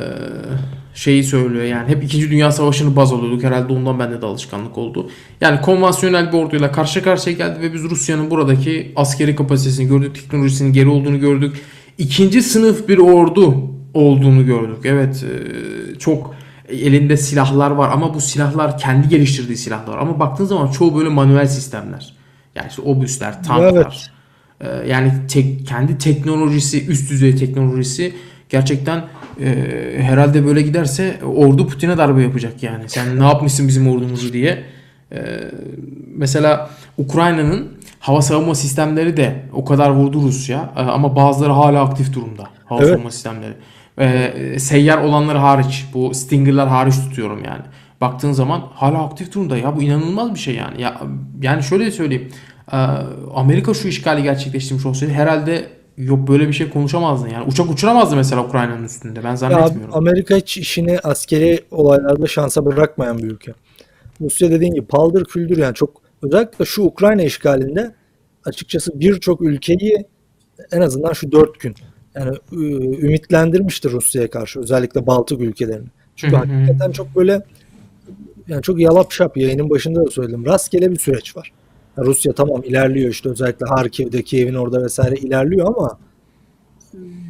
şeyi 0.95 1.25
söylüyor 1.25 1.65
yani 1.65 1.89
hep 1.89 2.05
2. 2.05 2.31
Dünya 2.31 2.53
Savaşı'nı 2.53 2.97
baz 2.97 3.13
alıyorduk 3.13 3.43
herhalde 3.43 3.73
ondan 3.73 3.99
bende 3.99 4.23
de 4.23 4.27
alışkanlık 4.27 4.79
oldu. 4.79 5.11
Yani 5.41 5.61
konvansiyonel 5.61 6.33
bir 6.33 6.39
orduyla 6.39 6.73
karşı 6.73 7.03
karşıya 7.03 7.37
geldi 7.37 7.61
ve 7.61 7.73
biz 7.75 7.83
Rusya'nın 7.83 8.31
buradaki 8.31 8.93
askeri 8.97 9.37
kapasitesini 9.37 9.89
gördük, 9.89 10.15
teknolojisinin 10.15 10.73
geri 10.73 10.89
olduğunu 10.89 11.21
gördük. 11.21 11.57
İkinci 11.99 12.43
sınıf 12.43 12.89
bir 12.89 12.99
ordu 12.99 13.55
olduğunu 13.95 14.47
gördük. 14.47 14.79
Evet 14.85 15.25
e, 15.25 15.99
çok 15.99 16.35
elinde 16.69 17.17
silahlar 17.17 17.71
var 17.71 17.91
ama 17.93 18.15
bu 18.15 18.21
silahlar 18.21 18.79
kendi 18.79 19.09
geliştirdiği 19.09 19.57
silahlar 19.57 19.99
ama 19.99 20.21
baktığın 20.21 20.45
zaman 20.45 20.71
çoğu 20.71 20.99
böyle 20.99 21.09
manuel 21.09 21.47
sistemler. 21.47 22.18
Yani 22.59 22.69
işte 22.71 22.83
obüsler, 22.83 23.43
tanklar. 23.43 23.73
Evet. 23.73 24.11
Ee, 24.85 24.89
yani 24.89 25.13
tek, 25.29 25.67
kendi 25.67 25.99
teknolojisi, 25.99 26.87
üst 26.87 27.11
düzey 27.11 27.37
teknolojisi 27.37 28.15
gerçekten 28.49 29.05
e, 29.41 29.55
herhalde 30.01 30.47
böyle 30.47 30.63
giderse 30.63 31.19
ordu 31.25 31.67
Putin'e 31.67 31.99
darbe 31.99 32.23
yapacak 32.23 32.63
yani. 32.63 32.85
Sen 32.87 33.21
ne 33.21 33.25
yapmışsın 33.25 33.69
bizim 33.69 33.89
ordumuzu 33.89 34.33
diye. 34.33 34.65
Ee, 35.13 35.19
mesela 36.17 36.71
Ukrayna'nın 36.99 37.69
hava 38.01 38.23
savunma 38.23 38.55
sistemleri 38.55 39.17
de 39.17 39.43
o 39.53 39.65
kadar 39.65 39.91
vurdu 39.91 40.23
Rusya 40.23 40.73
Ee, 40.77 40.81
ama 40.81 41.17
bazıları 41.17 41.53
hala 41.53 41.83
aktif 41.83 42.15
durumda. 42.15 42.45
Hava 42.65 42.81
Evet. 42.81 42.91
savunma 42.91 43.11
sistemleri. 43.11 43.53
Ee, 44.01 44.59
seyyar 44.59 44.99
olanları 44.99 45.39
hariç, 45.39 45.87
bu 45.95 46.15
Stinger'lar 46.15 46.69
hariç 46.69 46.95
tutuyorum 46.95 47.45
yani. 47.45 47.63
Baktığın 48.01 48.33
zaman 48.33 48.63
hala 48.75 49.05
aktif 49.05 49.35
durumda 49.35 49.57
ya 49.57 49.77
bu 49.77 49.83
inanılmaz 49.83 50.35
bir 50.35 50.39
şey 50.39 50.55
yani. 50.55 50.83
Ya 50.83 51.01
yani 51.43 51.63
şöyle 51.63 51.91
söyleyeyim. 51.91 52.29
Ee, 52.73 52.77
Amerika 53.35 53.75
şu 53.75 53.89
işgali 53.89 54.23
gerçekleştirmiş 54.23 54.87
olsaydı 54.87 55.13
herhalde 55.13 55.69
yok 55.97 56.29
böyle 56.29 56.49
bir 56.49 56.53
şey 56.53 56.71
konuşamazdın 56.71 57.29
yani. 57.29 57.45
Uçak 57.45 57.71
uçuramazdı 57.71 58.17
mesela 58.17 58.45
Ukrayna'nın 58.45 58.85
üstünde. 58.85 59.25
Ben 59.25 59.31
Ya 59.31 59.37
zannetmiyorum. 59.37 59.95
Amerika 59.95 60.37
hiç 60.37 60.57
işini 60.57 60.99
askeri 60.99 61.65
olaylarda 61.71 62.27
şansa 62.27 62.67
bırakmayan 62.67 63.19
bir 63.19 63.25
ülke. 63.25 63.53
Rusya 64.21 64.51
dediğin 64.51 64.75
gibi 64.75 64.87
paldır 64.87 65.25
küldür 65.25 65.59
yani 65.59 65.75
çok 65.75 66.03
özellikle 66.23 66.65
şu 66.65 66.83
Ukrayna 66.83 67.23
işgalinde 67.23 67.95
açıkçası 68.45 69.01
birçok 69.01 69.41
ülkeyi 69.41 70.07
en 70.73 70.81
azından 70.81 71.13
şu 71.13 71.33
dört 71.33 71.61
gün 71.61 71.75
yani 72.15 72.37
ümitlendirmiştir 73.03 73.91
Rusya'ya 73.91 74.31
karşı 74.31 74.61
özellikle 74.61 75.07
Baltık 75.07 75.41
ülkelerini. 75.41 75.89
Çünkü 76.17 76.37
hakikaten 76.37 76.93
çok 76.93 77.17
böyle 77.17 77.43
yani 78.49 78.63
çok 78.63 78.81
yalap 78.81 79.13
şap 79.13 79.37
yayının 79.37 79.71
başında 79.71 80.07
da 80.07 80.11
söyledim. 80.11 80.47
Rastgele 80.47 80.91
bir 80.91 80.99
süreç 80.99 81.37
var. 81.37 81.53
Yani 81.97 82.07
Rusya 82.07 82.33
tamam 82.33 82.63
ilerliyor 82.63 83.11
işte 83.11 83.29
özellikle 83.29 83.67
Harkiv'de, 83.67 84.23
Kiev'in 84.23 84.55
orada 84.55 84.83
vesaire 84.83 85.15
ilerliyor 85.15 85.67
ama 85.67 85.99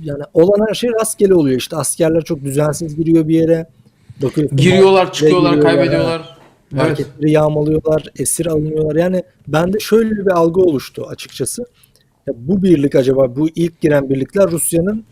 yani 0.02 0.22
olan 0.34 0.66
her 0.68 0.74
şey 0.74 0.90
rastgele 1.00 1.34
oluyor. 1.34 1.58
İşte 1.58 1.76
askerler 1.76 2.24
çok 2.24 2.44
düzensiz 2.44 2.96
giriyor 2.96 3.28
bir 3.28 3.34
yere. 3.34 3.66
Bakıyorsun, 4.22 4.56
Giriyorlar, 4.56 5.12
çıkıyorlar, 5.12 5.60
kaybediyorlar. 5.60 6.38
Evet. 6.72 6.82
Marketleri 6.82 7.30
yağmalıyorlar, 7.30 8.04
esir 8.18 8.46
alınıyorlar. 8.46 8.96
Yani 8.96 9.22
bende 9.48 9.78
şöyle 9.78 10.10
bir 10.10 10.30
algı 10.30 10.60
oluştu 10.60 11.06
açıkçası. 11.08 11.64
Ya 12.26 12.34
bu 12.36 12.62
birlik 12.62 12.94
acaba 12.94 13.36
bu 13.36 13.48
ilk 13.48 13.80
giren 13.80 14.10
birlikler 14.10 14.50
Rusya'nın 14.50 15.04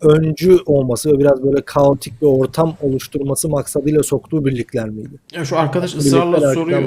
öncü 0.00 0.58
olması 0.66 1.12
ve 1.12 1.18
biraz 1.18 1.42
böyle 1.42 1.62
kaotik 1.62 2.22
bir 2.22 2.26
ortam 2.26 2.76
oluşturması 2.80 3.48
maksadıyla 3.48 4.02
soktuğu 4.02 4.44
birlikler 4.44 4.88
miydi? 4.88 5.14
Ya 5.34 5.44
şu 5.44 5.58
arkadaş 5.58 5.94
ısrarla 5.94 6.54
soruyor. 6.54 6.82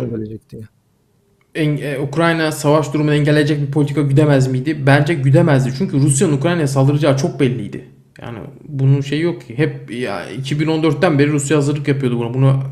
En- 1.55 1.77
e, 1.77 1.99
Ukrayna 1.99 2.51
savaş 2.51 2.93
durumunu 2.93 3.13
engelleyecek 3.13 3.61
bir 3.61 3.71
politika 3.71 4.01
güdemez 4.01 4.47
miydi? 4.47 4.77
Bence 4.85 5.13
güdemezdi. 5.13 5.73
Çünkü 5.77 5.97
Rusya'nın 5.97 6.33
Ukrayna'ya 6.33 6.67
saldıracağı 6.67 7.17
çok 7.17 7.39
belliydi. 7.39 7.85
Yani 8.21 8.37
bunun 8.67 9.01
şeyi 9.01 9.21
yok 9.21 9.41
ki. 9.47 9.57
Hep 9.57 9.91
ya 9.91 10.21
2014'ten 10.31 11.19
beri 11.19 11.31
Rusya 11.31 11.57
hazırlık 11.57 11.87
yapıyordu 11.87 12.19
buna. 12.19 12.33
Bunu 12.33 12.63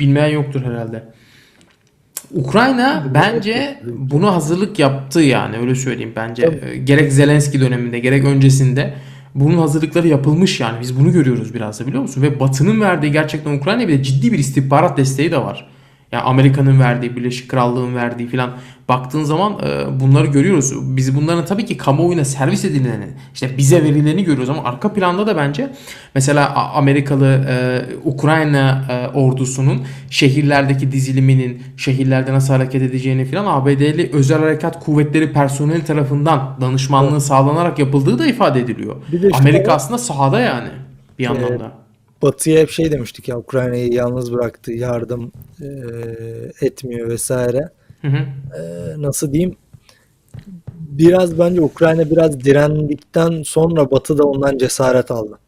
bilmeyen 0.00 0.28
yoktur 0.28 0.62
herhalde. 0.64 1.02
Ukrayna 2.34 3.06
bence 3.14 3.80
buna 3.86 4.34
hazırlık 4.34 4.78
yaptı 4.78 5.20
yani 5.20 5.56
öyle 5.58 5.74
söyleyeyim 5.74 6.12
bence. 6.16 6.60
Gerek 6.84 7.12
Zelenski 7.12 7.60
döneminde 7.60 7.98
gerek 7.98 8.24
öncesinde 8.24 8.94
bunun 9.36 9.58
hazırlıkları 9.58 10.08
yapılmış 10.08 10.60
yani. 10.60 10.80
Biz 10.80 11.00
bunu 11.00 11.12
görüyoruz 11.12 11.54
biraz 11.54 11.80
da 11.80 11.86
biliyor 11.86 12.02
musun? 12.02 12.22
Ve 12.22 12.40
Batı'nın 12.40 12.80
verdiği 12.80 13.12
gerçekten 13.12 13.58
Ukrayna'ya 13.58 13.88
bir 13.88 13.98
de 13.98 14.02
ciddi 14.02 14.32
bir 14.32 14.38
istihbarat 14.38 14.96
desteği 14.96 15.30
de 15.30 15.38
var. 15.38 15.66
Yani 16.16 16.24
Amerika'nın 16.24 16.80
verdiği, 16.80 17.16
Birleşik 17.16 17.50
Krallığın 17.50 17.94
verdiği 17.94 18.28
filan 18.28 18.50
baktığın 18.88 19.24
zaman 19.24 19.52
e, 19.52 20.00
bunları 20.00 20.26
görüyoruz. 20.26 20.96
Biz 20.96 21.16
bunların 21.16 21.44
tabii 21.44 21.66
ki 21.66 21.76
kamuoyuna 21.76 22.24
servis 22.24 22.64
edileni, 22.64 23.06
işte 23.34 23.50
bize 23.58 23.84
verileni 23.84 24.24
görüyoruz 24.24 24.50
ama 24.50 24.64
arka 24.64 24.92
planda 24.92 25.26
da 25.26 25.36
bence 25.36 25.70
mesela 26.14 26.54
Amerikalı 26.74 27.26
e, 27.26 27.82
Ukrayna 28.04 28.84
e, 28.90 29.18
ordusunun 29.18 29.82
şehirlerdeki 30.10 30.92
diziliminin, 30.92 31.62
şehirlerde 31.76 32.32
nasıl 32.32 32.54
hareket 32.54 32.82
edeceğini 32.82 33.24
filan 33.24 33.46
ABD'li 33.46 34.10
özel 34.12 34.38
harekat 34.38 34.84
kuvvetleri 34.84 35.32
personeli 35.32 35.84
tarafından 35.84 36.56
danışmanlığı 36.60 37.20
sağlanarak 37.20 37.78
yapıldığı 37.78 38.18
da 38.18 38.26
ifade 38.26 38.60
ediliyor. 38.60 38.96
İşte 39.12 39.30
Amerika 39.34 39.72
aslında 39.72 39.98
sahada 39.98 40.40
yani 40.40 40.68
bir 41.18 41.26
anlamda. 41.26 41.72
Batı'ya 42.22 42.60
hep 42.60 42.70
şey 42.70 42.92
demiştik 42.92 43.28
ya 43.28 43.38
Ukrayna'yı 43.38 43.92
yalnız 43.92 44.32
bıraktı, 44.32 44.72
yardım 44.72 45.32
e, 45.60 45.66
etmiyor 46.66 47.08
vesaire. 47.08 47.68
Hı 48.02 48.08
hı. 48.08 48.16
E, 48.58 48.62
nasıl 49.02 49.32
diyeyim? 49.32 49.56
Biraz 50.78 51.38
bence 51.38 51.60
Ukrayna 51.60 52.10
biraz 52.10 52.40
direndikten 52.40 53.42
sonra 53.42 53.90
Batı 53.90 54.18
da 54.18 54.24
ondan 54.24 54.58
cesaret 54.58 55.10
aldı. 55.10 55.38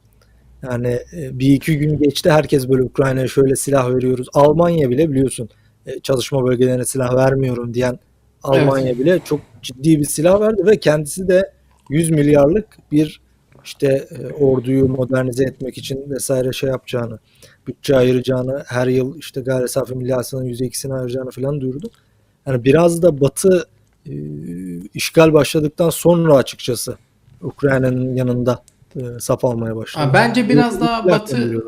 Yani 0.62 0.98
e, 1.16 1.38
bir 1.38 1.52
iki 1.52 1.78
gün 1.78 1.98
geçti 1.98 2.30
herkes 2.30 2.68
böyle 2.68 2.82
Ukrayna'ya 2.82 3.28
şöyle 3.28 3.56
silah 3.56 3.94
veriyoruz. 3.94 4.26
Almanya 4.34 4.90
bile 4.90 5.10
biliyorsun 5.10 5.48
e, 5.86 6.00
çalışma 6.00 6.46
bölgelerine 6.46 6.84
silah 6.84 7.16
vermiyorum 7.16 7.74
diyen 7.74 7.98
Almanya 8.42 8.98
bile 8.98 9.18
çok 9.24 9.40
ciddi 9.62 9.98
bir 9.98 10.04
silah 10.04 10.40
verdi 10.40 10.66
ve 10.66 10.80
kendisi 10.80 11.28
de 11.28 11.52
100 11.90 12.10
milyarlık 12.10 12.66
bir 12.92 13.20
işte 13.68 14.08
e, 14.10 14.32
orduyu 14.32 14.88
modernize 14.88 15.44
etmek 15.44 15.78
için 15.78 16.10
vesaire 16.10 16.52
şey 16.52 16.70
yapacağını, 16.70 17.18
bütçe 17.66 17.96
ayıracağını, 17.96 18.64
her 18.66 18.86
yıl 18.86 19.18
işte 19.18 19.40
gayri 19.40 19.68
safi 19.68 19.94
milli 19.94 20.12
hasılanın 20.12 20.46
%2'sini 20.46 20.94
ayıracağını 20.94 21.30
falan 21.30 21.60
duyurdu. 21.60 21.90
Yani 22.46 22.64
biraz 22.64 23.02
da 23.02 23.20
Batı 23.20 23.68
e, 24.06 24.12
işgal 24.94 25.32
başladıktan 25.32 25.90
sonra 25.90 26.36
açıkçası 26.36 26.96
Ukrayna'nın 27.42 28.16
yanında 28.16 28.62
e, 28.96 29.00
saf 29.20 29.44
almaya 29.44 29.76
başladı. 29.76 30.04
Ha, 30.04 30.14
bence 30.14 30.48
biraz 30.48 30.72
Yok, 30.74 30.82
daha 30.82 31.06
Batı. 31.06 31.64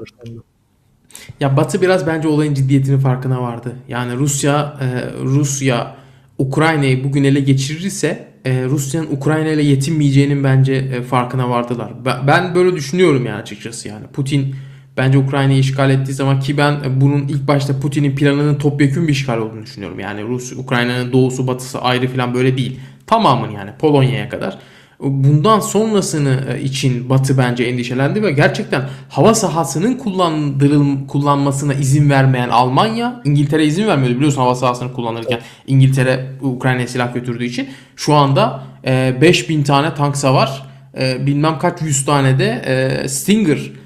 Ya 1.40 1.56
Batı 1.56 1.82
biraz 1.82 2.06
bence 2.06 2.28
olayın 2.28 2.54
ciddiyetinin 2.54 2.98
farkına 2.98 3.42
vardı. 3.42 3.72
Yani 3.88 4.16
Rusya 4.16 4.78
e, 4.80 5.12
Rusya 5.22 5.96
Ukrayna'yı 6.38 7.04
bugün 7.04 7.24
ele 7.24 7.40
geçirirse 7.40 8.29
e, 8.44 8.64
Rusya'nın 8.64 9.06
Ukrayna 9.10 9.48
ile 9.48 9.62
yetinmeyeceğinin 9.62 10.44
bence 10.44 10.74
e, 10.74 11.02
farkına 11.02 11.50
vardılar. 11.50 11.92
Ben, 12.26 12.54
böyle 12.54 12.76
düşünüyorum 12.76 13.26
yani 13.26 13.42
açıkçası 13.42 13.88
yani. 13.88 14.06
Putin 14.06 14.54
bence 14.96 15.18
Ukrayna'yı 15.18 15.58
işgal 15.58 15.90
ettiği 15.90 16.12
zaman 16.12 16.40
ki 16.40 16.56
ben 16.58 16.72
e, 16.72 17.00
bunun 17.00 17.28
ilk 17.28 17.48
başta 17.48 17.80
Putin'in 17.80 18.16
planının 18.16 18.54
topyekun 18.54 19.08
bir 19.08 19.12
işgal 19.12 19.38
olduğunu 19.38 19.62
düşünüyorum. 19.62 20.00
Yani 20.00 20.22
Rus 20.22 20.52
Ukrayna'nın 20.52 21.12
doğusu 21.12 21.46
batısı 21.46 21.80
ayrı 21.80 22.08
falan 22.08 22.34
böyle 22.34 22.56
değil. 22.56 22.80
Tamamını 23.06 23.52
yani 23.52 23.70
Polonya'ya 23.78 24.28
kadar. 24.28 24.58
Bundan 25.02 25.60
sonrasını 25.60 26.40
e, 26.52 26.62
için 26.62 27.10
Batı 27.10 27.38
bence 27.38 27.64
endişelendi 27.64 28.22
ve 28.22 28.32
gerçekten 28.32 28.82
hava 29.08 29.34
sahasının 29.34 29.94
kullandırıl 29.94 31.06
kullanmasına 31.08 31.74
izin 31.74 32.10
vermeyen 32.10 32.48
Almanya, 32.48 33.22
İngiltere 33.24 33.66
izin 33.66 33.86
vermiyordu. 33.86 34.16
Biliyorsun 34.16 34.40
hava 34.40 34.54
sahasını 34.54 34.92
kullanırken 34.92 35.40
İngiltere 35.66 36.26
Ukrayna'ya 36.40 36.88
silah 36.88 37.14
götürdüğü 37.14 37.44
için 37.44 37.68
şu 37.96 38.14
anda 38.14 38.62
e, 38.86 39.16
5000 39.20 39.62
tane 39.62 39.94
tank 39.94 40.16
savar, 40.16 40.62
e, 40.98 41.26
bilmem 41.26 41.58
kaç 41.58 41.82
yüz 41.82 42.04
tane 42.04 42.38
de 42.38 42.62
e, 42.66 43.08
Stinger 43.08 43.56
e, 43.56 43.79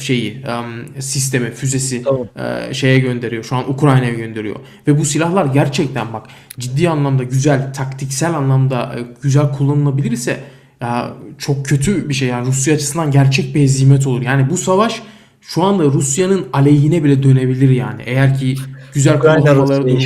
şeyi 0.00 0.42
em, 0.46 1.02
sistemi 1.02 1.50
füzesi 1.50 2.02
Tamam. 2.02 2.28
e, 2.70 2.74
şeye 2.74 2.98
gönderiyor. 2.98 3.44
Şu 3.44 3.56
an 3.56 3.70
Ukrayna'ya 3.70 4.12
gönderiyor. 4.14 4.56
Ve 4.88 4.98
bu 4.98 5.04
silahlar 5.04 5.46
gerçekten 5.46 6.12
bak 6.12 6.26
ciddi 6.58 6.88
anlamda 6.88 7.22
güzel, 7.22 7.72
taktiksel 7.74 8.34
anlamda 8.34 8.94
e, 8.98 9.00
güzel 9.22 9.52
kullanılabilirse 9.52 10.40
ya 10.80 11.12
çok 11.38 11.66
kötü 11.66 12.08
bir 12.08 12.14
şey 12.14 12.28
yani 12.28 12.46
Rusya 12.46 12.74
açısından 12.74 13.10
gerçek 13.10 13.54
bir 13.54 13.60
hezimet 13.60 14.06
olur. 14.06 14.22
Yani 14.22 14.50
bu 14.50 14.56
savaş 14.56 15.02
şu 15.40 15.62
anda 15.62 15.84
Rusya'nın 15.84 16.46
aleyhine 16.52 17.04
bile 17.04 17.22
dönebilir 17.22 17.70
yani. 17.70 18.02
Eğer 18.06 18.38
ki 18.38 18.54
güzel 18.94 19.18
kullanmaları 19.18 19.88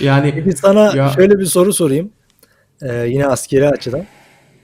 yani 0.00 0.32
Peki 0.44 0.56
sana 0.56 0.92
Ya- 0.96 1.08
şöyle 1.08 1.38
bir 1.38 1.44
soru 1.44 1.72
sorayım. 1.72 2.10
Ee, 2.82 3.06
yine 3.08 3.26
askeri 3.26 3.68
açıdan. 3.68 4.04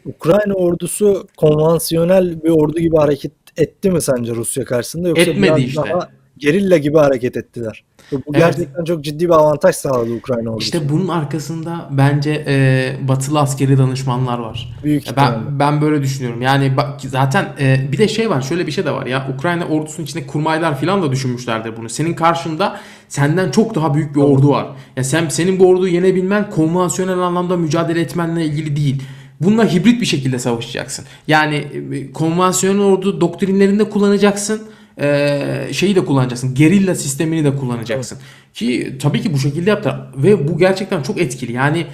Ukrayna 0.04 0.54
ordusu 0.54 1.26
konvansiyonel 1.36 2.42
bir 2.44 2.50
ordu 2.50 2.78
gibi 2.80 2.96
hareket 2.96 3.32
etti 3.56 3.90
mi 3.90 4.02
sence 4.02 4.34
Rusya 4.34 4.64
karşısında 4.64 5.08
yoksa 5.08 5.22
Etmedi 5.22 5.42
biraz 5.42 5.60
işte. 5.60 5.82
daha 5.90 6.08
gerilla 6.38 6.78
gibi 6.78 6.96
hareket 6.98 7.36
ettiler? 7.36 7.84
Bu 8.12 8.16
Evet. 8.16 8.38
gerçekten 8.38 8.84
çok 8.84 9.04
ciddi 9.04 9.24
bir 9.24 9.34
avantaj 9.34 9.76
sağladı 9.76 10.12
Ukrayna 10.14 10.50
ordusu. 10.50 10.64
işte 10.64 10.88
bunun 10.88 11.08
arkasında 11.08 11.88
bence 11.90 12.44
e, 12.46 13.08
batılı 13.08 13.40
askeri 13.40 13.78
danışmanlar 13.78 14.38
var. 14.38 14.76
Büyük 14.84 15.02
ihtimalle. 15.02 15.36
Ben 15.46 15.58
ben 15.58 15.80
böyle 15.80 16.02
düşünüyorum. 16.02 16.42
Yani 16.42 16.76
bak 16.76 17.00
zaten 17.00 17.48
e, 17.60 17.92
bir 17.92 17.98
de 17.98 18.08
şey 18.08 18.30
var. 18.30 18.42
Şöyle 18.42 18.66
bir 18.66 18.72
şey 18.72 18.84
de 18.84 18.90
var 18.90 19.06
ya. 19.06 19.28
Ukrayna 19.38 19.64
ordusunun 19.66 20.06
içinde 20.06 20.26
kurmaylar 20.26 20.80
falan 20.80 21.02
da 21.02 21.12
düşünmüşlerdir 21.12 21.76
bunu. 21.76 21.88
Senin 21.88 22.14
karşında 22.14 22.80
senden 23.08 23.50
çok 23.50 23.74
daha 23.74 23.94
büyük 23.94 24.14
bir 24.16 24.20
ordu 24.20 24.48
var. 24.48 24.66
Ya 24.96 25.04
sen 25.04 25.28
senin 25.28 25.58
bu 25.60 25.66
orduyu 25.68 25.92
yenebilmen 25.94 26.50
konvansiyonel 26.50 27.18
anlamda 27.18 27.56
mücadele 27.56 28.00
etmenle 28.00 28.44
ilgili 28.44 28.76
değil. 28.76 29.02
Bununla 29.42 29.72
hibrit 29.72 30.00
bir 30.00 30.06
şekilde 30.06 30.38
savaşacaksın. 30.38 31.04
Yani 31.28 31.56
e, 31.92 32.12
konvansiyonel 32.12 32.80
ordu 32.80 33.20
doktrinlerinde 33.20 33.90
kullanacaksın. 33.90 34.62
e, 35.00 35.68
şeyi 35.72 35.96
de 35.96 36.04
kullanacaksın. 36.04 36.54
Gerilla 36.54 36.94
sistemini 36.94 37.44
de 37.44 37.56
kullanacaksın. 37.56 38.18
Ki 38.54 38.96
tabii 39.02 39.22
ki 39.22 39.32
bu 39.32 39.38
şekilde 39.38 39.70
yaptılar. 39.70 40.10
Ve 40.16 40.48
bu 40.48 40.58
gerçekten 40.58 41.02
çok 41.02 41.20
etkili. 41.20 41.52
Yani 41.52 41.86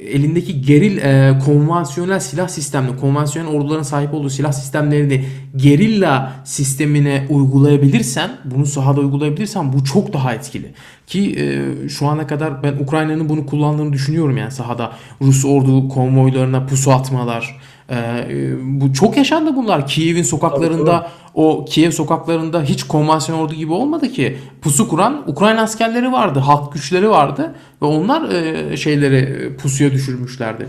elindeki 0.00 0.62
geril 0.62 0.98
e, 0.98 1.38
konvansiyonel 1.44 2.20
silah 2.20 2.48
sistemini, 2.48 2.96
konvansiyonel 2.96 3.52
orduların 3.52 3.82
sahip 3.82 4.14
olduğu 4.14 4.30
silah 4.30 4.52
sistemlerini 4.52 5.24
gerilla 5.56 6.32
sistemine 6.44 7.26
uygulayabilirsen, 7.30 8.30
bunu 8.44 8.66
sahada 8.66 9.00
uygulayabilirsen 9.00 9.72
bu 9.72 9.84
çok 9.84 10.12
daha 10.12 10.34
etkili. 10.34 10.72
Ki 11.06 11.36
e, 11.38 11.88
şu 11.88 12.06
ana 12.06 12.26
kadar 12.26 12.62
ben 12.62 12.72
Ukrayna'nın 12.72 13.28
bunu 13.28 13.46
kullandığını 13.46 13.92
düşünüyorum 13.92 14.36
yani 14.36 14.50
sahada. 14.50 14.92
Rus 15.22 15.44
ordu 15.44 15.88
konvoylarına 15.88 16.66
pusu 16.66 16.92
atmalar. 16.92 17.60
e, 17.88 17.96
e, 17.96 18.54
bu 18.62 18.92
çok 18.92 19.16
yaşandı 19.16 19.56
bunlar. 19.56 19.86
Kiev'in 19.86 20.22
sokaklarında 20.22 21.10
o 21.36 21.64
Kiev 21.64 21.90
sokaklarında 21.90 22.62
hiç 22.62 22.82
konvansiyonel 22.82 23.44
ordu 23.44 23.54
gibi 23.54 23.72
olmadı 23.72 24.08
ki. 24.08 24.38
Pusu 24.62 24.88
kuran 24.88 25.30
Ukrayna 25.30 25.62
askerleri 25.62 26.12
vardı, 26.12 26.38
halk 26.38 26.72
güçleri 26.72 27.10
vardı 27.10 27.54
ve 27.82 27.86
onlar 27.86 28.30
e, 28.30 28.76
şeyleri 28.76 29.16
e, 29.16 29.56
pusuya 29.56 29.92
düşürmüşlerdi. 29.92 30.68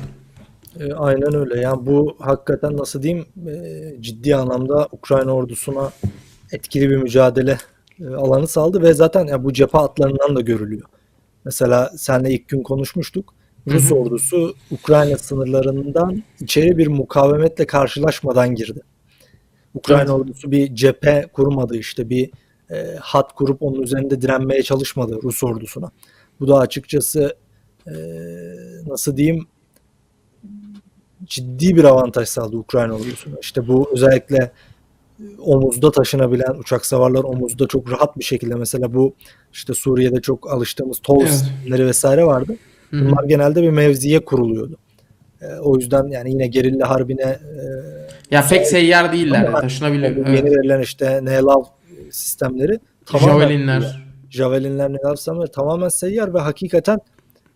E, 0.79 0.93
aynen 0.93 1.35
öyle. 1.35 1.61
Yani 1.61 1.85
bu 1.85 2.15
hakikaten 2.19 2.77
nasıl 2.77 3.03
diyeyim 3.03 3.25
e, 3.47 4.01
ciddi 4.01 4.35
anlamda 4.35 4.87
Ukrayna 4.91 5.31
ordusuna 5.31 5.91
etkili 6.51 6.89
bir 6.89 6.97
mücadele 6.97 7.57
alanı 8.17 8.47
sağladı 8.47 8.81
ve 8.81 8.93
zaten 8.93 9.25
ya 9.25 9.43
bu 9.43 9.53
cephe 9.53 9.77
hatlarından 9.77 10.35
da 10.35 10.41
görülüyor. 10.41 10.87
Mesela 11.45 11.91
senle 11.97 12.31
ilk 12.31 12.47
gün 12.47 12.63
konuşmuştuk. 12.63 13.33
Rus 13.67 13.89
Hı 13.89 13.95
hı. 13.95 13.99
ordusu 13.99 14.55
Ukrayna 14.71 15.17
sınırlarından 15.17 16.23
içeri 16.39 16.77
bir 16.77 16.87
mukavemetle 16.87 17.65
karşılaşmadan 17.65 18.55
girdi. 18.55 18.81
Ukrayna 19.77 20.01
Evet. 20.01 20.11
ordusu 20.11 20.51
bir 20.51 20.75
cephe 20.75 21.27
kurmadı 21.33 21.77
işte 21.77 22.09
bir 22.09 22.29
e, 22.71 22.95
hat 22.99 23.35
kurup 23.35 23.61
onun 23.61 23.81
üzerinde 23.81 24.21
direnmeye 24.21 24.63
çalışmadı 24.63 25.19
Rus 25.23 25.43
ordusuna. 25.43 25.91
Bu 26.39 26.47
da 26.47 26.57
açıkçası 26.57 27.35
e, 27.87 27.93
nasıl 28.87 29.17
diyeyim 29.17 29.47
ciddi 31.25 31.75
bir 31.75 31.83
avantaj 31.83 32.27
sağladı 32.27 32.57
Ukrayna 32.57 32.93
ordusuna. 32.93 33.35
İşte 33.41 33.67
bu 33.67 33.89
özellikle 33.93 34.51
omuzda 35.39 35.91
taşınabilen 35.91 36.59
uçak 36.59 36.85
savarlar 36.85 37.23
omuzda 37.23 37.67
çok 37.67 37.91
rahat 37.91 38.17
bir 38.17 38.23
şekilde 38.23 38.55
mesela 38.55 38.93
bu 38.93 39.13
işte 39.53 39.73
Suriye'de 39.73 40.21
çok 40.21 40.51
alıştığımız 40.53 40.99
TOW 40.99 41.23
Evet. 41.23 41.33
sistemleri 41.33 41.85
vesaire 41.85 42.25
vardı. 42.25 42.55
Bunlar 42.91 43.23
genelde 43.23 43.61
bir 43.61 43.69
mevziye 43.69 44.25
kuruluyordu. 44.25 44.77
E, 45.41 45.45
o 45.55 45.77
yüzden 45.77 46.07
yani 46.07 46.31
yine 46.31 46.47
gerilla 46.47 46.89
harbine 46.89 47.21
e, 47.21 47.61
Ya 48.31 48.47
pek 48.49 48.67
seyyar 48.67 49.13
değiller, 49.13 49.45
Ama 49.45 49.61
taşınabilir. 49.61 50.15
bu 50.15 50.19
Evet. 50.27 50.37
yeni 50.45 50.57
verilen 50.57 50.81
işte 50.81 51.25
NLAV 51.25 51.63
sistemleri 52.11 52.79
tamamen 53.05 53.33
Javelinler. 53.33 54.03
Javelinler 54.29 54.91
NLAV 54.93 55.15
sistemleri 55.15 55.51
tamamen 55.51 55.87
seyyar 55.89 56.33
ve 56.33 56.39
hakikaten 56.39 56.99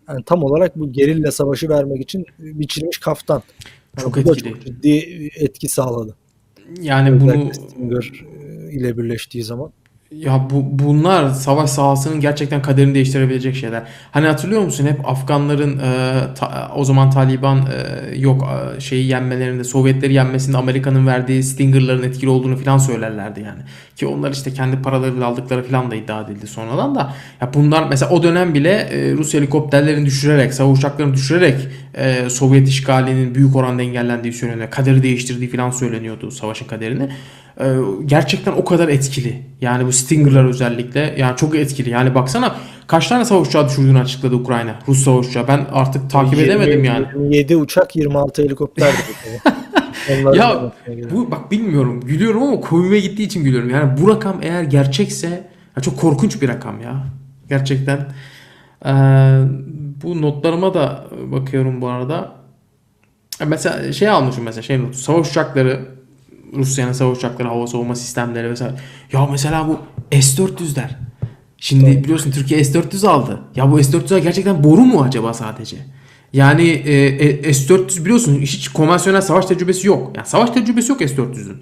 yani 0.08 0.24
tam 0.24 0.42
olarak 0.42 0.78
bu 0.78 0.92
gerilla 0.92 1.32
savaşı 1.32 1.68
vermek 1.68 2.00
için 2.02 2.26
biçilmiş 2.38 2.98
kaftan. 2.98 3.42
Yani 3.98 4.04
Çok 4.04 4.18
etkili. 4.18 4.52
çok 4.52 4.64
ciddi 4.64 4.96
etki 5.40 5.68
sağladı. 5.68 6.16
Yani 6.80 7.20
bunu 7.20 7.30
Özellikle 7.30 7.54
Stinger 7.54 8.12
e, 8.68 8.72
ile 8.72 8.98
birleştiği 8.98 9.44
zaman. 9.44 9.72
Ya 10.16 10.46
bu 10.50 10.78
bunlar 10.78 11.30
savaş 11.30 11.70
sahasının 11.70 12.20
gerçekten 12.20 12.62
kaderini 12.62 12.94
değiştirebilecek 12.94 13.56
şeyler. 13.56 13.82
Hani 14.10 14.26
hatırlıyor 14.26 14.62
musun 14.62 14.86
hep 14.86 15.08
Afganların 15.08 15.78
e, 15.78 16.18
ta- 16.34 16.72
o 16.76 16.84
zaman 16.84 17.10
Taliban 17.10 17.58
e, 17.58 18.16
yok 18.16 18.48
e, 18.76 18.80
şeyi 18.80 19.06
yenmelerinde 19.06 19.64
Sovyetleri 19.64 20.12
yenmesinde 20.14 20.56
Amerika'nın 20.56 21.06
verdiği 21.06 21.42
Stinger'ların 21.42 22.02
etkili 22.02 22.30
olduğunu 22.30 22.56
falan 22.56 22.78
söylerlerdi 22.78 23.40
yani. 23.40 23.60
Ki 23.96 24.06
onlar 24.06 24.32
işte 24.32 24.52
kendi 24.54 24.82
paralarıyla 24.82 25.26
aldıkları 25.26 25.62
falan 25.62 25.90
da 25.90 25.94
iddia 25.94 26.20
edildi 26.20 26.46
sonradan 26.46 26.94
da. 26.94 27.12
Ya 27.40 27.54
bunlar 27.54 27.86
mesela 27.88 28.10
o 28.12 28.22
dönem 28.22 28.54
bile 28.54 28.70
e, 28.70 29.12
Rus 29.12 29.34
helikopterlerini 29.34 30.06
düşürerek, 30.06 30.54
savaş 30.54 30.78
uçaklarını 30.78 31.14
düşürerek 31.14 31.68
e, 31.94 32.30
Sovyet 32.30 32.68
işgalinin 32.68 33.34
büyük 33.34 33.56
oranda 33.56 33.82
engellendiği 33.82 34.32
söyleniyor. 34.34 34.70
Kaderi 34.70 35.02
değiştirdiği 35.02 35.50
falan 35.50 35.70
söyleniyordu 35.70 36.30
savaşın 36.30 36.66
kaderini. 36.66 37.08
Ee, 37.60 37.74
gerçekten 38.06 38.52
o 38.52 38.64
kadar 38.64 38.88
etkili. 38.88 39.42
Yani 39.60 39.86
bu 39.86 39.92
Stinger'lar 39.92 40.44
özellikle 40.44 41.14
yani 41.18 41.36
çok 41.36 41.56
etkili. 41.56 41.90
Yani 41.90 42.14
baksana 42.14 42.56
kaç 42.86 43.08
tane 43.08 43.24
savaş 43.24 43.48
uçağı 43.48 43.68
düşürdüğünü 43.68 43.98
açıkladı 43.98 44.34
Ukrayna. 44.34 44.78
Rus 44.88 45.04
savaş 45.04 45.28
uçağı. 45.28 45.48
Ben 45.48 45.66
artık 45.72 46.10
takip 46.10 46.38
20 46.38 46.44
edemedim 46.44 46.84
yani. 46.84 47.06
27 47.14 47.56
uçak 47.56 47.96
26 47.96 48.42
helikopter. 48.42 48.94
Ya 50.34 50.72
bu 51.10 51.30
bak 51.30 51.50
bilmiyorum 51.50 52.00
gülüyorum 52.00 52.42
ama 52.42 52.60
koyuma 52.60 52.96
gittiği 52.96 53.22
için 53.22 53.44
gülüyorum. 53.44 53.70
Yani 53.70 54.00
bu 54.00 54.08
rakam 54.08 54.38
eğer 54.42 54.62
gerçekse 54.62 55.50
ya 55.76 55.82
çok 55.82 56.00
korkunç 56.00 56.42
bir 56.42 56.48
rakam 56.48 56.80
ya. 56.80 57.04
Gerçekten. 57.48 57.98
Ee, 58.86 58.90
bu 60.02 60.22
notlarıma 60.22 60.74
da 60.74 61.06
bakıyorum 61.32 61.80
bu 61.80 61.88
arada. 61.88 62.32
Mesela 63.46 63.92
şey 63.92 64.08
almışım 64.08 64.44
mesela 64.44 64.62
şey 64.62 64.82
notu. 64.82 64.98
Savaş 64.98 65.30
uçakları 65.30 65.80
Rusya'nın 66.52 66.92
savaş 66.92 67.18
uçakları, 67.18 67.48
hava 67.48 67.66
savunma 67.66 67.94
sistemleri 67.94 68.50
vesaire. 68.50 68.74
Ya 69.12 69.26
mesela 69.26 69.68
bu 69.68 69.78
S-400'ler. 70.20 70.90
Şimdi 71.56 71.84
Evet. 71.84 72.04
biliyorsun 72.04 72.30
Türkiye 72.30 72.64
S-400 72.64 73.06
aldı. 73.08 73.40
Ya 73.56 73.72
bu 73.72 73.82
S-400'ler 73.84 74.18
gerçekten 74.18 74.64
boru 74.64 74.80
mu 74.80 75.02
acaba 75.02 75.34
sadece? 75.34 75.76
Yani 76.32 76.68
e, 76.68 76.92
e, 77.48 77.54
S-400 77.54 78.04
biliyorsun 78.04 78.40
hiç 78.40 78.68
konvansiyonel 78.68 79.20
savaş 79.20 79.46
tecrübesi 79.46 79.86
yok. 79.88 80.12
Yani 80.16 80.26
savaş 80.26 80.50
tecrübesi 80.50 80.92
yok 80.92 81.00
S-400'ün. 81.00 81.60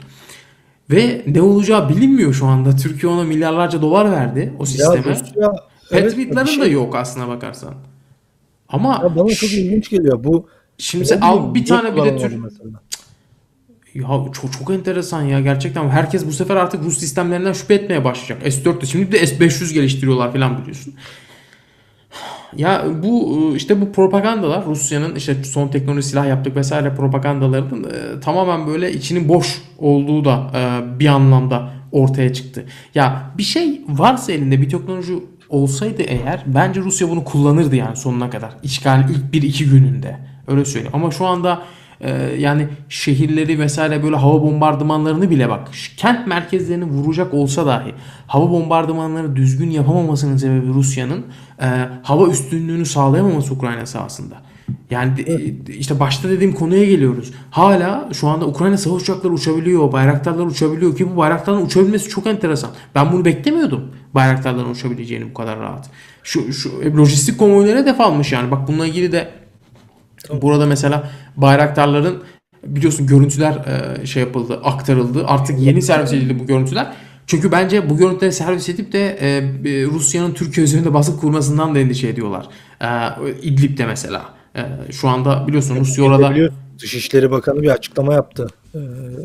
Ve 0.91 1.23
ne 1.27 1.43
olacağı 1.43 1.89
bilinmiyor 1.89 2.33
şu 2.35 2.47
anda. 2.47 2.77
Türkiye 2.77 3.13
ona 3.13 3.25
milyarlarca 3.25 3.83
dolar 3.83 4.13
verdi 4.13 4.53
o 4.59 4.63
Ya 4.63 4.67
sisteme. 4.67 4.97
Rusya 4.99 5.53
evet, 5.91 6.17
Patriot'ların 6.17 6.61
da 6.61 6.65
şey- 6.65 6.73
yok 6.73 6.97
aslına 6.97 7.29
bakarsan. 7.29 7.75
Ama 8.69 9.01
Ya 9.03 9.17
bana 9.17 9.29
çok 9.35 9.53
ilginç 9.53 9.91
geliyor. 9.91 10.25
Bu 10.25 10.49
şimdi 10.79 11.07
sen 11.07 11.21
al 11.21 11.55
bir 11.55 11.65
tane 11.65 11.97
bir 11.97 12.03
de 12.05 12.17
Türk 12.17 12.45
mesela. 12.45 12.71
Ya 13.95 14.09
çok 14.33 14.53
çok 14.53 14.71
enteresan 14.71 15.23
ya 15.23 15.41
gerçekten. 15.41 15.89
Herkes 15.89 16.27
bu 16.27 16.33
sefer 16.33 16.57
artık 16.57 16.85
Rus 16.85 16.99
sistemlerinden 16.99 17.53
şüphe 17.53 17.75
etmeye 17.75 18.05
başlayacak. 18.05 18.47
S400 18.47 18.87
şimdi 18.87 19.13
de 19.13 19.25
S500 19.25 19.75
geliştiriyorlar 19.75 20.33
falan 20.33 20.59
biliyorsun. 20.59 20.95
Ya 22.57 22.85
bu 23.03 23.53
işte 23.57 23.81
bu 23.81 23.93
propagandalar 23.93 24.67
Rusya'nın 24.67 25.15
işte 25.15 25.45
son 25.45 25.69
teknoloji 25.69 26.09
silah 26.09 26.29
yaptık 26.29 26.57
vesaire 26.57 26.95
propagandalarının 26.95 27.85
e, 27.85 28.21
tamamen 28.21 28.67
böyle 28.67 28.93
içinin 28.93 29.29
boş 29.29 29.63
olduğu 29.79 30.25
da 30.25 30.51
bir 31.01 31.07
anlamda 31.07 31.71
ortaya 31.93 32.33
çıktı. 32.33 32.65
Ya 32.95 33.31
bir 33.39 33.43
şey 33.43 33.81
varsa 33.89 34.33
elinde 34.33 34.61
bir 34.61 34.69
teknoloji 34.69 35.15
olsaydı 35.49 36.03
eğer 36.03 36.43
bence 36.47 36.81
Rusya 36.81 37.09
bunu 37.11 37.25
kullanırdı 37.25 37.77
yani 37.77 37.97
sonuna 37.97 38.31
kadar. 38.31 38.53
İşgal 38.63 39.11
ilk 39.11 39.33
bir 39.33 39.43
iki 39.43 39.71
gününde. 39.71 40.17
Öyle 40.47 40.65
söyleyeyim. 40.65 40.95
Ama 40.95 41.11
şu 41.11 41.27
anda 41.27 41.63
e, 42.01 42.11
yani 42.39 42.69
şehirleri 42.89 43.59
vesaire 43.59 44.03
böyle 44.03 44.17
hava 44.17 44.43
bombardımanlarını 44.43 45.31
bile 45.31 45.49
bak 45.49 45.69
kent 45.97 46.27
merkezlerini 46.27 46.85
vuracak 46.85 47.35
olsa 47.35 47.67
dahi 47.67 47.95
hava 48.27 48.51
bombardımanları 48.51 49.37
düzgün 49.37 49.71
yapamamasının 49.71 50.37
sebebi 50.37 50.67
Rusya'nın 50.67 51.25
e, 51.63 51.67
hava 52.03 52.29
üstünlüğünü 52.29 52.87
sağlayamaması 52.87 53.55
Ukrayna 53.55 53.87
sahasında. 53.87 54.35
Yani 54.91 55.13
işte 55.69 56.01
başta 56.01 56.29
dediğim 56.29 56.55
konuya 56.55 56.85
geliyoruz. 56.85 57.33
Hala 57.51 58.09
şu 58.13 58.29
anda 58.29 58.47
Ukrayna 58.47 58.79
savaş 58.79 59.03
uçakları 59.03 59.33
uçabiliyor, 59.33 59.93
bayraktarlar 59.93 60.47
uçabiliyor 60.47 60.97
ki 60.97 61.11
bu 61.11 61.17
bayraktarların 61.17 61.67
uçabilmesi 61.67 62.09
çok 62.09 62.27
enteresan. 62.27 62.71
Ben 62.95 63.13
bunu 63.13 63.25
beklemiyordum. 63.25 63.91
Bayraktarların 64.15 64.71
uçabileceğini 64.71 65.31
bu 65.31 65.35
kadar 65.35 65.59
rahat. 65.59 65.91
Şu, 66.23 66.53
şu 66.53 66.83
e, 66.83 66.93
lojistik 66.93 67.39
konvoylara 67.39 67.79
hedef 67.79 68.01
almış 68.01 68.33
yani. 68.33 68.51
Bak 68.51 68.69
bununla 68.69 68.87
ilgili 68.87 69.13
de 69.13 69.31
Burada 70.43 70.67
mesela 70.67 71.11
bayraktarların 71.37 72.23
biliyorsun 72.65 73.07
görüntüler 73.07 73.55
e, 74.03 74.07
şey 74.07 74.23
yapıldı, 74.23 74.61
aktarıldı. 74.65 75.25
Artık 75.27 75.61
yeni 75.61 75.83
servis 75.83 76.13
edildi 76.13 76.39
bu 76.39 76.47
görüntüler. 76.47 76.93
Çünkü 77.27 77.53
bence 77.53 77.91
bu 77.91 77.97
görüntüleri 77.97 78.33
servis 78.33 78.69
edip 78.69 78.93
de 78.93 79.19
e, 79.21 79.29
e, 79.29 79.87
Rusya'nın 79.87 80.33
Türkiye 80.33 80.65
üzerinde 80.65 80.95
baskı 80.95 81.21
kurmasından 81.21 81.75
da 81.75 81.79
endişe 81.79 82.09
ediyorlar. 82.09 82.47
E, 82.81 82.87
İdlib'de 83.43 83.87
mesela. 83.87 84.25
E, 84.57 84.63
şu 84.93 85.09
anda 85.09 85.47
biliyorsun 85.47 85.77
Rusya 85.77 86.05
orada 86.05 86.51
Dışişleri 86.79 87.31
Bakanı 87.31 87.63
bir 87.63 87.71
açıklama 87.71 88.15
yaptı. 88.15 88.47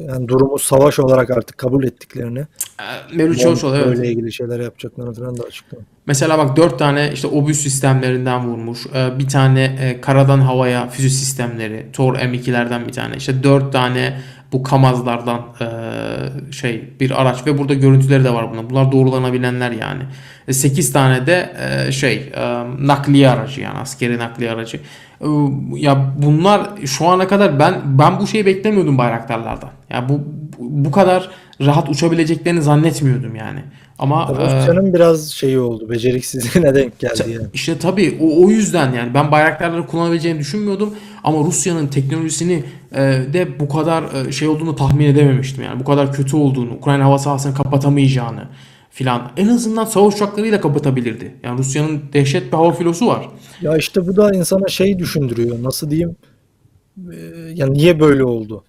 Yani 0.08 0.28
durumu 0.28 0.60
savaş 0.60 0.99
olarak 0.99 1.30
artık 1.30 1.58
kabul 1.58 1.84
ettiklerini. 1.84 2.45
E, 2.80 3.15
Mevlüt 3.15 3.39
Çavuşoğlu 3.39 3.76
evet. 3.76 3.86
Böyle 3.86 4.11
ilgili 4.11 4.34
şeyler 4.34 4.59
yapacaklarını 4.59 5.13
falan 5.13 5.38
da 5.38 5.43
açıkladı. 5.43 5.82
Mesela 6.07 6.38
bak 6.38 6.57
4 6.57 6.80
tane 6.80 7.11
işte 7.13 7.28
obüs 7.28 7.59
sistemlerinden 7.59 8.47
vurmuş. 8.47 8.80
Ee, 8.95 9.19
Bir 9.19 9.28
tane 9.28 9.63
e, 9.63 10.01
karadan 10.01 10.39
havaya 10.39 10.89
füze 10.89 11.09
sistemleri. 11.09 11.86
Tor 11.93 12.15
M2'lerden 12.15 12.88
bir 12.88 12.91
tane. 12.93 13.15
İşte 13.17 13.43
4 13.43 13.73
tane 13.73 14.17
bu 14.51 14.63
Kamazlardan 14.63 15.41
e, 15.61 15.67
şey 16.53 16.89
bir 16.99 17.21
araç 17.21 17.47
ve 17.47 17.57
burada 17.57 17.73
görüntüleri 17.73 18.23
de 18.23 18.34
var 18.34 18.51
bunun. 18.51 18.69
Bunlar 18.69 18.91
doğrulanabilenler 18.91 19.71
yani. 19.71 20.03
8 20.51 20.93
tane 20.93 21.28
de 21.28 21.53
e, 21.88 21.91
şey 21.91 22.32
e, 22.36 22.63
nakliye 22.80 23.30
aracı 23.30 23.61
yani 23.61 23.80
askeri 23.80 24.17
nakliye 24.19 24.51
aracı. 24.51 24.80
E, 25.26 25.30
Ya 25.76 26.13
bunlar 26.23 26.69
şu 26.86 27.07
ana 27.07 27.28
kadar 27.28 27.59
ben 27.59 27.82
ben 27.86 28.19
bu 28.19 28.28
şeyi 28.28 28.45
beklemiyordum 28.45 28.97
bayraktarlardan. 28.97 29.69
Ya 29.89 30.09
bu 30.09 30.19
bu 30.59 30.91
kadar 30.91 31.30
rahat 31.61 31.89
uçabileceklerini 31.89 32.61
zannetmiyordum 32.61 33.36
yani. 33.36 33.59
Ama 33.99 34.32
e, 34.39 34.45
Rusya'nın 34.45 34.93
biraz 34.93 35.32
şeyi 35.32 35.59
oldu. 35.59 35.89
Beceriksizliğine 35.89 36.76
denk 36.76 36.99
geldi 36.99 37.23
yani. 37.28 37.47
işte 37.53 37.78
tabii 37.78 38.17
o, 38.21 38.45
o 38.45 38.49
yüzden 38.49 38.93
yani 38.93 39.13
ben 39.13 39.32
bayraktarları 39.32 39.88
kullanabileceğini 39.88 40.39
düşünmüyordum 40.39 40.93
ama 41.23 41.39
Rusya'nın 41.39 41.88
teknolojisini 41.88 42.63
e, 42.95 43.01
de 43.34 43.59
bu 43.59 43.69
kadar 43.69 44.03
e, 44.28 44.32
şey 44.32 44.47
olduğunu 44.47 44.76
tahmin 44.76 45.05
edememiştim 45.05 45.63
yani 45.63 45.80
bu 45.80 45.84
kadar 45.84 46.13
kötü 46.13 46.36
olduğunu, 46.36 46.73
Ukrayna 46.73 47.05
hava 47.05 47.17
sahasını 47.17 47.53
kapatamayacağını 47.53 48.43
filan 48.95 49.31
en 49.37 49.47
azından 49.47 49.85
savaş 49.85 50.15
uçaklarıyla 50.15 50.61
kapatabilirdi. 50.61 51.35
Yani 51.43 51.59
Rusya'nın 51.59 52.01
dehşet 52.13 52.47
bir 52.47 52.57
hava 52.57 52.71
filosu 52.71 53.07
var. 53.07 53.29
Ya 53.61 53.77
işte 53.77 54.07
bu 54.07 54.15
da 54.15 54.31
insana 54.31 54.67
şey 54.67 54.99
düşündürüyor. 54.99 55.63
Nasıl 55.63 55.89
diyeyim? 55.89 56.15
Ee, 56.97 57.15
yani 57.53 57.73
niye 57.73 57.99
böyle 57.99 58.23
oldu? 58.23 58.63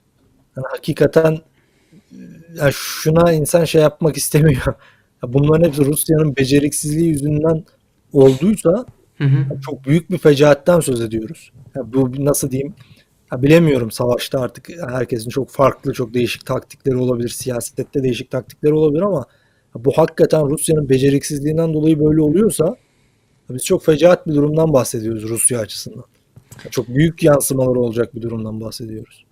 Yani 0.57 0.67
hakikaten 0.71 1.33
e, 2.13 2.19
ya 2.57 2.71
şuna 2.73 3.33
insan 3.33 3.65
şey 3.65 3.83
yapmak 3.83 4.17
istemiyor. 4.17 4.63
Ya 5.23 5.33
bunların 5.33 5.65
hepsi 5.65 5.85
Rusya'nın 5.85 6.37
beceriksizliği 6.37 7.09
yüzünden 7.09 7.65
olduysa 8.13 8.85
Hı 9.19 9.25
hı. 9.25 9.61
çok 9.61 9.85
büyük 9.85 10.11
bir 10.11 10.19
fecaatten 10.19 10.81
söz 10.81 11.01
ediyoruz. 11.01 11.53
Ya 11.77 11.93
bu 11.93 12.25
nasıl 12.25 12.51
diyeyim? 12.51 12.75
Ya 13.33 13.43
bilemiyorum 13.43 13.91
savaşta 13.91 14.41
artık 14.41 14.69
herkesin 14.89 15.31
çok 15.31 15.51
farklı, 15.51 15.93
çok 15.93 16.15
değişik 16.15 16.47
taktikleri 16.47 16.97
olabilir. 16.97 17.29
Siyasette 17.29 18.03
değişik 18.03 18.31
taktikleri 18.31 18.75
olabilir 18.75 19.03
ama 19.03 19.27
bu 19.85 19.93
hakikaten 19.93 20.51
Rusya'nın 20.51 20.89
beceriksizliğinden 20.89 21.75
dolayı 21.75 22.01
böyle 22.01 22.21
oluyorsa 22.23 22.77
biz 23.51 23.65
çok 23.65 23.85
fecaat 23.85 24.27
bir 24.27 24.35
durumdan 24.35 24.73
bahsediyoruz 24.73 25.29
Rusya 25.29 25.61
açısından. 25.61 26.05
Çok 26.71 26.89
büyük 26.89 27.23
yansımaları 27.23 27.81
olacak 27.81 28.15
bir 28.15 28.23
durumdan 28.23 28.61
bahsediyoruz. 28.61 29.26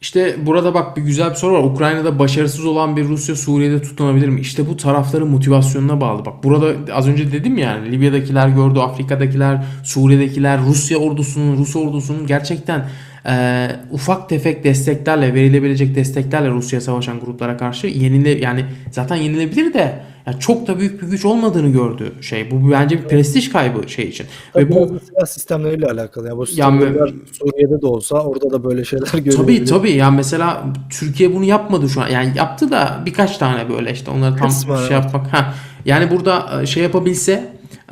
İşte 0.00 0.46
burada 0.46 0.74
bak 0.74 0.96
bir 0.96 1.02
güzel 1.02 1.30
bir 1.30 1.34
soru 1.34 1.54
var. 1.54 1.64
Ukrayna'da 1.64 2.18
başarısız 2.18 2.66
olan 2.66 2.96
bir 2.96 3.04
Rusya 3.04 3.36
Suriye'de 3.36 3.82
tutunabilir 3.82 4.28
mi? 4.28 4.40
İşte 4.40 4.68
bu 4.68 4.76
tarafların 4.76 5.28
motivasyonuna 5.28 6.00
bağlı. 6.00 6.24
Bak 6.24 6.44
burada 6.44 6.94
az 6.94 7.08
önce 7.08 7.32
dedim 7.32 7.58
yani 7.58 7.92
Libya'dakiler 7.92 8.48
gördü, 8.48 8.78
Afrika'dakiler, 8.78 9.64
Suriye'dekiler, 9.84 10.60
Rusya 10.60 10.98
ordusunun, 10.98 11.58
Rus 11.58 11.76
ordusunun 11.76 12.26
gerçekten 12.26 12.88
e, 13.26 13.66
ufak 13.90 14.28
tefek 14.28 14.64
desteklerle, 14.64 15.34
verilebilecek 15.34 15.94
desteklerle 15.94 16.50
Rusya 16.50 16.80
savaşan 16.80 17.20
gruplara 17.20 17.56
karşı 17.56 17.86
yenile 17.86 18.30
yani 18.30 18.64
zaten 18.90 19.16
yenilebilir 19.16 19.74
de 19.74 20.00
ya 20.26 20.32
çok 20.38 20.66
da 20.66 20.78
büyük 20.78 21.02
bir 21.02 21.06
güç 21.06 21.24
olmadığını 21.24 21.68
gördü 21.72 22.12
şey. 22.20 22.50
Bu 22.50 22.70
bence 22.70 22.98
bir 23.02 23.08
prestij 23.08 23.48
kaybı 23.52 23.88
şey 23.88 24.04
için. 24.08 24.24
Ve 24.24 24.28
Tabii 24.52 24.70
bu 24.72 24.76
biraz 24.76 24.90
da 24.90 24.98
silah 25.06 25.26
sistemleriyle 25.26 25.86
alakalı. 25.86 26.28
Yani 26.28 26.36
bu 26.38 26.44
Yani- 26.56 26.80
sistemler 26.82 27.12
Suriye'de 27.38 27.82
de 27.82 27.86
olsa 27.86 28.16
orada 28.16 28.50
da 28.50 28.64
böyle 28.64 28.84
şeyler 28.84 29.06
Tabii 29.06 29.24
görülebilir. 29.24 29.66
tabii 29.66 29.90
yani 29.92 30.16
mesela 30.16 30.64
Türkiye 30.90 31.34
bunu 31.34 31.44
yapmadı 31.44 31.88
şu 31.88 32.02
an. 32.02 32.08
Yani 32.08 32.32
yaptı 32.36 32.70
da 32.70 33.00
birkaç 33.06 33.38
tane 33.38 33.68
böyle 33.68 33.92
işte 33.92 34.10
onları 34.10 34.36
tam 34.36 34.48
Kısmen, 34.48 34.76
şey 34.76 34.84
evet. 34.84 34.92
yapmak. 35.04 35.32
Ha. 35.32 35.54
Yani 35.84 36.10
burada 36.10 36.62
e, 36.62 36.66
şey 36.66 36.82
yapabilse 36.82 37.32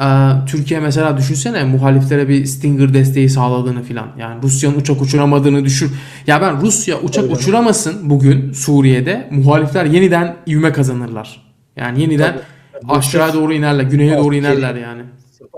e, 0.00 0.06
Türkiye 0.46 0.80
mesela 0.80 1.16
düşünsene 1.16 1.64
muhaliflere 1.64 2.28
bir 2.28 2.44
Stinger 2.46 2.94
desteği 2.94 3.28
sağladığını 3.30 3.82
filan. 3.82 4.06
Yani 4.18 4.42
Rusya'nın 4.42 4.76
uçak 4.80 5.02
uçuramadığını 5.02 5.64
düşün. 5.64 5.90
Ya 6.26 6.40
ben 6.40 6.60
Rusya 6.60 7.00
uçak 7.00 7.24
Tabii. 7.24 7.34
uçuramasın 7.34 8.10
bugün 8.10 8.52
Suriye'de 8.52 9.28
muhalifler 9.30 9.84
yeniden 9.84 10.36
ivme 10.48 10.72
kazanırlar. 10.72 11.47
Yani 11.78 12.00
yeniden 12.00 12.32
Tabii. 12.32 12.88
Bu 12.88 12.94
aşağı 12.94 13.30
sırf 13.30 13.42
doğru 13.42 13.52
inerler, 13.52 13.84
güneye 13.84 14.18
doğru 14.18 14.34
inerler 14.34 14.74
yani. 14.74 15.02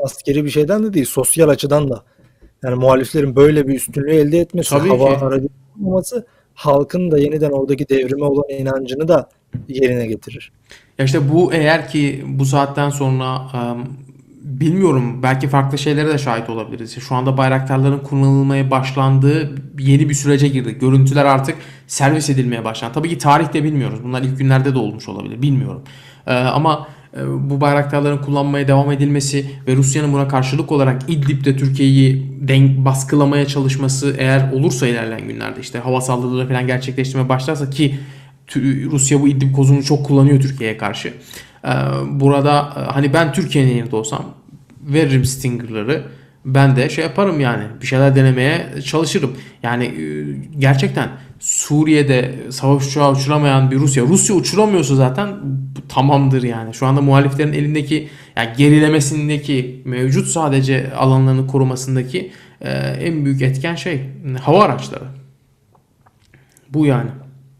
askeri 0.05 0.45
bir 0.45 0.51
şeyden 0.51 0.83
de 0.85 0.95
değil, 0.95 1.07
sosyal 1.07 1.49
açıdan 1.49 1.91
da. 1.91 2.03
Yani 2.65 2.75
muhaliflerin 2.75 3.37
böyle 3.37 3.69
bir 3.69 3.75
üstünlüğü 3.75 4.13
elde 4.13 4.39
etmesi, 4.39 4.71
Tabii 4.71 4.89
hava 4.89 5.19
ki. 5.19 5.25
aracı 5.25 5.49
olması 5.85 6.27
halkın 6.55 7.11
da 7.11 7.19
yeniden 7.19 7.51
oradaki 7.51 7.89
devrime 7.89 8.25
olan 8.25 8.45
inancını 8.49 9.09
da 9.09 9.29
yerine 9.69 10.07
getirir. 10.07 10.53
Ya 10.99 11.05
işte 11.05 11.33
bu 11.33 11.53
eğer 11.53 11.89
ki 11.89 12.25
bu 12.27 12.45
saatten 12.45 12.91
sonra 12.91 13.43
bilmiyorum 14.43 15.23
belki 15.23 15.49
farklı 15.49 15.79
şeylere 15.79 16.09
de 16.09 16.19
şahit 16.19 16.51
olabiliriz. 16.51 16.99
Şu 17.01 17.15
anda 17.15 17.37
bayraktarların 17.37 17.99
kullanılmaya 17.99 18.71
başlandığı 18.71 19.51
yeni 19.79 20.09
bir 20.09 20.15
sürece 20.15 20.49
girdi. 20.49 20.79
Görüntüler 20.81 21.25
artık 21.25 21.57
servis 21.87 22.31
edilmeye 22.31 22.65
başlandı. 22.65 22.95
Tabii 22.95 23.09
ki 23.09 23.19
tarihte 23.19 23.65
bilmiyoruz. 23.65 23.99
Bunlar 24.05 24.23
ilk 24.23 24.39
günlerde 24.39 24.75
de 24.75 24.79
olmuş 24.79 25.09
olabilir. 25.09 25.43
Bilmiyorum. 25.43 25.83
Ee, 26.31 26.35
ama 26.35 26.89
e, 27.17 27.51
bu 27.51 27.61
bayraktarların 27.61 28.19
kullanmaya 28.19 28.69
devam 28.69 28.93
edilmesi 28.93 29.51
ve 29.67 29.77
Rusya'nın 29.77 30.13
buna 30.13 30.29
karşılık 30.29 30.73
olarak 30.73 31.03
İdlib'de 31.09 31.57
Türkiye'yi 31.57 32.31
baskılamaya 32.85 33.47
çalışması 33.47 34.15
eğer 34.19 34.53
olursa 34.53 34.87
ilerleyen 34.87 35.29
günlerde 35.29 35.61
işte 35.61 35.79
hava 35.79 36.01
saldırıları 36.01 36.49
falan 36.49 36.67
gerçekleştirmeye 36.67 37.29
başlarsa 37.29 37.71
ki 37.71 37.99
Rusya 38.91 39.21
bu 39.21 39.29
İdlib 39.29 39.55
kozunu 39.55 39.85
çok 39.85 40.07
kullanıyor 40.07 40.41
Türkiye'ye 40.41 40.77
karşı. 40.77 41.13
Ee, 41.65 41.69
Burada 42.11 42.75
e, 42.77 42.81
hani 42.81 43.13
ben 43.13 43.33
Türkiye'nin 43.33 43.77
yerinde 43.77 43.97
olsam 43.97 44.25
veririm 44.83 45.25
Stinger'ları. 45.25 46.03
Ben 46.45 46.77
de 46.77 46.89
şey 46.91 47.05
yaparım 47.05 47.41
yani 47.41 47.63
bir 47.83 47.87
şeyler 47.87 48.17
denemeye 48.17 48.67
çalışırım. 48.85 49.37
Yani 49.63 49.85
e, 49.85 50.03
gerçekten 50.59 51.09
Suriye'de 51.41 52.35
savaş 52.51 52.87
uçağı 52.87 53.13
uçuramayan 53.13 53.71
bir 53.71 53.77
Rusya. 53.77 54.05
Rusya 54.05 54.37
uçuramıyorsa 54.37 54.95
zaten 54.95 55.37
tamamdır 55.89 56.43
yani. 56.43 56.75
Şu 56.75 56.87
anda 56.87 57.01
muhaliflerin 57.01 57.53
elindeki 57.53 58.09
yani 58.37 58.57
gerilemesindeki 58.57 59.83
mevcut 59.85 60.27
sadece 60.27 60.93
alanlarını 60.95 61.47
korumasındaki 61.47 62.33
e, 62.61 62.71
en 62.79 63.25
büyük 63.25 63.43
etken 63.43 63.75
şey 63.75 64.11
hava 64.43 64.65
araçları. 64.65 65.05
Bu 66.71 66.87
yani. 66.87 67.11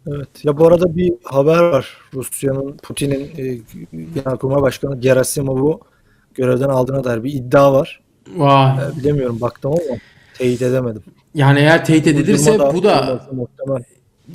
Evet. 0.07 0.45
Ya 0.45 0.57
bu 0.57 0.67
arada 0.67 0.95
bir 0.95 1.13
haber 1.23 1.57
var. 1.57 1.97
Rusya'nın 2.13 2.77
Putin'in 2.83 3.31
e, 3.37 3.59
Genelkurmay 4.15 4.61
Başkanı 4.61 4.99
Gerasimov'u 4.99 5.79
görevden 6.35 6.69
aldığına 6.69 7.03
dair 7.03 7.23
bir 7.23 7.33
iddia 7.33 7.73
var. 7.73 8.01
Vay. 8.35 8.71
E, 8.71 8.97
bilemiyorum 8.97 9.41
baktım 9.41 9.71
ama 9.71 9.97
teyit 10.41 10.61
edemedim. 10.61 11.01
Yani 11.35 11.59
eğer 11.59 11.85
teyit 11.85 12.07
edilirse 12.07 12.51
Uydurma 12.51 12.73
bu 12.73 12.83
da 12.83 13.19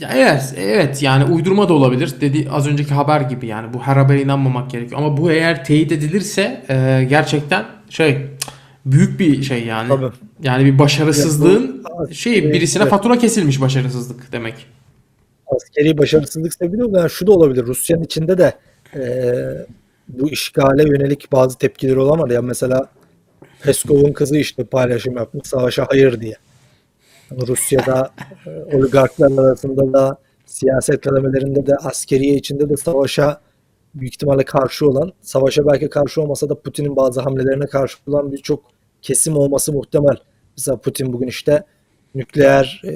ya 0.00 0.10
evet 0.14 0.54
evet 0.58 1.02
yani 1.02 1.24
uydurma 1.34 1.68
da 1.68 1.72
olabilir. 1.74 2.14
Dedi 2.20 2.48
az 2.50 2.66
önceki 2.68 2.94
haber 2.94 3.20
gibi 3.20 3.46
yani 3.46 3.74
bu 3.74 3.80
her 3.82 3.96
habere 3.96 4.22
inanmamak 4.22 4.70
gerekiyor. 4.70 5.00
Ama 5.00 5.16
bu 5.16 5.30
eğer 5.30 5.64
teyit 5.64 5.92
edilirse 5.92 6.64
e, 6.70 7.06
gerçekten 7.10 7.64
şey 7.90 8.26
büyük 8.86 9.20
bir 9.20 9.42
şey 9.42 9.64
yani. 9.66 9.88
Tabii. 9.88 10.06
Yani 10.42 10.64
bir 10.64 10.78
başarısızlığın 10.78 11.82
Ya 11.90 12.08
bu- 12.08 12.14
şey 12.14 12.52
birisine 12.52 12.82
Evet. 12.82 12.90
fatura 12.90 13.18
kesilmiş 13.18 13.60
başarısızlık 13.60 14.32
demek. 14.32 14.54
askeri 15.46 15.98
başarısızlık 15.98 16.54
sebebiyle 16.54 16.98
yani 16.98 17.10
şu 17.10 17.26
da 17.26 17.32
olabilir. 17.32 17.66
Rusya'nın 17.66 18.02
içinde 18.04 18.38
de 18.38 18.54
eee, 18.96 19.66
bu 20.08 20.28
işgale 20.30 20.82
yönelik 20.82 21.32
bazı 21.32 21.58
tepkileri 21.58 21.98
olamadı. 21.98 22.32
Ya 22.34 22.42
mesela 22.42 22.86
Peskov'un 23.62 24.12
kızı 24.12 24.36
işte 24.36 24.64
paylaşım 24.64 25.16
yapmış 25.16 25.48
savaşa 25.48 25.86
hayır 25.90 26.20
diye. 26.20 26.36
Yani 27.30 27.46
Rusya'da 27.46 28.10
e, 28.46 28.76
oligarklar 28.76 29.44
arasında 29.44 29.92
da 29.92 30.18
siyaset 30.46 31.00
kademelerinde 31.00 31.66
de 31.66 31.76
askeriye 31.76 32.34
içinde 32.34 32.68
de 32.68 32.76
savaşa 32.76 33.40
büyük 33.94 34.14
ihtimalle 34.14 34.44
karşı 34.44 34.88
olan, 34.88 35.12
savaşa 35.20 35.66
belki 35.66 35.90
karşı 35.90 36.22
olmasa 36.22 36.48
da 36.48 36.60
Putin'in 36.60 36.96
bazı 36.96 37.20
hamlelerine 37.20 37.66
karşı 37.66 37.98
olan 38.06 38.32
birçok 38.32 38.64
kesim 39.02 39.36
olması 39.36 39.72
muhtemel. 39.72 40.16
Mesela 40.56 40.76
Putin 40.76 41.12
bugün 41.12 41.26
işte 41.26 41.64
nükleer 42.14 42.82
e, 42.84 42.90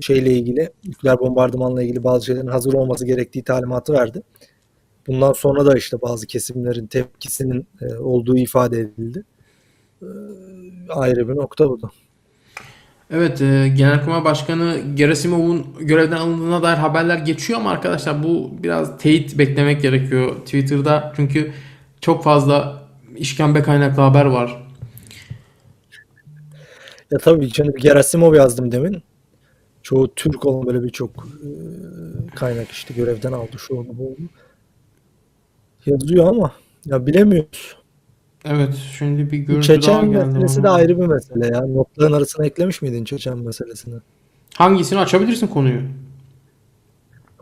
şeyle 0.00 0.32
ilgili, 0.32 0.70
nükleer 0.84 1.18
bombardımanla 1.18 1.82
ilgili 1.82 2.04
bazı 2.04 2.26
şeylerin 2.26 2.46
hazır 2.46 2.72
olması 2.72 3.06
gerektiği 3.06 3.42
talimatı 3.42 3.92
verdi. 3.92 4.22
Bundan 5.06 5.32
sonra 5.32 5.66
da 5.66 5.76
işte 5.76 6.02
bazı 6.02 6.26
kesimlerin 6.26 6.86
tepkisinin 6.86 7.66
e, 7.80 7.94
olduğu 7.94 8.36
ifade 8.36 8.80
edildi. 8.80 9.24
E, 10.02 10.06
ayrı 10.88 11.28
bir 11.28 11.36
nokta 11.36 11.68
bu 11.70 11.82
da. 11.82 11.90
Evet, 13.10 13.42
e, 13.42 13.68
Genelkurmay 13.76 14.24
Başkanı 14.24 14.76
Gerasimov'un 14.94 15.66
görevden 15.80 16.16
alındığına 16.16 16.62
dair 16.62 16.76
haberler 16.76 17.18
geçiyor 17.18 17.60
ama 17.60 17.70
arkadaşlar 17.70 18.22
bu 18.22 18.50
biraz 18.62 18.98
teyit 18.98 19.38
beklemek 19.38 19.82
gerekiyor 19.82 20.36
Twitter'da. 20.36 21.12
Çünkü 21.16 21.52
çok 22.00 22.24
fazla 22.24 22.82
işkembe 23.16 23.62
kaynaklı 23.62 24.02
haber 24.02 24.24
var. 24.24 24.66
Ya 27.10 27.18
tabii 27.18 27.50
şimdi 27.50 27.80
Gerasimov 27.80 28.34
yazdım 28.34 28.72
demin. 28.72 29.02
Çoğu 29.82 30.14
Türk 30.14 30.46
olan 30.46 30.66
böyle 30.66 30.82
birçok 30.82 31.10
e, 31.10 31.48
kaynak 32.34 32.70
işte 32.70 32.94
görevden 32.94 33.32
aldı 33.32 33.58
şu 33.58 33.74
onu 33.74 33.98
bu 33.98 34.08
onu. 34.08 34.28
Yazıyor 35.86 36.26
ama 36.28 36.52
ya 36.86 37.06
bilemiyoruz. 37.06 37.77
Evet, 38.44 38.74
şimdi 38.98 39.32
bir 39.32 39.38
görüntü 39.38 39.68
daha 39.68 39.76
Çeçen 39.76 40.10
geldi 40.12 40.26
meselesi 40.26 40.62
de 40.62 40.68
ayrı 40.68 41.00
bir 41.00 41.06
mesele 41.06 41.46
ya. 41.46 41.60
Notların 41.60 42.12
arasına 42.12 42.46
eklemiş 42.46 42.82
miydin 42.82 43.04
Çeçen 43.04 43.38
meselesini? 43.38 43.94
Hangisini 44.54 44.98
açabilirsin 44.98 45.46
konuyu? 45.46 45.80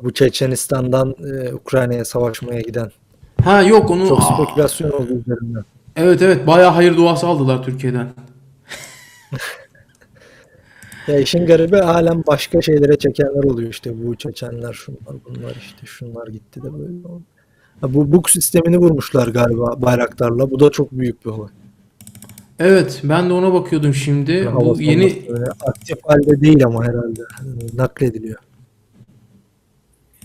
Bu 0.02 0.12
Çeçenistan'dan 0.14 1.14
e, 1.24 1.54
Ukrayna'ya 1.54 2.04
savaşmaya 2.04 2.60
giden. 2.60 2.90
Ha 3.44 3.62
yok 3.62 3.90
onu 3.90 4.08
Çok 4.08 4.22
spekülasyon 4.22 4.90
oldu 4.90 5.08
üzerinden. 5.12 5.64
evet 5.96 6.22
evet 6.22 6.46
bayağı 6.46 6.70
hayır 6.70 6.96
duası 6.96 7.26
aldılar 7.26 7.62
Türkiye'den. 7.62 8.08
Ya 11.08 11.18
işin 11.18 11.46
garibi 11.46 11.76
halen 11.76 12.24
başka 12.26 12.62
şeylere 12.62 12.98
çekenler 12.98 13.44
oluyor 13.44 13.70
işte 13.70 14.06
bu 14.06 14.16
Çeçenler 14.16 14.72
şunlar 14.72 15.14
bunlar 15.28 15.50
işte 15.56 15.86
şunlar 15.86 16.26
gitti 16.26 16.62
de 16.62 16.72
böyle 16.72 17.08
oldu. 17.08 17.22
Bu 17.82 18.12
buk 18.12 18.30
sistemini 18.30 18.78
vurmuşlar 18.78 19.28
galiba 19.28 19.82
Bayraktar'la. 19.82 20.50
Bu 20.50 20.60
da 20.60 20.70
çok 20.70 20.92
büyük 20.92 21.24
bir 21.24 21.30
olay. 21.30 21.48
Evet, 22.58 23.00
ben 23.04 23.28
de 23.28 23.32
ona 23.32 23.52
bakıyordum 23.52 23.94
şimdi. 23.94 24.44
Hava 24.44 24.64
Bu 24.64 24.82
yeni 24.82 25.22
aktif 25.66 25.98
halde 26.04 26.40
değil 26.40 26.64
ama 26.64 26.84
herhalde 26.84 27.20
Hani 27.32 27.76
naklediliyor. 27.76 28.38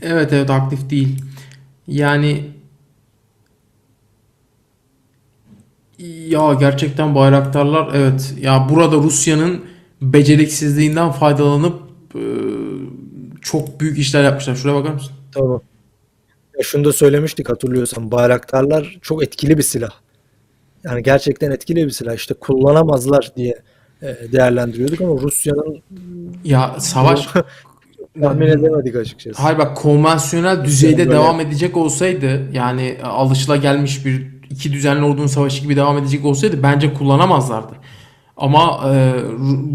Evet 0.02 0.34
evet 0.34 0.50
aktif 0.50 0.90
değil. 0.90 1.22
Yani 1.88 2.46
ya 6.28 6.54
gerçekten 6.54 7.16
bayraktarlar 7.16 7.92
evet 7.96 8.34
ya 8.42 8.68
burada 8.70 8.96
Rusya'nın 8.96 9.62
beceriksizliğinden 10.02 11.12
faydalanıp 11.12 11.82
çok 13.42 13.80
büyük 13.80 13.98
işler 13.98 14.24
yapmışlar. 14.24 14.56
Şuraya 14.56 14.76
bakar 14.76 14.94
mısın? 14.94 15.12
Tamam. 15.32 15.62
Şunu 16.64 16.86
da 16.86 16.94
söylemiştik 16.94 17.50
hatırlıyorsan 17.50 18.12
Bayraktarlar 18.12 19.00
çok 19.02 19.24
etkili 19.24 19.58
bir 19.58 19.64
silah. 19.64 19.92
Yani 20.84 21.04
gerçekten 21.04 21.52
etkili 21.52 21.86
bir 21.86 21.92
silah. 21.92 22.16
İşte 22.16 22.34
kullanamazlar 22.34 23.32
diye 23.36 23.62
e, 24.02 24.32
değerlendiriyorduk 24.32 25.02
ama 25.02 25.22
Rusya'nın 25.22 25.82
Ya 26.44 26.76
savaş 26.80 27.28
tahmin 28.22 28.48
edemedik 28.48 28.96
açıkçası. 28.96 29.42
Hayır 29.42 29.58
bak 29.58 29.78
konvansiyonel 29.78 30.66
düzeyde 30.66 30.98
böyle- 30.98 31.12
devam 31.12 31.40
edecek 31.40 31.78
olsaydı 31.78 32.42
yani 32.54 32.98
alışılagelmiş 33.04 34.06
bir 34.06 34.28
iki 34.50 34.74
düzenli 34.74 35.06
ordunun 35.06 35.28
savaşı 35.28 35.62
gibi 35.64 35.76
devam 35.76 35.98
edecek 35.98 36.26
olsaydı 36.26 36.64
bence 36.64 36.94
kullanamazlardı. 36.94 37.74
Ama 38.38 38.82
e, 38.94 39.14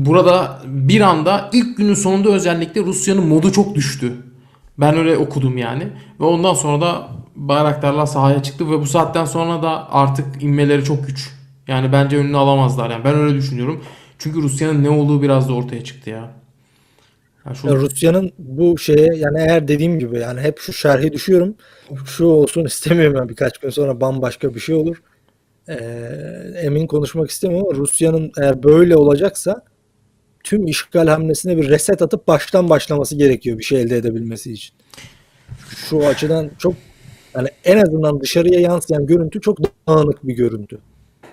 burada 0.07 0.59
bir 0.67 1.01
anda 1.01 1.51
ilk 1.53 1.77
günün 1.77 1.95
sonunda 1.95 2.29
özellikle 2.29 2.81
Rusya'nın 2.81 3.27
modu 3.27 3.53
çok 3.53 3.75
düştü. 3.75 4.13
Ben 4.79 4.97
öyle 4.99 5.17
okudum 5.17 5.59
yani. 5.59 5.89
Ve 6.21 6.25
ondan 6.25 6.55
sonra 6.55 6.81
da 6.87 7.09
bayraktarlar 7.37 8.07
sahaya 8.07 8.43
çıktı 8.43 8.71
ve 8.71 8.81
bu 8.81 8.87
saatten 8.87 9.25
sonra 9.25 9.63
da 9.63 9.93
artık 9.93 10.43
inmeleri 10.43 10.85
çok 10.85 11.07
güç. 11.07 11.31
Yani 11.69 11.93
bence 11.93 12.17
önünü 12.17 12.37
alamazlar 12.37 12.91
yani. 12.91 13.05
Ben 13.05 13.15
öyle 13.15 13.35
düşünüyorum. 13.35 13.85
Çünkü 14.19 14.43
Rusya'nın 14.43 14.85
ne 14.85 14.91
olduğu 14.91 15.23
biraz 15.23 15.49
da 15.49 15.53
ortaya 15.55 15.85
çıktı 15.85 16.11
ya. 16.11 16.31
Ya 17.47 17.55
şu- 17.55 17.67
Ya 17.69 17.75
Rusya'nın 17.75 18.33
bu 18.39 18.79
şeye 18.79 19.15
yani 19.17 19.39
eğer 19.41 19.69
dediğim 19.69 19.99
gibi 19.99 20.19
yani 20.19 20.41
hep 20.41 20.59
şu 20.59 20.73
şerhi 20.73 21.13
düşüyorum. 21.13 21.55
Şu 22.07 22.25
olsun 22.27 22.65
istemiyorum 22.65 23.17
yani 23.17 23.29
birkaç 23.29 23.59
gün 23.59 23.71
sonra 23.71 24.01
bambaşka 24.01 24.55
bir 24.55 24.61
şey 24.61 24.75
olur. 24.75 25.03
Ee, 25.69 25.75
emin 26.63 26.87
konuşmak 26.87 27.31
istemiyorum 27.31 27.67
ama 27.71 27.79
Rusya'nın 27.79 28.33
eğer 28.41 28.63
böyle 28.63 28.97
olacaksa 28.97 29.63
tüm 30.47 30.67
işgal 30.67 31.07
hamlesine 31.07 31.57
bir 31.57 31.69
reset 31.69 32.03
atıp 32.03 32.29
baştan 32.29 32.71
başlaması 32.71 33.17
gerekiyor 33.17 33.59
bir 33.59 33.65
şey 33.65 33.81
elde 33.81 33.97
edebilmesi 33.97 34.53
için. 34.53 34.75
Şu 35.89 36.07
açıdan 36.07 36.51
çok 36.59 36.75
yani 37.35 37.49
en 37.65 37.79
azından 37.79 38.21
dışarıya 38.21 38.61
yansıyan 38.61 39.07
görüntü 39.07 39.41
çok 39.41 39.59
dağınık 39.89 40.27
bir 40.27 40.35
görüntü. 40.35 40.79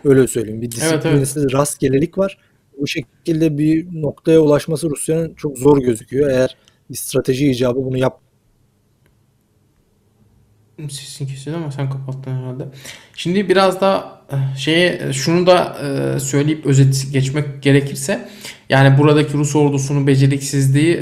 Öyle 0.06 0.28
söyleyeyim. 0.28 0.62
Bir 0.62 0.70
Evet, 0.82 0.92
evet. 0.92 1.04
disiplinsiz 1.04 1.54
rastgelelik 1.54 2.18
var. 2.18 2.38
Bu 2.80 2.88
şekilde 2.88 3.58
bir 3.58 4.02
noktaya 4.02 4.40
ulaşması 4.40 4.90
Rusya'nın 4.90 5.34
çok 5.34 5.58
zor 5.58 5.78
gözüküyor. 5.78 6.30
Eğer 6.30 6.58
bir 6.90 6.96
strateji 6.96 7.52
icabı 7.52 7.86
bunu 7.86 7.98
yap 7.98 8.20
Sesin 10.82 11.28
kesildi 11.28 11.56
ama 11.56 11.72
sen 11.72 11.90
kapattın 11.90 12.32
herhalde. 12.32 12.64
Şimdi 13.16 13.50
biraz 13.50 13.82
da 13.82 14.20
eh, 14.32 14.58
şeye 14.58 15.14
şunu 15.14 15.48
da 15.48 15.78
eh, 15.84 16.20
söyleyip 16.20 16.66
özet 16.66 17.08
geçmek 17.12 17.64
gerekirse 17.64 18.30
yani 18.70 18.98
buradaki 18.98 19.34
Rus 19.34 19.56
ordusunun 19.56 20.08
beceriksizliği 20.08 21.00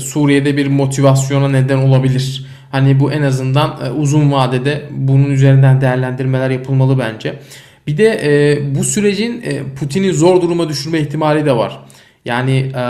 Suriye'de 0.00 0.56
bir 0.56 0.66
motivasyona 0.66 1.48
neden 1.48 1.78
olabilir. 1.78 2.46
Hani 2.70 3.00
bu 3.00 3.12
en 3.12 3.22
azından 3.22 3.96
uzun 3.96 4.32
vadede 4.32 4.84
bunun 4.90 5.30
üzerinden 5.30 5.80
değerlendirmeler 5.80 6.50
yapılmalı 6.50 6.98
bence. 6.98 7.38
Bir 7.86 7.96
de 7.96 8.62
bu 8.74 8.84
sürecin 8.84 9.44
Putin'i 9.80 10.12
zor 10.12 10.42
duruma 10.42 10.68
düşürme 10.68 11.00
ihtimali 11.00 11.46
de 11.46 11.56
var. 11.56 11.78
Yani 12.24 12.72
e, 12.74 12.84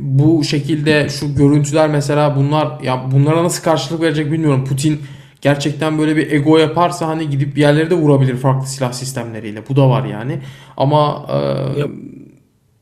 bu 0.00 0.44
şekilde 0.44 1.08
şu 1.08 1.34
görüntüler 1.34 1.88
mesela 1.88 2.36
bunlar 2.36 2.80
ya 2.82 3.10
bunlara 3.12 3.44
nasıl 3.44 3.62
karşılık 3.62 4.02
verecek 4.02 4.32
bilmiyorum. 4.32 4.64
Putin 4.64 5.00
gerçekten 5.46 5.98
böyle 5.98 6.16
bir 6.16 6.32
ego 6.32 6.58
yaparsa 6.58 7.08
hani 7.08 7.30
gidip 7.30 7.56
bir 7.56 7.60
yerlere 7.60 7.90
de 7.90 7.94
vurabilir 7.94 8.36
farklı 8.36 8.66
silah 8.66 8.92
sistemleriyle. 8.92 9.62
Bu 9.68 9.76
da 9.76 9.90
var 9.90 10.04
yani. 10.04 10.38
Ama 10.76 11.26
e, 11.28 11.36
Ya- 11.80 11.86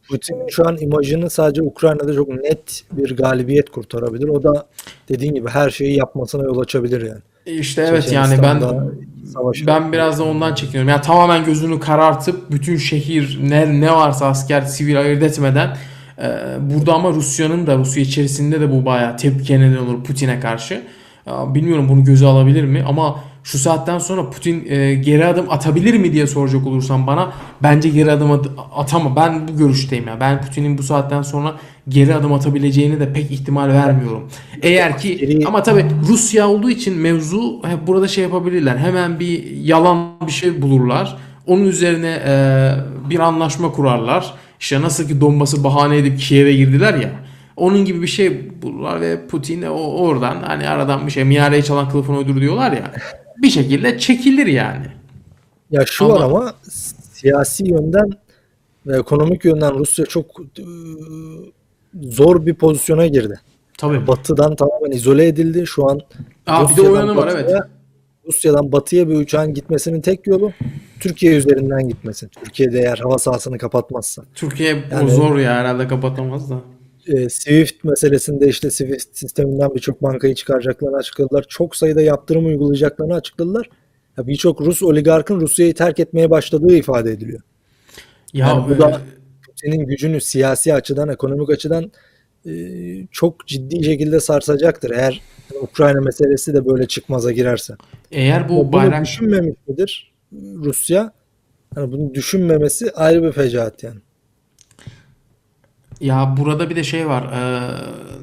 Putin'in 0.08 0.48
şu 0.48 0.68
an 0.68 0.76
imajını 0.80 1.30
sadece 1.30 1.62
Ukrayna'da 1.62 2.14
çok 2.14 2.28
net 2.28 2.82
bir 2.92 3.16
galibiyet 3.16 3.70
kurtarabilir. 3.70 4.28
O 4.28 4.42
da 4.42 4.66
dediğin 5.08 5.34
gibi 5.34 5.48
her 5.48 5.70
şeyi 5.70 5.96
yapmasına 5.98 6.44
yol 6.44 6.58
açabilir 6.58 7.06
yani. 7.06 7.58
işte 7.58 7.86
evet 7.90 8.12
yani 8.12 8.42
ben 8.42 8.62
ben 9.66 9.92
biraz 9.92 10.18
da 10.18 10.24
ondan 10.24 10.54
çekiniyorum. 10.54 10.88
Yani 10.88 11.02
tamamen 11.02 11.44
gözünü 11.44 11.80
karartıp 11.80 12.50
bütün 12.50 12.76
şehir 12.76 13.40
ne 13.42 13.80
ne 13.80 13.92
varsa 13.92 14.26
asker 14.26 14.60
sivil 14.60 15.00
ayırt 15.00 15.22
etmeden 15.22 15.76
e, 16.18 16.28
burada 16.60 16.94
ama 16.94 17.10
Rusya'nın 17.10 17.66
da 17.66 17.76
Rusya 17.76 18.02
içerisinde 18.02 18.60
de 18.60 18.70
bu 18.72 18.84
bayağı 18.86 19.16
tepkiye 19.16 19.60
neden 19.60 19.76
olur 19.76 20.04
Putin'e 20.04 20.40
karşı. 20.40 20.82
Ya, 21.26 21.54
Bilmiyorum 21.54 21.86
bunu 21.88 22.04
göze 22.04 22.26
alabilir 22.26 22.64
mi 22.64 22.84
ama 22.88 23.16
şu 23.44 23.58
saatten 23.58 23.98
sonra 23.98 24.30
Putin 24.30 24.64
e, 24.68 24.94
geri 24.94 25.26
adım 25.26 25.46
atabilir 25.50 25.94
mi 25.98 26.12
diye 26.12 26.26
soracak 26.26 26.66
olursan 26.66 27.06
bana 27.06 27.32
bence 27.62 27.88
geri 27.88 28.12
adım 28.12 28.30
at- 28.32 28.46
atama. 28.76 29.16
Ben 29.16 29.48
bu 29.48 29.56
görüşteyim 29.58 30.06
ya. 30.08 30.20
Ben 30.20 30.40
Putin'in 30.40 30.78
bu 30.78 30.82
saatten 30.82 31.22
sonra 31.22 31.54
geri 31.88 32.14
adım 32.14 32.32
atabileceğini 32.32 33.00
de 33.00 33.12
pek 33.12 33.30
ihtimal 33.30 33.68
vermiyorum. 33.68 34.28
Eğer 34.62 34.98
ki 34.98 35.40
ama 35.46 35.62
tabii 35.62 35.86
Rusya 36.08 36.48
olduğu 36.48 36.70
için 36.70 36.98
mevzu 36.98 37.62
hep 37.64 37.86
burada 37.86 38.08
şey 38.08 38.24
yapabilirler. 38.24 38.76
Hemen 38.76 39.20
bir 39.20 39.50
yalan 39.56 39.98
bir 40.26 40.32
şey 40.32 40.62
bulurlar. 40.62 41.16
Onun 41.46 41.64
üzerine 41.64 42.18
e, 42.26 42.70
bir 43.10 43.18
anlaşma 43.18 43.72
kurarlar. 43.72 44.34
İşte 44.60 44.80
nasıl 44.82 45.08
ki 45.08 45.20
Donbas'ı 45.20 45.64
bahane 45.64 45.96
edip 45.96 46.20
Kiev'e 46.20 46.52
girdiler 46.52 46.94
ya. 46.94 47.10
Onun 47.57 47.84
gibi 47.84 48.02
bir 48.02 48.07
şey 48.07 48.62
bulurlar 48.62 49.00
ve 49.00 49.26
Putin 49.26 49.62
o 49.62 49.74
oradan 49.76 50.42
hani 50.42 50.68
aradan 50.68 51.07
bir 51.07 51.12
şey 51.12 51.24
miyareyi 51.24 51.64
çalan 51.64 51.88
kılıfını 51.90 52.18
uydur 52.18 52.40
diyorlar 52.40 52.72
ya. 52.72 52.92
Bir 53.42 53.50
şekilde 53.50 53.98
çekilir 53.98 54.46
yani. 54.46 54.86
Ya 55.70 55.84
şu 55.86 56.05
Ama- 56.05 56.14
var 56.14 56.20
ama 56.24 56.55
siyasi 57.12 57.68
yönden 57.70 58.11
ve 58.86 58.98
ekonomik 58.98 59.44
yönden 59.44 59.74
Rusya 59.78 60.07
çok 60.07 60.26
e, 60.59 60.62
zor 62.02 62.46
bir 62.46 62.55
pozisyona 62.55 63.07
girdi. 63.07 63.40
Tabii. 63.78 64.07
Batı'dan 64.07 64.57
tamamen 64.57 64.90
izole 64.90 65.26
edildi. 65.26 65.64
Şu 65.66 65.90
an 65.90 66.00
Aa, 66.46 66.70
bir 66.70 66.76
de 66.76 66.82
yanı 66.82 67.16
var 67.16 67.26
batıya- 67.28 67.40
evet. 67.40 67.62
Rusya'dan 68.26 68.72
batıya 68.72 69.09
bir 69.09 69.14
uçağın 69.16 69.55
gitmesinin 69.55 70.00
tek 70.00 70.26
yolu 70.26 70.52
Türkiye 71.00 71.36
üzerinden 71.36 71.88
gitmesi. 71.88 72.28
Türkiye'de 72.28 72.78
eğer 72.78 72.98
hava 72.98 73.18
sahasını 73.18 73.59
kapatmazsa. 73.59 74.22
Türkiye 74.34 74.74
o 74.74 74.78
Yani- 74.94 75.11
zor 75.11 75.38
ya 75.38 75.55
herhalde 75.55 75.88
kapatamaz 75.88 76.50
da. 76.50 76.61
E, 77.07 77.28
Swift 77.28 77.84
meselesinde 77.84 78.48
işte 78.48 78.70
Swift 78.70 79.18
sisteminden 79.18 79.74
birçok 79.74 80.02
bankayı 80.02 80.34
çıkaracaklarını 80.34 80.96
açıkladılar. 80.96 81.44
Çok 81.48 81.76
sayıda 81.76 82.00
yaptırım 82.00 82.46
uygulayacaklarını 82.46 83.14
açıkladılar. 83.14 83.70
Birçok 84.18 84.61
Rus 84.61 84.82
oligarkın 84.82 85.40
Rusya'yı 85.40 85.74
terk 85.74 85.98
etmeye 85.98 86.30
başladığı 86.30 86.76
ifade 86.76 87.11
ediliyor. 87.11 87.40
Ya 88.32 88.48
Yani 88.48 88.68
bu 88.68 88.78
da 88.78 89.00
Putin'in 89.46 89.86
gücünü 89.86 90.20
siyasi 90.20 90.74
açıdan, 90.74 91.09
ekonomik 91.09 91.50
açıdan 91.50 91.92
e, 92.46 92.52
çok 93.11 93.46
ciddi 93.46 93.84
şekilde 93.84 94.20
sarsacaktır. 94.20 94.90
Eğer 94.90 95.20
Ukrayna 95.62 96.00
meselesi 96.00 96.55
de 96.55 96.66
böyle 96.66 96.86
çıkmaza 96.86 97.32
girerse. 97.32 97.74
eğer 98.12 98.48
bu 98.48 98.57
Bunu 98.57 98.72
bayrak 98.72 99.05
düşünmemiş 99.05 99.57
midir 99.66 100.12
Rusya? 100.55 101.12
Yani 101.76 101.92
bunu 101.92 102.14
düşünmemesi 102.14 102.92
ayrı 102.92 103.22
bir 103.22 103.32
fecaat 103.32 103.82
yani. 103.82 104.00
Ya 106.01 106.34
burada 106.38 106.70
bir 106.70 106.76
de 106.76 106.84
şey 106.84 107.09
var. 107.09 107.24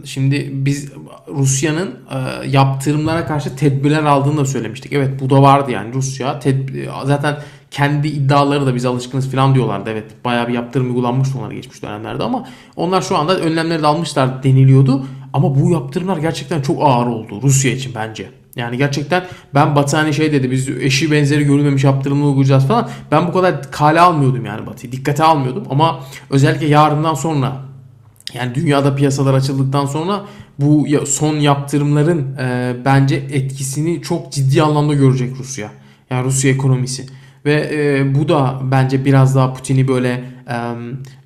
Şimdi 0.05 0.49
biz 0.53 0.91
Rusya'nın 1.27 1.99
yaptırımlara 2.47 3.25
karşı 3.25 3.55
tedbirler 3.55 4.03
aldığını 4.03 4.37
da 4.37 4.45
söylemiştik. 4.45 4.93
Evet 4.93 5.19
bu 5.21 5.29
da 5.29 5.41
vardı 5.41 5.71
yani 5.71 5.93
Rusya. 5.93 6.39
ted- 6.39 7.05
zaten 7.05 7.37
kendi 7.71 8.07
iddiaları 8.07 8.65
da 8.65 8.75
biz 8.75 8.85
alışkınız 8.85 9.31
falan 9.31 9.55
diyorlardı. 9.55 9.89
Evet 9.89 10.05
bayağı 10.25 10.47
bir 10.47 10.53
yaptırım 10.53 10.87
uygulanmıştı 10.87 11.37
onlara 11.39 11.53
geçmiş 11.53 11.83
dönemlerde 11.83 12.23
ama 12.23 12.47
onlar 12.75 13.01
şu 13.01 13.17
anda 13.17 13.39
önlemleri 13.39 13.81
de 13.81 13.87
almışlar 13.87 14.43
deniliyordu. 14.43 15.05
Ama 15.33 15.55
bu 15.59 15.71
yaptırımlar 15.71 16.17
gerçekten 16.17 16.61
çok 16.61 16.77
ağır 16.83 17.07
oldu 17.07 17.39
Rusya 17.43 17.71
için 17.71 17.91
bence. 17.95 18.40
Yani 18.55 18.77
gerçekten 18.77 19.23
ben 19.53 19.75
Batı 19.75 19.97
hani 19.97 20.13
şey 20.13 20.31
dedi 20.31 20.51
biz 20.51 20.69
eşi 20.69 21.11
benzeri 21.11 21.43
görülmemiş 21.43 21.83
yaptırımını 21.83 22.25
uygulayacağız 22.25 22.67
falan. 22.67 22.89
Ben 23.11 23.27
bu 23.27 23.33
kadar 23.33 23.71
kale 23.71 24.01
almıyordum 24.01 24.45
yani 24.45 24.67
Batı'yı. 24.67 24.91
Dikkate 24.91 25.23
almıyordum 25.23 25.63
ama 25.69 25.99
özellikle 26.29 26.67
yarından 26.67 27.13
sonra 27.13 27.61
yani 28.33 28.55
dünyada 28.55 28.95
piyasalar 28.95 29.33
açıldıktan 29.33 29.85
sonra 29.85 30.21
bu 30.59 30.87
son 31.05 31.35
yaptırımların 31.35 32.37
e, 32.37 32.75
bence 32.85 33.15
etkisini 33.15 34.01
çok 34.01 34.31
ciddi 34.31 34.63
anlamda 34.63 34.93
görecek 34.93 35.35
Rusya. 35.39 35.71
Yani 36.09 36.25
Rusya 36.25 36.51
ekonomisi. 36.51 37.05
Ve 37.45 37.69
e, 37.73 38.15
bu 38.15 38.29
da 38.29 38.59
bence 38.63 39.05
biraz 39.05 39.35
daha 39.35 39.53
Putin'i 39.53 39.87
böyle 39.87 40.23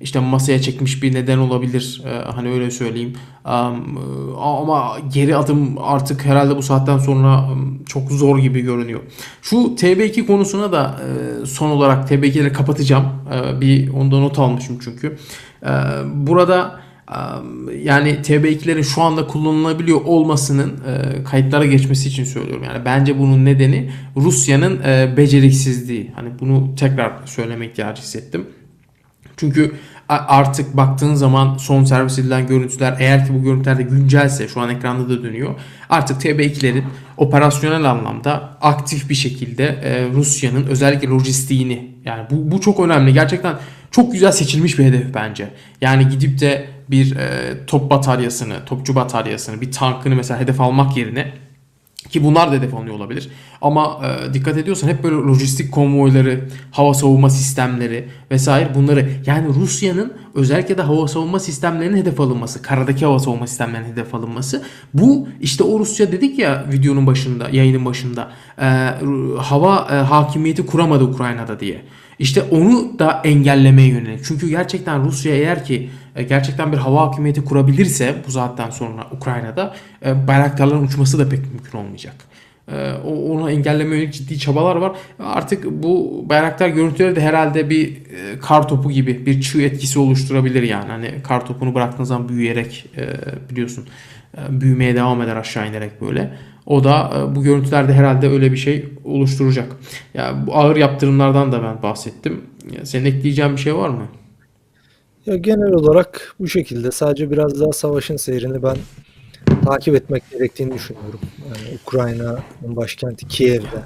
işte 0.00 0.20
masaya 0.20 0.62
çekmiş 0.62 1.02
bir 1.02 1.14
neden 1.14 1.38
olabilir. 1.38 2.02
E, 2.06 2.32
hani 2.32 2.48
öyle 2.48 2.70
söyleyeyim. 2.70 3.14
E, 3.46 3.50
ama 4.40 4.96
geri 5.12 5.36
adım 5.36 5.78
artık 5.78 6.24
herhalde 6.24 6.56
bu 6.56 6.62
saatten 6.62 6.98
sonra 6.98 7.48
çok 7.86 8.10
zor 8.10 8.38
gibi 8.38 8.60
görünüyor. 8.60 9.00
Şu 9.42 9.56
TB2 9.56 10.26
konusuna 10.26 10.72
da 10.72 11.00
e, 11.02 11.46
son 11.46 11.70
olarak 11.70 12.10
TB2'leri 12.10 12.52
kapatacağım. 12.52 13.06
Bir 13.60 13.88
onda 13.88 14.20
not 14.20 14.38
almışım 14.38 14.78
çünkü. 14.84 15.18
Burada 16.14 16.80
yani 17.82 18.08
TB2'lerin 18.10 18.82
şu 18.82 19.02
anda 19.02 19.26
kullanılabiliyor 19.26 20.00
olmasının 20.04 20.72
kayıtlara 21.30 21.66
geçmesi 21.66 22.08
için 22.08 22.24
söylüyorum. 22.24 22.64
Yani 22.64 22.84
bence 22.84 23.18
bunun 23.18 23.44
nedeni 23.44 23.90
Rusya'nın 24.16 24.78
beceriksizliği. 25.16 26.12
Hani 26.14 26.28
bunu 26.40 26.74
tekrar 26.74 27.26
söyleme 27.26 27.66
ihtiyacı 27.66 28.02
hissettim. 28.02 28.46
Çünkü 29.36 29.72
artık 30.08 30.76
baktığın 30.76 31.14
zaman 31.14 31.56
son 31.56 31.84
servis 31.84 32.18
edilen 32.18 32.46
görüntüler 32.46 32.96
eğer 32.98 33.26
ki 33.26 33.34
bu 33.34 33.42
görüntüler 33.42 33.78
de 33.78 33.82
güncelse 33.82 34.48
şu 34.48 34.60
an 34.60 34.70
ekranda 34.70 35.08
da 35.08 35.22
dönüyor. 35.22 35.54
Artık 35.90 36.22
TB2'lerin 36.22 36.82
operasyonel 37.16 37.90
anlamda 37.90 38.56
aktif 38.60 39.10
bir 39.10 39.14
şekilde 39.14 39.64
e, 39.64 40.12
Rusya'nın 40.12 40.66
özellikle 40.66 41.08
lojistiğini 41.08 41.90
yani 42.04 42.22
bu, 42.30 42.50
bu 42.50 42.60
çok 42.60 42.80
önemli. 42.80 43.12
Gerçekten 43.12 43.56
çok 43.90 44.12
güzel 44.12 44.32
seçilmiş 44.32 44.78
bir 44.78 44.84
hedef 44.84 45.14
bence. 45.14 45.48
Yani 45.80 46.08
gidip 46.08 46.40
de 46.40 46.66
bir 46.90 47.16
e, 47.16 47.28
top 47.66 47.90
bataryasını, 47.90 48.64
topçu 48.66 48.94
bataryasını, 48.94 49.60
bir 49.60 49.72
tankını 49.72 50.14
mesela 50.16 50.40
hedef 50.40 50.60
almak 50.60 50.96
yerine 50.96 51.32
ki 52.10 52.24
bunlar 52.24 52.52
da 52.52 52.56
hedef 52.56 52.74
alınıyor 52.74 52.96
olabilir. 52.96 53.28
Ama 53.62 54.00
e, 54.04 54.34
dikkat 54.34 54.56
ediyorsan 54.58 54.88
hep 54.88 55.04
böyle 55.04 55.16
lojistik 55.16 55.72
konvoyları, 55.72 56.48
hava 56.70 56.94
savunma 56.94 57.30
sistemleri 57.30 58.08
vesaire 58.30 58.74
bunları 58.74 59.08
yani 59.26 59.48
Rusya'nın 59.48 60.12
özellikle 60.34 60.78
de 60.78 60.82
hava 60.82 61.08
savunma 61.08 61.40
sistemlerinin 61.40 61.96
hedef 61.96 62.20
alınması, 62.20 62.62
karadaki 62.62 63.04
hava 63.04 63.18
savunma 63.18 63.46
sistemlerinin 63.46 63.88
hedef 63.88 64.14
alınması. 64.14 64.62
Bu 64.94 65.28
işte 65.40 65.64
o 65.64 65.78
Rusya 65.78 66.12
dedik 66.12 66.38
ya 66.38 66.64
videonun 66.72 67.06
başında, 67.06 67.48
yayının 67.52 67.84
başında 67.84 68.30
e, 68.58 68.64
hava 69.38 69.88
e, 69.90 69.94
hakimiyeti 69.94 70.66
kuramadı 70.66 71.04
Ukrayna'da 71.04 71.60
diye. 71.60 71.82
İşte 72.18 72.42
onu 72.42 72.98
da 72.98 73.20
engellemeye 73.24 73.88
yönelik. 73.88 74.24
Çünkü 74.24 74.48
gerçekten 74.48 75.04
Rusya 75.04 75.34
eğer 75.34 75.64
ki 75.64 75.90
gerçekten 76.22 76.72
bir 76.72 76.76
hava 76.76 77.00
hakimiyeti 77.06 77.44
kurabilirse 77.44 78.14
bu 78.26 78.30
saatten 78.30 78.70
sonra 78.70 79.06
Ukrayna'da 79.12 79.74
e, 80.04 80.26
bayraktarların 80.28 80.84
uçması 80.86 81.18
da 81.18 81.28
pek 81.28 81.38
mümkün 81.52 81.78
olmayacak. 81.78 82.14
E, 82.72 82.92
Onu 83.04 83.50
engellemeye 83.50 83.96
yönelik 83.96 84.14
ciddi 84.14 84.38
çabalar 84.38 84.76
var. 84.76 84.92
Artık 85.18 85.64
bu 85.82 86.24
bayraktar 86.28 86.68
görüntüleri 86.68 87.16
de 87.16 87.20
herhalde 87.20 87.70
bir 87.70 87.88
e, 87.88 88.38
kar 88.42 88.68
topu 88.68 88.90
gibi 88.90 89.26
bir 89.26 89.40
çığ 89.40 89.62
etkisi 89.62 89.98
oluşturabilir 89.98 90.62
yani. 90.62 90.90
Hani 90.90 91.10
kar 91.22 91.46
topunu 91.46 91.74
bıraktığın 91.74 92.04
zaman 92.04 92.28
büyüyerek 92.28 92.86
e, 92.96 93.06
biliyorsun 93.50 93.84
e, 94.38 94.60
büyümeye 94.60 94.94
devam 94.94 95.22
eder 95.22 95.36
aşağı 95.36 95.68
inerek 95.68 96.00
böyle. 96.00 96.32
O 96.66 96.84
da 96.84 97.10
e, 97.16 97.36
bu 97.36 97.42
görüntülerde 97.42 97.92
herhalde 97.94 98.28
öyle 98.28 98.52
bir 98.52 98.56
şey 98.56 98.84
oluşturacak. 99.04 99.72
Ya 100.14 100.46
bu 100.46 100.56
ağır 100.56 100.76
yaptırımlardan 100.76 101.52
da 101.52 101.62
ben 101.62 101.82
bahsettim. 101.82 102.40
Senin 102.84 103.04
ekleyeceğin 103.04 103.52
bir 103.52 103.60
şey 103.60 103.74
var 103.74 103.88
mı? 103.88 104.06
Ya 105.26 105.36
genel 105.36 105.72
olarak 105.72 106.34
bu 106.40 106.48
şekilde 106.48 106.90
sadece 106.90 107.30
biraz 107.30 107.60
daha 107.60 107.72
savaşın 107.72 108.16
seyrini 108.16 108.62
ben 108.62 108.76
takip 109.64 109.94
etmek 109.94 110.30
gerektiğini 110.30 110.74
düşünüyorum. 110.74 111.20
Yani 111.46 111.78
Ukrayna'nın 111.82 112.76
başkenti 112.76 113.28
Kiev'de, 113.28 113.82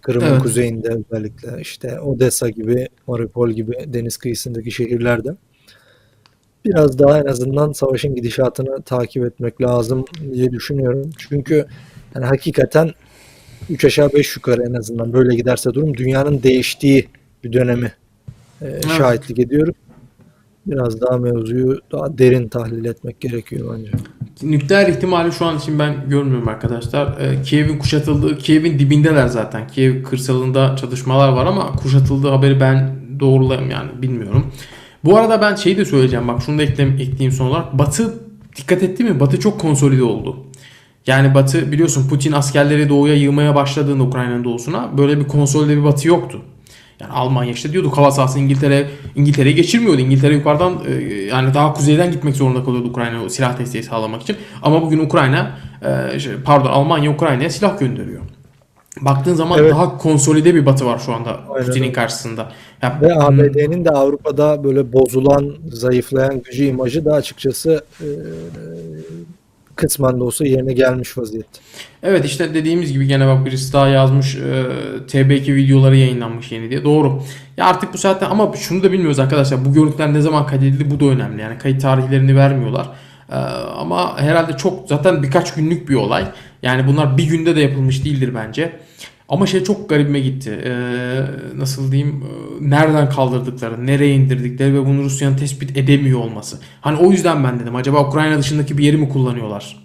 Kırım'ın 0.00 0.26
Evet. 0.26 0.42
kuzeyinde 0.42 0.88
özellikle 0.88 1.60
işte 1.60 2.00
Odessa 2.00 2.48
gibi, 2.48 2.88
Mariupol 3.06 3.50
gibi 3.50 3.72
deniz 3.86 4.16
kıyısındaki 4.16 4.70
şehirlerde 4.70 5.36
biraz 6.64 6.98
daha 6.98 7.18
en 7.18 7.26
azından 7.26 7.72
savaşın 7.72 8.14
gidişatını 8.14 8.82
takip 8.82 9.24
etmek 9.24 9.62
lazım 9.62 10.04
diye 10.32 10.50
düşünüyorum. 10.52 11.10
Çünkü 11.18 11.66
yani 12.14 12.26
hakikaten 12.26 12.90
3 13.70 13.84
aşağı 13.84 14.12
5 14.12 14.36
yukarı 14.36 14.62
en 14.62 14.74
azından 14.74 15.12
böyle 15.12 15.34
giderse 15.36 15.74
durum 15.74 15.96
dünyanın 15.96 16.42
değiştiği 16.42 17.08
bir 17.44 17.52
dönemi 17.52 17.92
e, 18.62 18.80
şahitlik 18.96 19.38
ediyoruz. 19.38 19.74
Biraz 20.66 21.00
daha 21.00 21.18
mevzuyu 21.18 21.80
daha 21.92 22.18
derin 22.18 22.48
tahlil 22.48 22.84
etmek 22.84 23.20
gerekiyor 23.20 23.74
bence. 23.78 23.90
Nükleer 24.42 24.88
ihtimali 24.88 25.32
şu 25.32 25.46
an 25.46 25.58
için 25.58 25.78
ben 25.78 26.08
görmüyorum 26.08 26.48
arkadaşlar. 26.48 27.20
Ee, 27.20 27.42
Kiev'in 27.42 27.78
kuşatıldığı, 27.78 28.38
Kiev'in 28.38 28.78
dibindeler 28.78 29.26
zaten. 29.26 29.68
Kiev 29.68 30.02
kırsalında 30.02 30.76
çatışmalar 30.76 31.28
var 31.28 31.46
ama 31.46 31.72
kuşatıldığı 31.72 32.28
haberi 32.28 32.60
ben 32.60 32.96
doğrulayayım 33.20 33.70
yani 33.70 33.90
bilmiyorum. 34.02 34.46
Bu 35.04 35.16
arada 35.16 35.40
ben 35.40 35.54
şeyi 35.54 35.76
de 35.76 35.84
söyleyeceğim 35.84 36.28
bak 36.28 36.42
şunu 36.46 36.58
da 36.58 36.62
ekleyeyim, 36.62 37.00
ekleyeyim 37.00 37.32
son 37.32 37.46
olarak. 37.46 37.78
Batı 37.78 38.14
dikkat 38.56 38.82
etti 38.82 39.04
mi? 39.04 39.20
Batı 39.20 39.40
çok 39.40 39.60
konsolide 39.60 40.02
oldu. 40.02 40.36
Yani 41.06 41.34
Batı 41.34 41.72
biliyorsun 41.72 42.08
Putin 42.08 42.32
askerleri 42.32 42.88
doğuya 42.88 43.14
yığmaya 43.14 43.54
başladığında 43.54 44.02
Ukrayna'nın 44.02 44.44
doğusuna 44.44 44.98
böyle 44.98 45.18
bir 45.18 45.28
konsolide 45.28 45.76
bir 45.76 45.84
Batı 45.84 46.08
yoktu. 46.08 46.40
Yani 47.00 47.12
Almanya 47.12 47.52
işte 47.52 47.72
diyorduk 47.72 47.96
hava 47.96 48.10
sahası 48.10 48.38
İngiltere 48.38 48.86
İngiltere'yi 49.14 49.54
geçirmiyordu. 49.54 50.00
İngiltere 50.00 50.34
yukarıdan 50.34 50.72
e, 50.88 51.04
yani 51.12 51.54
daha 51.54 51.72
kuzeyden 51.72 52.12
gitmek 52.12 52.36
zorunda 52.36 52.64
kalıyordu 52.64 52.88
Ukrayna 52.88 53.28
silah 53.28 53.58
desteği 53.58 53.82
sağlamak 53.82 54.22
için. 54.22 54.36
Ama 54.62 54.82
bugün 54.82 54.98
Ukrayna 54.98 55.58
e, 55.82 56.18
pardon 56.44 56.70
Almanya 56.70 57.10
Ukrayna'ya 57.10 57.50
silah 57.50 57.78
gönderiyor. 57.78 58.22
Baktığın 59.00 59.34
zaman 59.34 59.58
Evet. 59.58 59.72
daha 59.72 59.98
konsolide 59.98 60.54
bir 60.54 60.66
batı 60.66 60.86
var 60.86 60.98
şu 60.98 61.14
anda 61.14 61.40
Putin'in 61.46 61.92
karşısında. 61.92 62.52
Ya, 62.82 62.98
Ve 63.02 63.14
ABD'nin 63.14 63.84
de 63.84 63.90
Avrupa'da 63.90 64.64
böyle 64.64 64.92
bozulan, 64.92 65.54
zayıflayan 65.72 66.42
gücü 66.42 66.64
imajı 66.64 67.04
da 67.04 67.14
açıkçası 67.14 67.84
e, 68.00 68.06
kısmen 69.86 70.20
de 70.20 70.22
olsa 70.22 70.46
yerine 70.46 70.72
gelmiş 70.72 71.18
vaziyette. 71.18 71.60
Evet 72.02 72.24
işte 72.24 72.54
dediğimiz 72.54 72.92
gibi 72.92 73.06
gene 73.06 73.26
bak 73.26 73.46
birisi 73.46 73.72
daha 73.72 73.88
yazmış 73.88 74.36
e, 74.36 74.64
TB2 75.08 75.54
videoları 75.54 75.96
yayınlanmış 75.96 76.52
yeni 76.52 76.70
diye. 76.70 76.84
Doğru. 76.84 77.22
Ya 77.56 77.66
artık 77.66 77.94
bu 77.94 77.98
saatte 77.98 78.26
ama 78.26 78.52
şunu 78.56 78.82
da 78.82 78.92
bilmiyoruz 78.92 79.18
arkadaşlar. 79.18 79.64
Bu 79.64 79.72
görüntüler 79.72 80.14
ne 80.14 80.20
zaman 80.20 80.46
kaydedildi 80.46 80.90
bu 80.90 81.00
da 81.00 81.04
önemli. 81.04 81.42
Yani 81.42 81.58
kayıt 81.58 81.82
tarihlerini 81.82 82.36
vermiyorlar. 82.36 82.88
E, 83.30 83.34
ama 83.78 84.20
herhalde 84.20 84.56
çok 84.56 84.88
zaten 84.88 85.22
birkaç 85.22 85.54
günlük 85.54 85.88
bir 85.88 85.94
olay. 85.94 86.24
Yani 86.62 86.86
bunlar 86.86 87.18
bir 87.18 87.24
günde 87.24 87.56
de 87.56 87.60
yapılmış 87.60 88.04
değildir 88.04 88.30
bence. 88.34 88.72
Ama 89.32 89.46
şey 89.46 89.64
çok 89.64 89.88
garibime 89.88 90.20
gitti. 90.20 90.50
E, 90.64 90.72
nasıl 91.56 91.92
diyeyim? 91.92 92.22
e, 92.22 92.70
nereden 92.70 93.08
kaldırdıkları, 93.10 93.86
nereye 93.86 94.14
indirdikleri 94.14 94.74
ve 94.74 94.86
bunu 94.86 95.02
Rusya'nın 95.02 95.36
tespit 95.36 95.76
edemiyor 95.76 96.18
olması. 96.18 96.58
Hani 96.80 96.98
o 96.98 97.10
yüzden 97.12 97.44
ben 97.44 97.60
dedim 97.60 97.76
acaba 97.76 98.08
Ukrayna 98.08 98.38
dışındaki 98.38 98.78
bir 98.78 98.84
yeri 98.84 98.96
mi 98.96 99.08
kullanıyorlar 99.08 99.76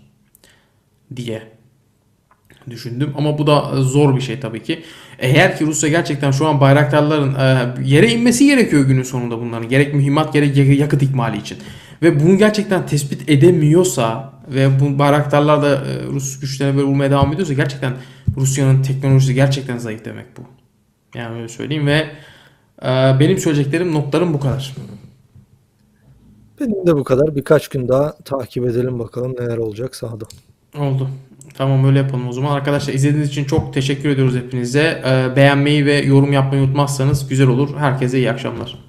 diye 1.15 1.41
düşündüm. 2.69 3.13
Ama 3.17 3.37
bu 3.37 3.47
da 3.47 3.81
zor 3.81 4.15
bir 4.15 4.21
şey 4.21 4.39
tabii 4.39 4.63
ki. 4.63 4.83
Eğer 5.19 5.57
ki 5.57 5.65
Rusya 5.65 5.89
gerçekten 5.89 6.31
şu 6.31 6.47
an 6.47 6.61
bayraktarların 6.61 7.35
e, 7.35 7.67
yere 7.89 8.11
inmesi 8.11 8.45
gerekiyor 8.45 8.85
günün 8.85 9.03
sonunda 9.03 9.39
bunların. 9.41 9.69
Gerek 9.69 9.93
mühimmat 9.93 10.33
gerek 10.33 10.57
yak- 10.57 10.79
yakıt 10.79 11.03
ikmali 11.03 11.37
için. 11.37 11.57
Ve 12.01 12.19
bunu 12.19 12.37
gerçekten 12.37 12.85
tespit 12.85 13.29
edemiyorsa 13.29 14.33
ve 14.47 14.79
bu 14.79 14.99
bayraktarlar 14.99 15.61
da 15.61 15.75
e, 15.75 16.03
Rus 16.07 16.39
güçlerine 16.39 16.75
böyle 16.77 16.87
vurmaya 16.87 17.11
devam 17.11 17.33
ediyorsa 17.33 17.53
gerçekten 17.53 17.93
Rusya'nın 18.37 18.81
teknolojisi 18.81 19.33
gerçekten 19.33 19.77
zayıf 19.77 20.05
demek 20.05 20.25
bu. 20.37 20.41
Yani 21.17 21.35
öyle 21.35 21.47
söyleyeyim 21.47 21.87
ve 21.87 22.07
e, 22.81 23.19
benim 23.19 23.37
söyleyeceklerim 23.37 23.93
notlarım 23.93 24.33
bu 24.33 24.39
kadar. 24.39 24.75
Benim 26.59 26.87
de 26.87 26.95
bu 26.95 27.03
kadar. 27.03 27.35
Birkaç 27.35 27.67
gün 27.67 27.87
daha 27.87 28.17
takip 28.17 28.65
edelim 28.65 28.99
bakalım 28.99 29.35
neler 29.39 29.57
olacak 29.57 29.95
sahada. 29.95 30.25
Oldu. 30.77 31.09
Tamam 31.53 31.85
öyle 31.85 31.97
yapalım 31.97 32.27
o 32.27 32.33
zaman. 32.33 32.55
Arkadaşlar 32.55 32.93
izlediğiniz 32.93 33.29
için 33.29 33.45
çok 33.45 33.73
teşekkür 33.73 34.09
ediyoruz 34.09 34.35
hepinize. 34.35 35.03
Ee, 35.05 35.35
beğenmeyi 35.35 35.85
ve 35.85 35.95
yorum 35.95 36.33
yapmayı 36.33 36.63
unutmazsanız 36.63 37.29
güzel 37.29 37.47
olur. 37.47 37.77
Herkese 37.77 38.17
iyi 38.17 38.31
akşamlar. 38.31 38.86